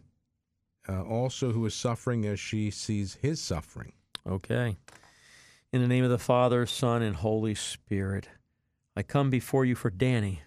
uh, 0.90 1.02
also 1.02 1.52
who 1.52 1.64
is 1.66 1.74
suffering 1.74 2.26
as 2.26 2.40
she 2.40 2.70
sees 2.70 3.18
his 3.22 3.40
suffering. 3.40 3.92
Okay. 4.26 4.76
In 5.72 5.80
the 5.80 5.88
name 5.88 6.04
of 6.04 6.10
the 6.10 6.18
Father, 6.18 6.66
Son, 6.66 7.00
and 7.02 7.16
Holy 7.16 7.54
Spirit, 7.54 8.28
I 8.96 9.02
come 9.02 9.30
before 9.30 9.64
you 9.64 9.76
for 9.76 9.90
Danny. 9.90 10.42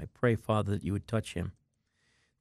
I 0.00 0.04
pray, 0.06 0.36
Father, 0.36 0.72
that 0.72 0.84
you 0.84 0.92
would 0.92 1.08
touch 1.08 1.34
him. 1.34 1.52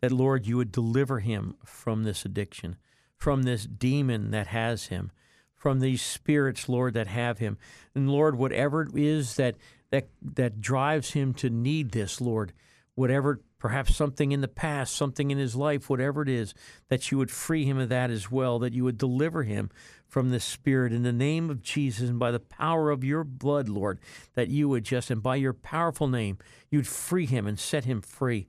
That, 0.01 0.11
Lord, 0.11 0.45
you 0.45 0.57
would 0.57 0.71
deliver 0.71 1.19
him 1.19 1.55
from 1.65 2.03
this 2.03 2.23
addiction, 2.23 2.77
from 3.15 3.43
this 3.43 3.65
demon 3.65 4.29
that 4.29 4.47
has 4.47 4.87
him, 4.87 5.11
from 5.55 5.79
these 5.79 6.03
spirits, 6.03 6.69
Lord, 6.69 6.93
that 6.93 7.07
have 7.07 7.39
him. 7.39 7.57
And, 7.95 8.11
Lord, 8.11 8.37
whatever 8.37 8.83
it 8.83 8.95
is 8.95 9.37
that, 9.37 9.55
that, 9.89 10.09
that 10.21 10.61
drives 10.61 11.13
him 11.13 11.33
to 11.35 11.49
need 11.49 11.91
this, 11.91 12.21
Lord, 12.21 12.53
whatever 12.93 13.41
perhaps 13.59 13.95
something 13.95 14.31
in 14.31 14.41
the 14.41 14.47
past, 14.47 14.95
something 14.95 15.31
in 15.31 15.37
his 15.37 15.55
life, 15.55 15.89
whatever 15.89 16.21
it 16.21 16.29
is, 16.29 16.53
that 16.89 17.11
you 17.11 17.17
would 17.17 17.31
free 17.31 17.65
him 17.65 17.77
of 17.77 17.89
that 17.89 18.11
as 18.11 18.29
well, 18.29 18.59
that 18.59 18.73
you 18.73 18.83
would 18.83 18.97
deliver 18.97 19.43
him 19.43 19.69
from 20.07 20.29
this 20.29 20.45
spirit 20.45 20.93
in 20.93 21.03
the 21.03 21.11
name 21.11 21.49
of 21.49 21.61
Jesus 21.61 22.09
and 22.09 22.19
by 22.19 22.31
the 22.31 22.39
power 22.39 22.91
of 22.91 23.03
your 23.03 23.23
blood, 23.23 23.67
Lord, 23.67 23.99
that 24.35 24.49
you 24.49 24.69
would 24.69 24.83
just, 24.83 25.09
and 25.09 25.23
by 25.23 25.35
your 25.35 25.53
powerful 25.53 26.07
name, 26.07 26.37
you'd 26.69 26.87
free 26.87 27.25
him 27.25 27.47
and 27.47 27.59
set 27.59 27.85
him 27.85 28.01
free. 28.01 28.47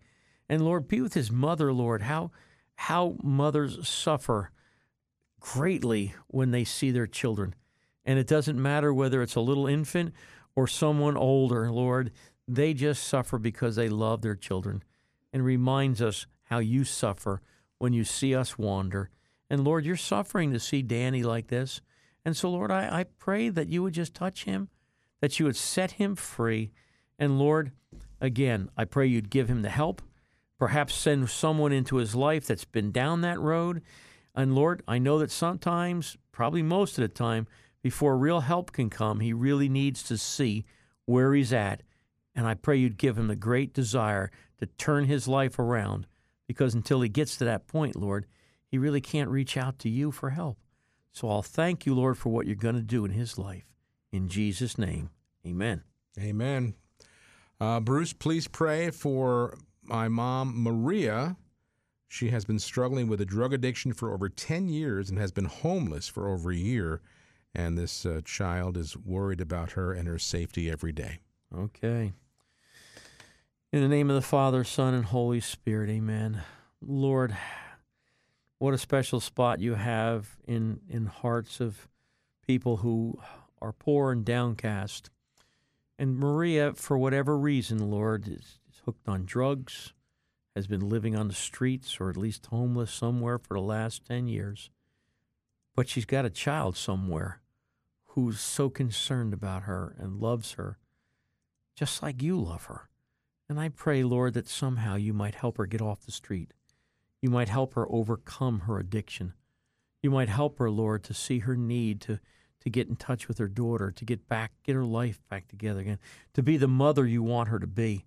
And 0.49 0.63
Lord, 0.63 0.89
be 0.89 1.01
with 1.01 1.15
his 1.15 1.31
mother, 1.31 1.73
Lord. 1.73 2.03
How, 2.03 2.31
how 2.77 3.17
mothers 3.23 3.89
suffer 3.89 4.51
greatly 5.41 6.15
when 6.27 6.51
they 6.51 6.65
see 6.65 6.91
their 6.91 7.07
children. 7.07 7.55
And 8.05 8.19
it 8.19 8.27
doesn't 8.27 8.61
matter 8.61 8.93
whether 8.93 9.23
it's 9.23 9.35
a 9.35 9.41
little 9.41 9.67
infant 9.67 10.15
or 10.55 10.67
someone 10.67 11.17
older, 11.17 11.71
Lord, 11.71 12.13
they 12.47 12.73
just 12.73 13.05
suffer 13.05 13.39
because 13.39 13.77
they 13.77 13.89
love 13.89 14.23
their 14.23 14.35
children 14.35 14.83
and 15.33 15.45
reminds 15.45 16.01
us 16.01 16.27
how 16.45 16.59
you 16.59 16.85
suffer 16.85 17.41
when 17.79 17.93
you 17.93 18.05
see 18.05 18.35
us 18.35 18.59
wander. 18.59 19.11
And 19.51 19.65
Lord, 19.65 19.85
you're 19.85 19.97
suffering 19.97 20.53
to 20.53 20.61
see 20.61 20.83
Danny 20.83 21.23
like 21.23 21.49
this. 21.49 21.81
And 22.25 22.37
so, 22.37 22.51
Lord, 22.51 22.71
I, 22.71 23.01
I 23.01 23.05
pray 23.05 23.49
that 23.49 23.69
you 23.69 23.83
would 23.83 23.95
just 23.95 24.15
touch 24.15 24.45
him, 24.45 24.69
that 25.21 25.39
you 25.39 25.47
would 25.47 25.57
set 25.57 25.93
him 25.93 26.15
free. 26.15 26.73
And 27.19 27.39
Lord, 27.39 27.73
again, 28.21 28.69
I 28.77 28.85
pray 28.85 29.07
you'd 29.07 29.31
give 29.31 29.49
him 29.49 29.63
the 29.63 29.71
help, 29.71 30.03
perhaps 30.59 30.95
send 30.95 31.31
someone 31.31 31.73
into 31.73 31.97
his 31.97 32.15
life 32.15 32.47
that's 32.47 32.65
been 32.65 32.91
down 32.91 33.23
that 33.23 33.41
road. 33.41 33.83
And 34.35 34.55
Lord, 34.55 34.83
I 34.87 34.99
know 34.99 35.19
that 35.19 35.31
sometimes, 35.31 36.17
probably 36.33 36.63
most 36.63 36.99
of 36.99 37.03
the 37.03 37.09
time, 37.09 37.47
before 37.83 38.19
real 38.19 38.41
help 38.41 38.73
can 38.73 38.91
come, 38.91 39.21
he 39.21 39.33
really 39.33 39.69
needs 39.69 40.03
to 40.05 40.19
see 40.19 40.65
where 41.07 41.33
he's 41.33 41.53
at. 41.53 41.83
And 42.35 42.47
I 42.47 42.55
pray 42.55 42.77
you'd 42.77 42.99
give 42.99 43.17
him 43.17 43.29
the 43.29 43.37
great 43.37 43.73
desire 43.73 44.31
to 44.59 44.67
turn 44.67 45.05
his 45.05 45.29
life 45.29 45.59
around 45.59 46.07
because 46.47 46.75
until 46.75 47.01
he 47.01 47.09
gets 47.09 47.37
to 47.37 47.45
that 47.45 47.67
point, 47.67 47.97
Lord, 47.97 48.27
he 48.67 48.79
really 48.79 49.01
can't 49.01 49.31
reach 49.31 49.57
out 49.57 49.79
to 49.81 49.89
you 49.89 50.11
for 50.11 50.31
help. 50.31 50.59
So 51.13 51.29
I'll 51.29 51.43
thank 51.43 51.87
you, 51.87 51.95
Lord, 51.95 52.19
for 52.19 52.31
what 52.31 52.47
you're 52.47 52.57
going 52.57 52.75
to 52.75 52.83
do 52.83 53.05
in 53.05 53.13
his 53.13 53.39
life. 53.39 53.65
In 54.13 54.29
Jesus' 54.29 54.79
name, 54.79 55.11
amen. 55.47 55.83
Amen. 56.19 56.75
Uh, 57.61 57.81
Bruce, 57.81 58.13
please 58.13 58.49
pray 58.49 58.91
for 58.91 59.57
my 59.83 60.09
mom, 60.09 60.63
Maria. 60.63 61.37
She 62.09 62.31
has 62.31 62.45
been 62.45 62.59
struggling 62.59 63.09
with 63.09 63.21
a 63.21 63.27
drug 63.27 63.53
addiction 63.53 63.93
for 63.93 64.15
over 64.15 64.29
10 64.29 64.69
years 64.69 65.11
and 65.11 65.19
has 65.19 65.33
been 65.33 65.45
homeless 65.45 66.09
for 66.09 66.29
over 66.29 66.51
a 66.51 66.57
year. 66.57 67.03
And 67.55 67.77
this 67.77 68.07
uh, 68.07 68.21
child 68.25 68.77
is 68.77 68.97
worried 68.97 69.41
about 69.41 69.73
her 69.73 69.93
and 69.93 70.09
her 70.09 70.19
safety 70.19 70.71
every 70.71 70.93
day. 70.93 71.19
Okay. 71.55 72.13
In 73.71 73.83
the 73.83 73.89
name 73.89 74.09
of 74.09 74.17
the 74.17 74.23
Father, 74.23 74.65
Son, 74.65 74.95
and 74.95 75.05
Holy 75.05 75.41
Spirit, 75.41 75.91
amen. 75.91 76.41
Lord, 76.81 77.37
what 78.57 78.73
a 78.73 78.79
special 78.79 79.21
spot 79.21 79.61
you 79.61 79.75
have 79.75 80.39
in, 80.47 80.81
in 80.89 81.05
hearts 81.05 81.61
of 81.61 81.87
people 82.47 82.79
who 82.79 83.19
are 83.61 83.75
poor 83.75 84.11
and 84.11 84.25
downcast. 84.25 85.11
And 85.99 86.17
Maria, 86.17 86.73
for 86.73 86.97
whatever 86.97 87.37
reason, 87.37 87.91
Lord, 87.91 88.27
is, 88.27 88.59
is 88.71 88.81
hooked 88.87 89.07
on 89.07 89.27
drugs, 89.27 89.93
has 90.57 90.67
been 90.67 90.89
living 90.89 91.15
on 91.15 91.29
the 91.29 91.35
streets 91.35 91.99
or 92.01 92.09
at 92.09 92.17
least 92.17 92.47
homeless 92.47 92.91
somewhere 92.91 93.37
for 93.37 93.53
the 93.53 93.61
last 93.61 94.07
10 94.07 94.29
years. 94.29 94.71
But 95.77 95.91
she's 95.91 96.07
got 96.07 96.25
a 96.25 96.31
child 96.31 96.75
somewhere 96.75 97.43
who's 98.13 98.41
so 98.41 98.71
concerned 98.71 99.35
about 99.35 99.65
her 99.65 99.95
and 99.99 100.23
loves 100.23 100.53
her, 100.53 100.79
just 101.77 102.03
like 102.03 102.23
you 102.23 102.41
love 102.41 102.65
her. 102.65 102.88
And 103.49 103.59
I 103.59 103.71
pray, 103.71 104.03
Lord, 104.03 104.35
that 104.35 104.49
somehow 104.49 104.97
you 104.97 105.13
might 105.13 105.37
help 105.37 105.57
her 105.57 105.67
get 105.67 105.81
off 105.81 106.05
the 106.05 106.13
street 106.13 106.53
you 107.21 107.31
might 107.31 107.49
help 107.49 107.75
her 107.75 107.87
overcome 107.91 108.61
her 108.61 108.79
addiction. 108.79 109.35
You 110.03 110.11
might 110.11 110.29
help 110.29 110.59
her, 110.59 110.71
Lord, 110.71 111.03
to 111.05 111.15
see 111.15 111.41
her 111.41 111.57
need 111.57 112.01
to, 112.03 112.21
to 112.61 112.71
get 112.71 112.89
in 112.89 112.97
touch 112.97 113.27
with 113.27 113.39
her 113.39 113.49
daughter, 113.49 113.91
to 113.91 114.05
get 114.05 114.29
back, 114.29 114.53
get 114.63 114.77
her 114.77 114.85
life 114.85 115.21
back 115.29 115.49
together 115.49 115.81
again, 115.81 115.99
to 116.35 116.43
be 116.43 116.57
the 116.57 116.69
mother 116.69 117.07
you 117.07 117.23
want 117.23 117.49
her 117.49 117.59
to 117.59 117.67
be. 117.67 118.05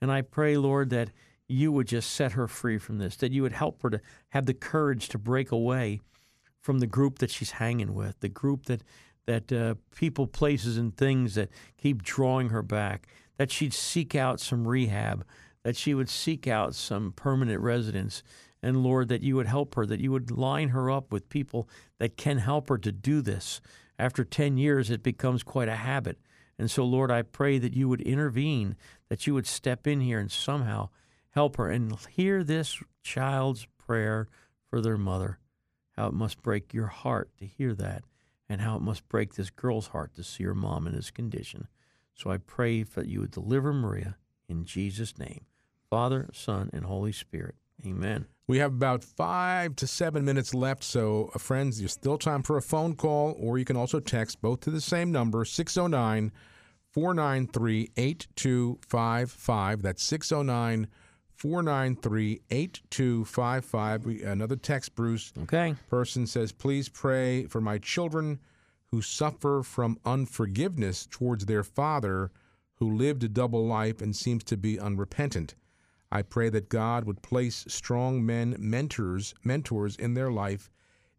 And 0.00 0.12
I 0.12 0.22
pray, 0.22 0.56
Lord, 0.56 0.90
that 0.90 1.10
you 1.48 1.72
would 1.72 1.88
just 1.88 2.12
set 2.12 2.32
her 2.32 2.46
free 2.46 2.78
from 2.78 2.98
this, 2.98 3.16
that 3.16 3.32
you 3.32 3.42
would 3.42 3.52
help 3.52 3.82
her 3.82 3.90
to 3.90 4.00
have 4.30 4.46
the 4.46 4.54
courage 4.54 5.08
to 5.08 5.18
break 5.18 5.50
away 5.50 6.00
from 6.60 6.78
the 6.78 6.86
group 6.86 7.18
that 7.18 7.30
she's 7.30 7.52
hanging 7.52 7.94
with, 7.94 8.20
the 8.20 8.28
group 8.28 8.66
that 8.66 8.82
that 9.24 9.52
uh, 9.52 9.76
people, 9.94 10.26
places, 10.26 10.76
and 10.76 10.96
things 10.96 11.36
that 11.36 11.48
keep 11.76 12.02
drawing 12.02 12.48
her 12.48 12.60
back. 12.60 13.06
That 13.38 13.50
she'd 13.50 13.74
seek 13.74 14.14
out 14.14 14.40
some 14.40 14.68
rehab, 14.68 15.24
that 15.62 15.76
she 15.76 15.94
would 15.94 16.08
seek 16.08 16.46
out 16.46 16.74
some 16.74 17.12
permanent 17.12 17.60
residence, 17.60 18.22
and 18.62 18.82
Lord, 18.82 19.08
that 19.08 19.22
you 19.22 19.36
would 19.36 19.46
help 19.46 19.74
her, 19.74 19.84
that 19.86 20.00
you 20.00 20.12
would 20.12 20.30
line 20.30 20.68
her 20.68 20.90
up 20.90 21.12
with 21.12 21.28
people 21.28 21.68
that 21.98 22.16
can 22.16 22.38
help 22.38 22.68
her 22.68 22.78
to 22.78 22.92
do 22.92 23.20
this. 23.20 23.60
After 23.98 24.24
10 24.24 24.56
years, 24.56 24.90
it 24.90 25.02
becomes 25.02 25.42
quite 25.42 25.68
a 25.68 25.76
habit. 25.76 26.18
And 26.58 26.70
so, 26.70 26.84
Lord, 26.84 27.10
I 27.10 27.22
pray 27.22 27.58
that 27.58 27.74
you 27.74 27.88
would 27.88 28.00
intervene, 28.02 28.76
that 29.08 29.26
you 29.26 29.34
would 29.34 29.46
step 29.46 29.86
in 29.86 30.00
here 30.00 30.20
and 30.20 30.30
somehow 30.30 30.90
help 31.30 31.56
her 31.56 31.68
and 31.70 31.96
hear 32.10 32.44
this 32.44 32.80
child's 33.02 33.66
prayer 33.78 34.28
for 34.68 34.80
their 34.80 34.98
mother. 34.98 35.38
How 35.96 36.06
it 36.06 36.14
must 36.14 36.42
break 36.42 36.72
your 36.72 36.86
heart 36.86 37.30
to 37.38 37.46
hear 37.46 37.74
that, 37.74 38.04
and 38.48 38.60
how 38.60 38.76
it 38.76 38.82
must 38.82 39.08
break 39.08 39.34
this 39.34 39.50
girl's 39.50 39.88
heart 39.88 40.14
to 40.14 40.22
see 40.22 40.44
her 40.44 40.54
mom 40.54 40.86
in 40.86 40.94
this 40.94 41.10
condition. 41.10 41.66
So 42.14 42.30
I 42.30 42.38
pray 42.38 42.82
that 42.82 43.06
you 43.06 43.20
would 43.20 43.30
deliver 43.30 43.72
Maria 43.72 44.16
in 44.48 44.64
Jesus' 44.64 45.18
name. 45.18 45.46
Father, 45.90 46.28
Son, 46.32 46.70
and 46.72 46.84
Holy 46.84 47.12
Spirit. 47.12 47.56
Amen. 47.84 48.26
We 48.46 48.58
have 48.58 48.72
about 48.72 49.04
five 49.04 49.76
to 49.76 49.86
seven 49.86 50.24
minutes 50.24 50.54
left, 50.54 50.84
so 50.84 51.30
uh, 51.34 51.38
friends, 51.38 51.78
there's 51.78 51.92
still 51.92 52.18
time 52.18 52.42
for 52.42 52.56
a 52.56 52.62
phone 52.62 52.94
call, 52.94 53.36
or 53.38 53.58
you 53.58 53.64
can 53.64 53.76
also 53.76 54.00
text 54.00 54.40
both 54.40 54.60
to 54.60 54.70
the 54.70 54.80
same 54.80 55.10
number, 55.12 55.44
609 55.44 56.32
493 56.92 57.90
8255. 57.96 59.82
That's 59.82 60.02
609 60.02 60.88
493 61.34 62.40
8255. 62.50 64.06
Another 64.24 64.56
text, 64.56 64.94
Bruce. 64.94 65.32
Okay. 65.42 65.74
Person 65.88 66.26
says, 66.26 66.52
Please 66.52 66.88
pray 66.88 67.46
for 67.46 67.60
my 67.60 67.78
children 67.78 68.38
who 68.92 69.02
suffer 69.02 69.62
from 69.64 69.98
unforgiveness 70.04 71.08
towards 71.10 71.46
their 71.46 71.64
father 71.64 72.30
who 72.74 72.94
lived 72.94 73.24
a 73.24 73.28
double 73.28 73.66
life 73.66 74.02
and 74.02 74.14
seems 74.14 74.44
to 74.44 74.56
be 74.56 74.78
unrepentant. 74.78 75.54
I 76.12 76.20
pray 76.20 76.50
that 76.50 76.68
God 76.68 77.04
would 77.04 77.22
place 77.22 77.64
strong 77.68 78.24
men, 78.24 78.54
mentors, 78.58 79.34
mentors 79.42 79.96
in 79.96 80.12
their 80.12 80.30
life 80.30 80.70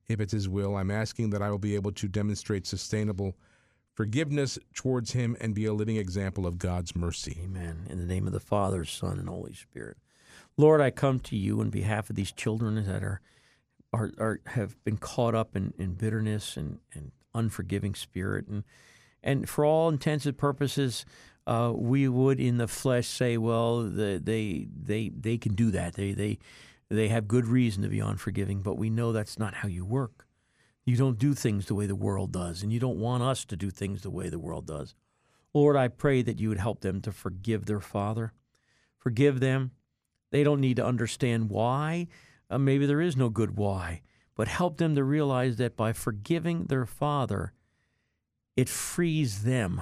if 0.07 0.19
it's 0.19 0.33
his 0.33 0.47
will. 0.47 0.75
I'm 0.75 0.91
asking 0.91 1.31
that 1.31 1.41
I 1.41 1.49
will 1.49 1.57
be 1.57 1.73
able 1.73 1.91
to 1.93 2.07
demonstrate 2.07 2.67
sustainable 2.67 3.35
forgiveness 3.95 4.59
towards 4.75 5.13
him 5.13 5.35
and 5.41 5.55
be 5.55 5.65
a 5.65 5.73
living 5.73 5.97
example 5.97 6.45
of 6.45 6.59
God's 6.59 6.95
mercy. 6.95 7.39
Amen. 7.43 7.87
In 7.89 7.97
the 7.97 8.05
name 8.05 8.27
of 8.27 8.33
the 8.33 8.39
Father, 8.39 8.85
Son, 8.85 9.17
and 9.17 9.27
Holy 9.27 9.53
Spirit. 9.53 9.97
Lord, 10.57 10.79
I 10.79 10.91
come 10.91 11.19
to 11.21 11.35
you 11.35 11.59
on 11.59 11.71
behalf 11.71 12.09
of 12.11 12.15
these 12.15 12.31
children 12.31 12.75
that 12.85 13.03
are 13.03 13.21
are, 13.91 14.11
are 14.17 14.39
have 14.47 14.83
been 14.83 14.97
caught 14.97 15.35
up 15.35 15.55
in, 15.55 15.73
in 15.77 15.93
bitterness 15.93 16.57
and, 16.57 16.79
and 16.93 17.11
unforgiving 17.33 17.95
spirit 17.95 18.47
and 18.47 18.63
and 19.23 19.47
for 19.47 19.63
all 19.63 19.87
intents 19.87 20.25
and 20.25 20.37
purposes, 20.37 21.05
uh, 21.47 21.71
we 21.73 22.07
would 22.07 22.39
in 22.39 22.57
the 22.57 22.67
flesh 22.67 23.07
say, 23.07 23.37
well, 23.37 23.83
the, 23.83 24.19
they 24.21 24.67
they 24.75 25.09
they 25.09 25.37
can 25.37 25.55
do 25.55 25.71
that. 25.71 25.93
They 25.93 26.11
they 26.11 26.39
they 26.89 27.07
have 27.07 27.27
good 27.27 27.45
reason 27.45 27.83
to 27.83 27.89
be 27.89 27.99
unforgiving, 27.99 28.61
but 28.61 28.77
we 28.77 28.89
know 28.89 29.11
that's 29.11 29.39
not 29.39 29.55
how 29.55 29.67
you 29.67 29.85
work. 29.85 30.27
You 30.85 30.97
don't 30.97 31.17
do 31.17 31.33
things 31.33 31.65
the 31.65 31.75
way 31.75 31.85
the 31.85 31.95
world 31.95 32.33
does, 32.33 32.61
and 32.61 32.73
you 32.73 32.79
don't 32.79 32.99
want 32.99 33.23
us 33.23 33.45
to 33.45 33.55
do 33.55 33.69
things 33.69 34.01
the 34.01 34.09
way 34.09 34.27
the 34.27 34.39
world 34.39 34.67
does. 34.67 34.95
Lord, 35.53 35.77
I 35.77 35.87
pray 35.87 36.21
that 36.21 36.39
you 36.39 36.49
would 36.49 36.59
help 36.59 36.81
them 36.81 36.99
to 37.01 37.11
forgive 37.11 37.65
their 37.65 37.79
father. 37.79 38.33
Forgive 38.97 39.39
them. 39.39 39.71
They 40.31 40.43
don't 40.43 40.61
need 40.61 40.77
to 40.77 40.85
understand 40.85 41.49
why. 41.49 42.07
Uh, 42.49 42.57
maybe 42.57 42.85
there 42.85 43.01
is 43.01 43.15
no 43.15 43.29
good 43.29 43.55
why, 43.55 44.01
but 44.35 44.47
help 44.47 44.77
them 44.77 44.95
to 44.95 45.03
realize 45.03 45.57
that 45.57 45.77
by 45.77 45.93
forgiving 45.93 46.65
their 46.65 46.85
father, 46.85 47.53
it 48.55 48.69
frees 48.69 49.43
them 49.43 49.81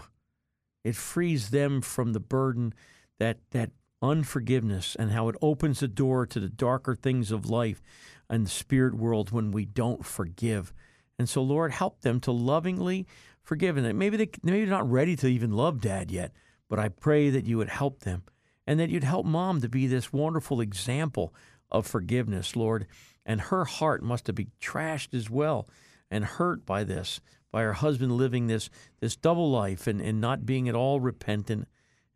it 0.83 0.95
frees 0.95 1.49
them 1.49 1.81
from 1.81 2.13
the 2.13 2.19
burden 2.19 2.73
that 3.19 3.37
that 3.51 3.71
unforgiveness 4.01 4.95
and 4.95 5.11
how 5.11 5.29
it 5.29 5.35
opens 5.41 5.79
the 5.79 5.87
door 5.87 6.25
to 6.25 6.39
the 6.39 6.49
darker 6.49 6.95
things 6.95 7.31
of 7.31 7.49
life 7.49 7.81
and 8.29 8.45
the 8.45 8.49
spirit 8.49 8.95
world 8.95 9.31
when 9.31 9.51
we 9.51 9.63
don't 9.63 10.03
forgive. 10.03 10.73
And 11.19 11.29
so, 11.29 11.43
Lord, 11.43 11.71
help 11.71 12.01
them 12.01 12.19
to 12.21 12.31
lovingly 12.31 13.05
forgive. 13.43 13.77
And 13.77 13.99
maybe 13.99 14.17
they 14.17 14.29
maybe 14.41 14.61
they're 14.61 14.67
not 14.69 14.89
ready 14.89 15.15
to 15.17 15.27
even 15.27 15.51
love 15.51 15.81
Dad 15.81 16.09
yet, 16.09 16.31
but 16.67 16.79
I 16.79 16.89
pray 16.89 17.29
that 17.29 17.45
you 17.45 17.57
would 17.57 17.69
help 17.69 17.99
them 17.99 18.23
and 18.65 18.79
that 18.79 18.89
you'd 18.89 19.03
help 19.03 19.25
Mom 19.25 19.61
to 19.61 19.69
be 19.69 19.85
this 19.85 20.11
wonderful 20.11 20.61
example 20.61 21.33
of 21.69 21.85
forgiveness, 21.85 22.55
Lord. 22.55 22.87
And 23.25 23.41
her 23.41 23.65
heart 23.65 24.03
must 24.03 24.27
have 24.27 24.35
been 24.35 24.51
trashed 24.59 25.13
as 25.13 25.29
well 25.29 25.67
and 26.09 26.25
hurt 26.25 26.65
by 26.65 26.83
this 26.83 27.21
by 27.51 27.61
her 27.63 27.73
husband 27.73 28.13
living 28.13 28.47
this 28.47 28.69
this 28.99 29.15
double 29.15 29.51
life 29.51 29.87
and, 29.87 30.01
and 30.01 30.21
not 30.21 30.45
being 30.45 30.69
at 30.69 30.75
all 30.75 30.99
repentant. 30.99 31.67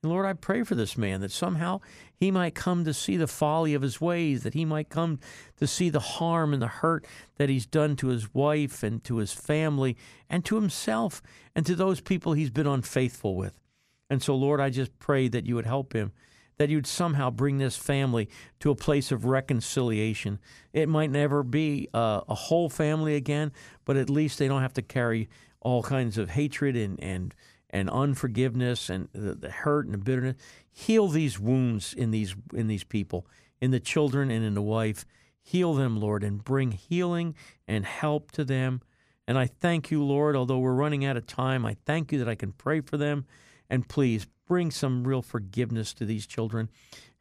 And 0.02 0.12
Lord, 0.12 0.26
I 0.26 0.34
pray 0.34 0.64
for 0.64 0.76
this 0.76 0.98
man 0.98 1.22
that 1.22 1.32
somehow 1.32 1.82
he 2.16 2.30
might 2.30 2.54
come 2.54 2.86
to 2.86 2.94
see 2.94 3.18
the 3.18 3.28
folly 3.28 3.74
of 3.74 3.82
his 3.82 4.00
ways, 4.00 4.44
that 4.44 4.54
he 4.54 4.64
might 4.64 4.90
come 4.90 5.20
to 5.58 5.66
see 5.66 5.90
the 5.90 6.00
harm 6.00 6.54
and 6.54 6.62
the 6.62 6.68
hurt 6.68 7.06
that 7.38 7.50
he's 7.50 7.66
done 7.66 7.96
to 7.98 8.08
his 8.08 8.34
wife 8.34 8.84
and 8.84 9.04
to 9.06 9.18
his 9.18 9.34
family 9.34 9.98
and 10.30 10.46
to 10.46 10.56
himself 10.56 11.22
and 11.56 11.66
to 11.66 11.76
those 11.76 12.02
people 12.02 12.34
he's 12.34 12.52
been 12.52 12.68
unfaithful 12.68 13.36
with. 13.36 13.60
And 14.10 14.22
so, 14.22 14.36
Lord, 14.36 14.62
I 14.62 14.70
just 14.70 14.98
pray 15.00 15.28
that 15.28 15.48
you 15.48 15.56
would 15.56 15.66
help 15.66 15.94
him, 15.94 16.12
that 16.58 16.70
you'd 16.70 16.88
somehow 16.88 17.30
bring 17.30 17.58
this 17.58 17.76
family 17.76 18.30
to 18.60 18.72
a 18.72 18.76
place 18.76 19.12
of 19.12 19.26
reconciliation. 19.26 20.40
It 20.74 20.90
might 20.90 21.12
never 21.12 21.44
be 21.44 21.90
uh, 21.94 22.22
a 22.28 22.36
whole 22.36 22.70
family 22.70 23.16
again, 23.16 23.52
but 23.84 23.98
at 23.98 24.10
least 24.10 24.40
they 24.40 24.48
don't 24.48 24.62
have 24.62 24.74
to 24.74 24.82
carry 24.82 25.30
all 25.62 25.84
kinds 25.84 26.18
of 26.18 26.30
hatred 26.30 26.76
and 26.76 27.02
and 27.02 27.34
and 27.72 27.90
unforgiveness 27.90 28.90
and 28.90 29.10
the, 29.12 29.34
the 29.34 29.50
hurt 29.50 29.86
and 29.86 29.94
the 29.94 29.98
bitterness. 29.98 30.38
Heal 30.72 31.08
these 31.08 31.40
wounds 31.40 31.94
in 31.94 32.12
these 32.12 32.36
in 32.54 32.68
these 32.68 32.84
people, 32.84 33.28
in 33.60 33.72
the 33.72 33.80
children 33.80 34.32
and 34.32 34.46
in 34.46 34.54
the 34.54 34.62
wife. 34.62 35.06
Heal 35.42 35.74
them, 35.74 36.00
Lord, 36.00 36.24
and 36.24 36.44
bring 36.44 36.72
healing 36.72 37.36
and 37.68 37.86
help 37.86 38.32
to 38.32 38.44
them. 38.44 38.82
And 39.28 39.38
I 39.38 39.48
thank 39.48 39.92
you, 39.92 40.04
Lord, 40.04 40.36
although 40.36 40.60
we're 40.60 40.74
running 40.74 41.04
out 41.04 41.18
of 41.18 41.28
time, 41.28 41.66
I 41.66 41.78
thank 41.86 42.12
you 42.12 42.20
that 42.20 42.30
I 42.30 42.36
can 42.36 42.52
pray 42.52 42.82
for 42.82 42.98
them. 42.98 43.26
And 43.70 43.88
please 43.88 44.28
bring 44.48 44.72
some 44.72 45.08
real 45.08 45.22
forgiveness 45.22 45.94
to 45.96 46.06
these 46.06 46.28
children. 46.28 46.70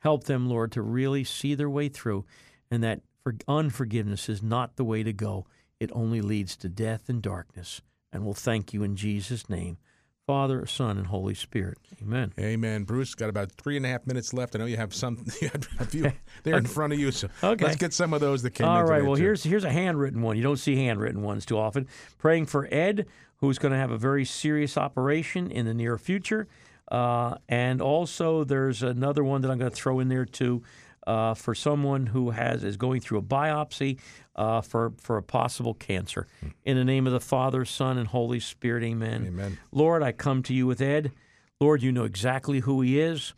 Help 0.00 0.24
them, 0.24 0.48
Lord, 0.48 0.72
to 0.72 0.82
really 0.82 1.24
see 1.24 1.54
their 1.54 1.70
way 1.70 1.88
through 1.88 2.24
and 2.70 2.82
that 2.82 3.00
for 3.22 3.34
unforgiveness 3.48 4.28
is 4.28 4.42
not 4.42 4.76
the 4.76 4.84
way 4.84 5.02
to 5.02 5.12
go. 5.12 5.46
It 5.80 5.90
only 5.94 6.20
leads 6.20 6.56
to 6.58 6.68
death 6.68 7.08
and 7.08 7.22
darkness. 7.22 7.80
And 8.12 8.24
we'll 8.24 8.34
thank 8.34 8.72
you 8.74 8.82
in 8.82 8.96
Jesus' 8.96 9.48
name. 9.48 9.78
Father, 10.26 10.64
Son, 10.64 10.96
and 10.96 11.06
Holy 11.08 11.34
Spirit. 11.34 11.76
Amen. 12.00 12.32
Amen. 12.38 12.84
Bruce, 12.84 13.14
got 13.14 13.28
about 13.28 13.52
three 13.52 13.76
and 13.76 13.84
a 13.84 13.90
half 13.90 14.06
minutes 14.06 14.32
left. 14.32 14.54
I 14.56 14.58
know 14.58 14.64
you 14.64 14.78
have 14.78 14.94
some 14.94 15.22
you 15.42 15.48
have 15.48 15.68
a 15.78 15.84
few 15.84 16.12
there 16.44 16.56
in 16.56 16.64
front 16.78 16.94
of 16.94 16.98
you, 16.98 17.10
so 17.12 17.28
Okay. 17.42 17.62
let's 17.64 17.76
get 17.76 17.92
some 17.92 18.14
of 18.14 18.20
those 18.22 18.42
that 18.42 18.52
came 18.52 18.66
All 18.66 18.84
right. 18.84 19.04
Well, 19.04 19.16
too. 19.16 19.22
here's 19.22 19.42
here's 19.42 19.64
a 19.64 19.70
handwritten 19.70 20.22
one. 20.22 20.36
You 20.38 20.42
don't 20.42 20.56
see 20.58 20.76
handwritten 20.76 21.20
ones 21.22 21.44
too 21.44 21.58
often. 21.58 21.86
Praying 22.16 22.46
for 22.46 22.66
Ed, 22.72 23.06
who's 23.44 23.58
going 23.58 23.72
to 23.72 23.78
have 23.78 23.90
a 23.90 23.98
very 23.98 24.24
serious 24.24 24.76
operation 24.76 25.50
in 25.50 25.66
the 25.66 25.74
near 25.74 25.98
future, 25.98 26.48
uh, 26.90 27.36
and 27.48 27.80
also 27.80 28.44
there's 28.44 28.82
another 28.82 29.22
one 29.24 29.40
that 29.42 29.50
I'm 29.50 29.58
going 29.58 29.70
to 29.70 29.76
throw 29.76 30.00
in 30.00 30.08
there 30.08 30.24
too. 30.24 30.62
Uh, 31.06 31.34
for 31.34 31.54
someone 31.54 32.06
who 32.06 32.30
has 32.30 32.64
is 32.64 32.78
going 32.78 32.98
through 32.98 33.18
a 33.18 33.22
biopsy 33.22 33.98
uh, 34.36 34.62
for 34.62 34.94
for 34.98 35.18
a 35.18 35.22
possible 35.22 35.74
cancer, 35.74 36.26
in 36.64 36.78
the 36.78 36.84
name 36.84 37.06
of 37.06 37.12
the 37.12 37.20
Father, 37.20 37.66
Son, 37.66 37.98
and 37.98 38.08
Holy 38.08 38.40
Spirit, 38.40 38.82
Amen. 38.82 39.26
Amen. 39.26 39.58
Lord, 39.70 40.02
I 40.02 40.12
come 40.12 40.42
to 40.44 40.54
you 40.54 40.66
with 40.66 40.80
Ed. 40.80 41.12
Lord, 41.60 41.82
you 41.82 41.92
know 41.92 42.04
exactly 42.04 42.60
who 42.60 42.80
he 42.80 42.98
is. 43.00 43.34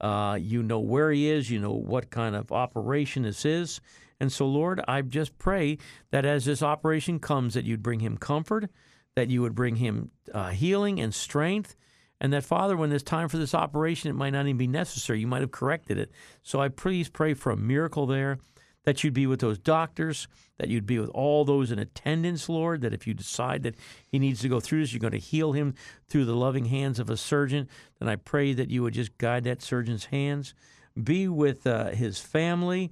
Uh, 0.00 0.38
you 0.40 0.62
know 0.62 0.80
where 0.80 1.12
he 1.12 1.28
is. 1.28 1.50
You 1.50 1.60
know 1.60 1.72
what 1.72 2.08
kind 2.08 2.34
of 2.34 2.50
operation 2.52 3.24
this 3.24 3.44
is. 3.44 3.82
And 4.18 4.30
so, 4.30 4.46
Lord, 4.46 4.80
I 4.86 5.02
just 5.02 5.36
pray 5.38 5.78
that 6.10 6.24
as 6.24 6.44
this 6.44 6.62
operation 6.62 7.18
comes, 7.18 7.54
that 7.54 7.64
you'd 7.64 7.82
bring 7.82 8.00
him 8.00 8.16
comfort, 8.16 8.70
that 9.20 9.28
you 9.28 9.42
would 9.42 9.54
bring 9.54 9.76
him 9.76 10.10
uh, 10.32 10.48
healing 10.48 10.98
and 10.98 11.14
strength, 11.14 11.76
and 12.22 12.32
that, 12.32 12.42
Father, 12.42 12.74
when 12.74 12.88
there's 12.88 13.02
time 13.02 13.28
for 13.28 13.36
this 13.36 13.54
operation, 13.54 14.10
it 14.10 14.14
might 14.14 14.30
not 14.30 14.46
even 14.46 14.56
be 14.56 14.66
necessary. 14.66 15.20
You 15.20 15.26
might 15.26 15.42
have 15.42 15.50
corrected 15.50 15.98
it. 15.98 16.10
So 16.42 16.58
I 16.58 16.68
please 16.68 17.10
pray 17.10 17.34
for 17.34 17.52
a 17.52 17.56
miracle 17.56 18.06
there, 18.06 18.38
that 18.84 19.04
you'd 19.04 19.12
be 19.12 19.26
with 19.26 19.40
those 19.40 19.58
doctors, 19.58 20.26
that 20.58 20.68
you'd 20.68 20.86
be 20.86 20.98
with 20.98 21.10
all 21.10 21.44
those 21.44 21.70
in 21.70 21.78
attendance, 21.78 22.48
Lord, 22.48 22.80
that 22.80 22.94
if 22.94 23.06
you 23.06 23.12
decide 23.12 23.62
that 23.64 23.74
he 24.08 24.18
needs 24.18 24.40
to 24.40 24.48
go 24.48 24.58
through 24.58 24.80
this, 24.80 24.92
you're 24.92 25.00
going 25.00 25.12
to 25.12 25.18
heal 25.18 25.52
him 25.52 25.74
through 26.08 26.24
the 26.24 26.34
loving 26.34 26.64
hands 26.64 26.98
of 26.98 27.10
a 27.10 27.16
surgeon, 27.16 27.68
then 27.98 28.08
I 28.08 28.16
pray 28.16 28.54
that 28.54 28.70
you 28.70 28.82
would 28.82 28.94
just 28.94 29.18
guide 29.18 29.44
that 29.44 29.60
surgeon's 29.60 30.06
hands. 30.06 30.54
Be 31.02 31.28
with 31.28 31.66
uh, 31.66 31.90
his 31.90 32.20
family, 32.20 32.90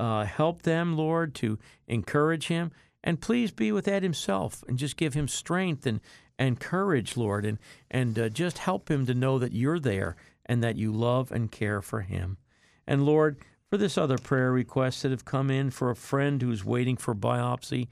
uh, 0.00 0.24
help 0.24 0.62
them, 0.62 0.96
Lord, 0.96 1.34
to 1.36 1.58
encourage 1.86 2.48
him. 2.48 2.72
And 3.06 3.20
please 3.20 3.52
be 3.52 3.70
with 3.70 3.86
Ed 3.86 4.02
himself 4.02 4.64
and 4.66 4.76
just 4.76 4.96
give 4.96 5.14
him 5.14 5.28
strength 5.28 5.86
and, 5.86 6.00
and 6.40 6.58
courage, 6.58 7.16
Lord, 7.16 7.46
and, 7.46 7.58
and 7.88 8.18
uh, 8.18 8.28
just 8.28 8.58
help 8.58 8.90
him 8.90 9.06
to 9.06 9.14
know 9.14 9.38
that 9.38 9.52
you're 9.52 9.78
there 9.78 10.16
and 10.44 10.60
that 10.64 10.74
you 10.74 10.90
love 10.90 11.30
and 11.30 11.50
care 11.50 11.80
for 11.80 12.00
him. 12.00 12.36
And 12.84 13.06
Lord, 13.06 13.38
for 13.70 13.78
this 13.78 13.96
other 13.96 14.18
prayer 14.18 14.50
request 14.50 15.02
that 15.02 15.12
have 15.12 15.24
come 15.24 15.52
in 15.52 15.70
for 15.70 15.90
a 15.90 15.96
friend 15.96 16.42
who's 16.42 16.64
waiting 16.64 16.96
for 16.96 17.14
biopsy, 17.14 17.86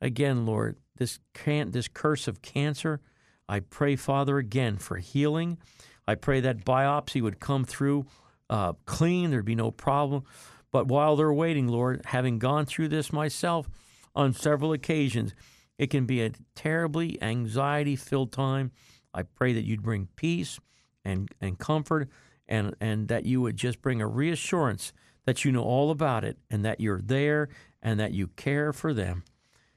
again, 0.00 0.44
Lord, 0.46 0.74
this 0.96 1.20
can 1.32 1.70
this 1.70 1.86
curse 1.86 2.26
of 2.26 2.42
cancer, 2.42 3.00
I 3.48 3.60
pray, 3.60 3.94
Father, 3.94 4.38
again 4.38 4.78
for 4.78 4.96
healing. 4.96 5.58
I 6.08 6.16
pray 6.16 6.40
that 6.40 6.64
biopsy 6.64 7.22
would 7.22 7.38
come 7.38 7.64
through 7.64 8.06
uh, 8.50 8.72
clean, 8.84 9.30
there'd 9.30 9.44
be 9.44 9.54
no 9.54 9.70
problem. 9.70 10.24
But 10.72 10.88
while 10.88 11.14
they're 11.14 11.32
waiting, 11.32 11.68
Lord, 11.68 12.02
having 12.06 12.40
gone 12.40 12.66
through 12.66 12.88
this 12.88 13.12
myself 13.12 13.68
on 14.16 14.32
several 14.32 14.72
occasions, 14.72 15.34
it 15.78 15.88
can 15.88 16.06
be 16.06 16.22
a 16.22 16.32
terribly 16.54 17.22
anxiety 17.22 17.94
filled 17.94 18.32
time. 18.32 18.72
I 19.14 19.22
pray 19.22 19.52
that 19.52 19.64
you'd 19.64 19.82
bring 19.82 20.08
peace 20.16 20.58
and, 21.04 21.30
and 21.40 21.58
comfort 21.58 22.08
and, 22.48 22.74
and 22.80 23.08
that 23.08 23.26
you 23.26 23.40
would 23.42 23.56
just 23.56 23.82
bring 23.82 24.00
a 24.00 24.06
reassurance 24.06 24.92
that 25.26 25.44
you 25.44 25.52
know 25.52 25.62
all 25.62 25.90
about 25.90 26.24
it 26.24 26.38
and 26.50 26.64
that 26.64 26.80
you're 26.80 27.00
there 27.00 27.48
and 27.82 28.00
that 28.00 28.12
you 28.12 28.28
care 28.28 28.72
for 28.72 28.94
them. 28.94 29.24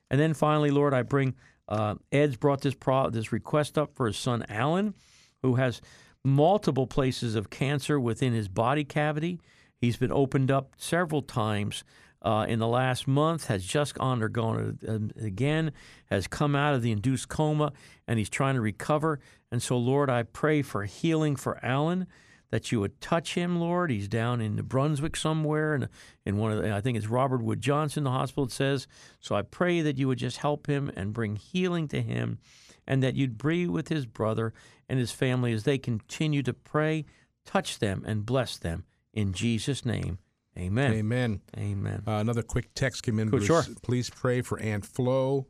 And 0.09 0.19
then 0.19 0.33
finally, 0.33 0.71
Lord, 0.71 0.93
I 0.93 1.03
bring 1.03 1.35
uh, 1.67 1.95
Ed's 2.11 2.35
brought 2.35 2.61
this 2.61 2.73
pro- 2.73 3.11
this 3.11 3.31
request 3.31 3.77
up 3.77 3.95
for 3.95 4.07
his 4.07 4.17
son 4.17 4.43
Alan, 4.49 4.95
who 5.43 5.55
has 5.55 5.81
multiple 6.23 6.87
places 6.87 7.35
of 7.35 7.49
cancer 7.49 7.99
within 7.99 8.33
his 8.33 8.47
body 8.47 8.83
cavity. 8.83 9.39
He's 9.79 9.97
been 9.97 10.11
opened 10.11 10.51
up 10.51 10.73
several 10.77 11.21
times 11.21 11.83
uh, 12.21 12.45
in 12.47 12.59
the 12.59 12.67
last 12.67 13.07
month, 13.07 13.45
has 13.47 13.65
just 13.65 13.97
undergone 13.97 14.77
it 14.81 14.89
um, 14.89 15.11
again, 15.21 15.71
has 16.07 16.27
come 16.27 16.55
out 16.55 16.73
of 16.73 16.81
the 16.81 16.91
induced 16.91 17.29
coma, 17.29 17.71
and 18.07 18.19
he's 18.19 18.29
trying 18.29 18.55
to 18.55 18.61
recover. 18.61 19.19
And 19.51 19.61
so, 19.61 19.77
Lord, 19.77 20.09
I 20.09 20.23
pray 20.23 20.61
for 20.61 20.83
healing 20.85 21.35
for 21.35 21.63
Alan 21.63 22.07
that 22.51 22.71
you 22.71 22.79
would 22.79 22.99
touch 22.99 23.35
him, 23.35 23.59
Lord. 23.59 23.91
He's 23.91 24.07
down 24.07 24.41
in 24.41 24.55
New 24.55 24.63
Brunswick 24.63 25.15
somewhere, 25.15 25.75
and 25.75 25.87
in 26.25 26.37
one 26.37 26.51
of 26.51 26.61
the, 26.61 26.73
I 26.73 26.81
think 26.81 26.97
it's 26.97 27.07
Robert 27.07 27.43
Wood 27.43 27.61
Johnson, 27.61 28.03
the 28.03 28.11
hospital 28.11 28.45
it 28.45 28.51
says. 28.51 28.87
So 29.19 29.35
I 29.35 29.43
pray 29.43 29.81
that 29.81 29.97
you 29.97 30.07
would 30.07 30.17
just 30.17 30.37
help 30.37 30.67
him 30.67 30.91
and 30.95 31.13
bring 31.13 31.35
healing 31.35 31.87
to 31.89 32.01
him, 32.01 32.39
and 32.87 33.03
that 33.03 33.15
you'd 33.15 33.37
be 33.37 33.67
with 33.67 33.89
his 33.89 34.05
brother 34.05 34.53
and 34.87 34.99
his 34.99 35.11
family 35.11 35.53
as 35.53 35.63
they 35.63 35.77
continue 35.77 36.41
to 36.43 36.53
pray, 36.53 37.05
touch 37.45 37.79
them 37.79 38.03
and 38.05 38.25
bless 38.25 38.57
them 38.57 38.85
in 39.13 39.31
Jesus' 39.31 39.85
name. 39.85 40.17
Amen. 40.57 40.93
Amen. 40.93 41.41
Amen. 41.57 42.03
Uh, 42.07 42.13
another 42.13 42.41
quick 42.41 42.73
text 42.73 43.03
came 43.03 43.19
in. 43.19 43.29
Cool, 43.29 43.39
Bruce. 43.39 43.47
sure. 43.47 43.75
Please 43.81 44.09
pray 44.09 44.41
for 44.41 44.59
Aunt 44.59 44.85
Flo, 44.85 45.47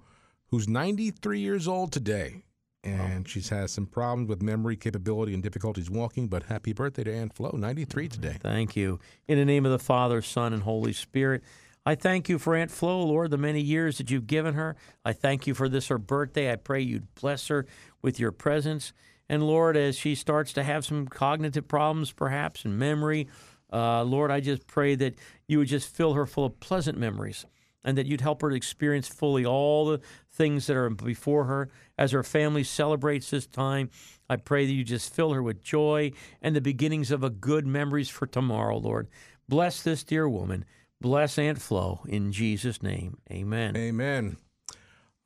who's 0.47 0.67
93 0.67 1.39
years 1.39 1.67
old 1.67 1.91
today. 1.91 2.43
Oh. 2.85 2.89
And 2.89 3.27
she's 3.27 3.49
has 3.49 3.71
some 3.71 3.85
problems 3.87 4.29
with 4.29 4.41
memory 4.41 4.77
capability 4.77 5.33
and 5.33 5.43
difficulties 5.43 5.89
walking, 5.89 6.27
but 6.27 6.43
happy 6.43 6.71
birthday 6.73 7.03
to 7.03 7.13
Aunt 7.13 7.35
Flo, 7.35 7.51
93 7.53 8.07
today. 8.07 8.37
Thank 8.39 8.75
you. 8.75 8.99
In 9.27 9.37
the 9.37 9.45
name 9.45 9.65
of 9.65 9.71
the 9.71 9.79
Father, 9.79 10.21
Son, 10.21 10.53
and 10.53 10.63
Holy 10.63 10.93
Spirit, 10.93 11.43
I 11.85 11.95
thank 11.95 12.29
you 12.29 12.37
for 12.39 12.55
Aunt 12.55 12.71
Flo, 12.71 13.03
Lord, 13.03 13.31
the 13.31 13.37
many 13.37 13.61
years 13.61 13.97
that 13.97 14.11
you've 14.11 14.27
given 14.27 14.53
her. 14.53 14.75
I 15.03 15.11
thank 15.11 15.47
you 15.47 15.53
for 15.53 15.67
this, 15.67 15.87
her 15.87 15.97
birthday. 15.97 16.51
I 16.51 16.55
pray 16.55 16.81
you'd 16.81 17.13
bless 17.15 17.47
her 17.47 17.65
with 18.01 18.19
your 18.19 18.31
presence. 18.31 18.93
And 19.27 19.43
Lord, 19.43 19.75
as 19.75 19.97
she 19.97 20.15
starts 20.15 20.53
to 20.53 20.63
have 20.63 20.85
some 20.85 21.07
cognitive 21.07 21.67
problems, 21.67 22.11
perhaps, 22.11 22.65
and 22.65 22.79
memory, 22.79 23.27
uh, 23.71 24.03
Lord, 24.03 24.31
I 24.31 24.39
just 24.39 24.67
pray 24.67 24.95
that 24.95 25.15
you 25.47 25.59
would 25.59 25.67
just 25.67 25.93
fill 25.93 26.13
her 26.13 26.25
full 26.25 26.45
of 26.45 26.59
pleasant 26.59 26.97
memories 26.97 27.45
and 27.83 27.97
that 27.97 28.05
you'd 28.05 28.21
help 28.21 28.41
her 28.41 28.49
to 28.49 28.55
experience 28.55 29.07
fully 29.07 29.45
all 29.45 29.85
the 29.85 30.01
things 30.31 30.67
that 30.67 30.75
are 30.75 30.89
before 30.89 31.45
her 31.45 31.69
as 31.97 32.11
her 32.11 32.23
family 32.23 32.63
celebrates 32.63 33.29
this 33.29 33.47
time. 33.47 33.89
I 34.29 34.35
pray 34.35 34.65
that 34.65 34.73
you 34.73 34.83
just 34.83 35.13
fill 35.13 35.33
her 35.33 35.41
with 35.41 35.63
joy 35.63 36.11
and 36.41 36.55
the 36.55 36.61
beginnings 36.61 37.11
of 37.11 37.23
a 37.23 37.29
good 37.29 37.65
memories 37.65 38.09
for 38.09 38.27
tomorrow, 38.27 38.77
Lord. 38.77 39.07
Bless 39.47 39.81
this 39.81 40.03
dear 40.03 40.27
woman. 40.27 40.65
Bless 41.01 41.39
Aunt 41.39 41.61
Flo 41.61 42.01
in 42.07 42.31
Jesus' 42.31 42.83
name. 42.83 43.17
Amen. 43.31 43.75
Amen. 43.77 44.37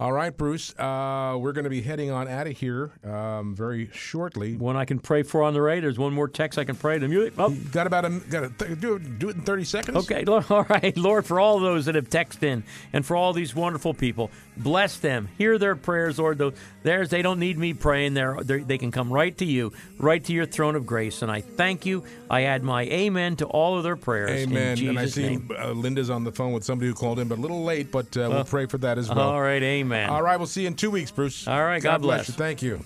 All 0.04 0.12
right, 0.12 0.36
Bruce. 0.36 0.78
Uh, 0.78 1.38
we're 1.40 1.54
going 1.54 1.64
to 1.64 1.70
be 1.70 1.82
heading 1.82 2.12
on 2.12 2.28
out 2.28 2.46
of 2.46 2.58
here 2.58 2.92
um, 3.06 3.56
very 3.56 3.90
shortly. 3.94 4.58
One 4.58 4.76
I 4.76 4.84
can 4.84 5.00
pray 5.00 5.24
for 5.24 5.44
on 5.44 5.54
the 5.54 5.62
radio. 5.62 5.84
There's 5.84 5.98
one 5.98 6.12
more 6.12 6.28
text 6.28 6.60
I 6.60 6.66
can 6.66 6.76
pray 6.76 7.00
to 7.00 7.08
music. 7.08 7.36
Oh, 7.38 7.52
Got 7.72 7.88
about 7.88 8.04
a 8.04 8.10
got 8.30 8.44
a 8.44 8.50
th- 8.50 8.82
do 8.82 8.96
it 8.96 9.18
do 9.18 9.30
it 9.30 9.38
in 9.38 9.44
30 9.44 9.64
seconds. 9.64 9.98
Okay, 10.00 10.26
all 10.28 10.66
right, 10.68 10.98
Lord, 10.98 11.26
for 11.26 11.40
all 11.40 11.58
those 11.62 11.86
that 11.86 11.96
have 11.96 12.10
texted 12.10 12.44
in 12.44 12.66
and 12.92 13.06
for 13.06 13.16
all 13.16 13.32
these 13.32 13.56
wonderful 13.56 13.94
people, 13.94 14.30
bless 14.58 14.98
them. 14.98 15.30
Hear 15.38 15.58
their 15.58 15.78
prayers, 15.78 16.20
Lord. 16.20 16.38
Those 16.38 16.56
theirs, 16.84 17.10
they 17.10 17.22
don't 17.22 17.40
need 17.40 17.58
me 17.58 17.74
praying. 17.74 18.14
They're, 18.14 18.44
they're, 18.44 18.62
they 18.62 18.78
can 18.78 18.92
come 18.92 19.10
right 19.10 19.38
to 19.38 19.46
you, 19.46 19.72
right 20.00 20.22
to 20.26 20.34
your 20.34 20.46
throne 20.46 20.76
of 20.76 20.86
grace. 20.86 21.22
And 21.22 21.32
I 21.32 21.40
thank 21.40 21.86
you. 21.86 22.04
I 22.30 22.44
add 22.44 22.62
my 22.62 22.82
amen 22.82 23.38
to 23.38 23.46
all 23.46 23.78
of 23.78 23.84
their 23.84 23.96
prayers. 23.96 24.32
Amen. 24.32 24.78
And 24.86 25.00
I 25.00 25.06
see 25.06 25.40
uh, 25.58 25.72
Linda's 25.72 26.10
on 26.10 26.26
the 26.26 26.32
phone 26.34 26.52
with 26.52 26.66
somebody 26.66 26.90
who 26.90 26.94
called 26.94 27.20
in, 27.20 27.30
but 27.30 27.38
a 27.38 27.42
little 27.42 27.64
late. 27.64 27.90
But 27.90 28.18
uh, 28.18 28.28
we'll 28.30 28.44
pray 28.44 28.66
for 28.66 28.80
that 28.80 28.98
as 28.98 29.08
well. 29.08 29.30
all 29.30 29.42
right, 29.42 29.64
amen. 29.64 29.93
All 30.10 30.22
right, 30.22 30.38
we'll 30.38 30.48
see 30.48 30.62
you 30.62 30.68
in 30.68 30.76
two 30.76 30.92
weeks, 30.92 31.12
Bruce. 31.12 31.48
All 31.48 31.64
right, 31.64 31.82
God 31.82 32.02
bless. 32.02 32.28
you. 32.28 32.34
Thank 32.34 32.62
you. 32.62 32.80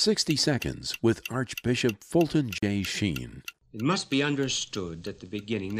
60 0.00 0.34
Seconds 0.34 0.96
with 1.02 1.20
Archbishop 1.30 2.02
Fulton 2.02 2.48
J. 2.50 2.82
Sheen. 2.82 3.42
It 3.74 3.82
must 3.82 4.08
be 4.08 4.22
understood 4.22 5.06
at 5.06 5.20
the 5.20 5.26
beginning 5.26 5.76
that 5.76 5.78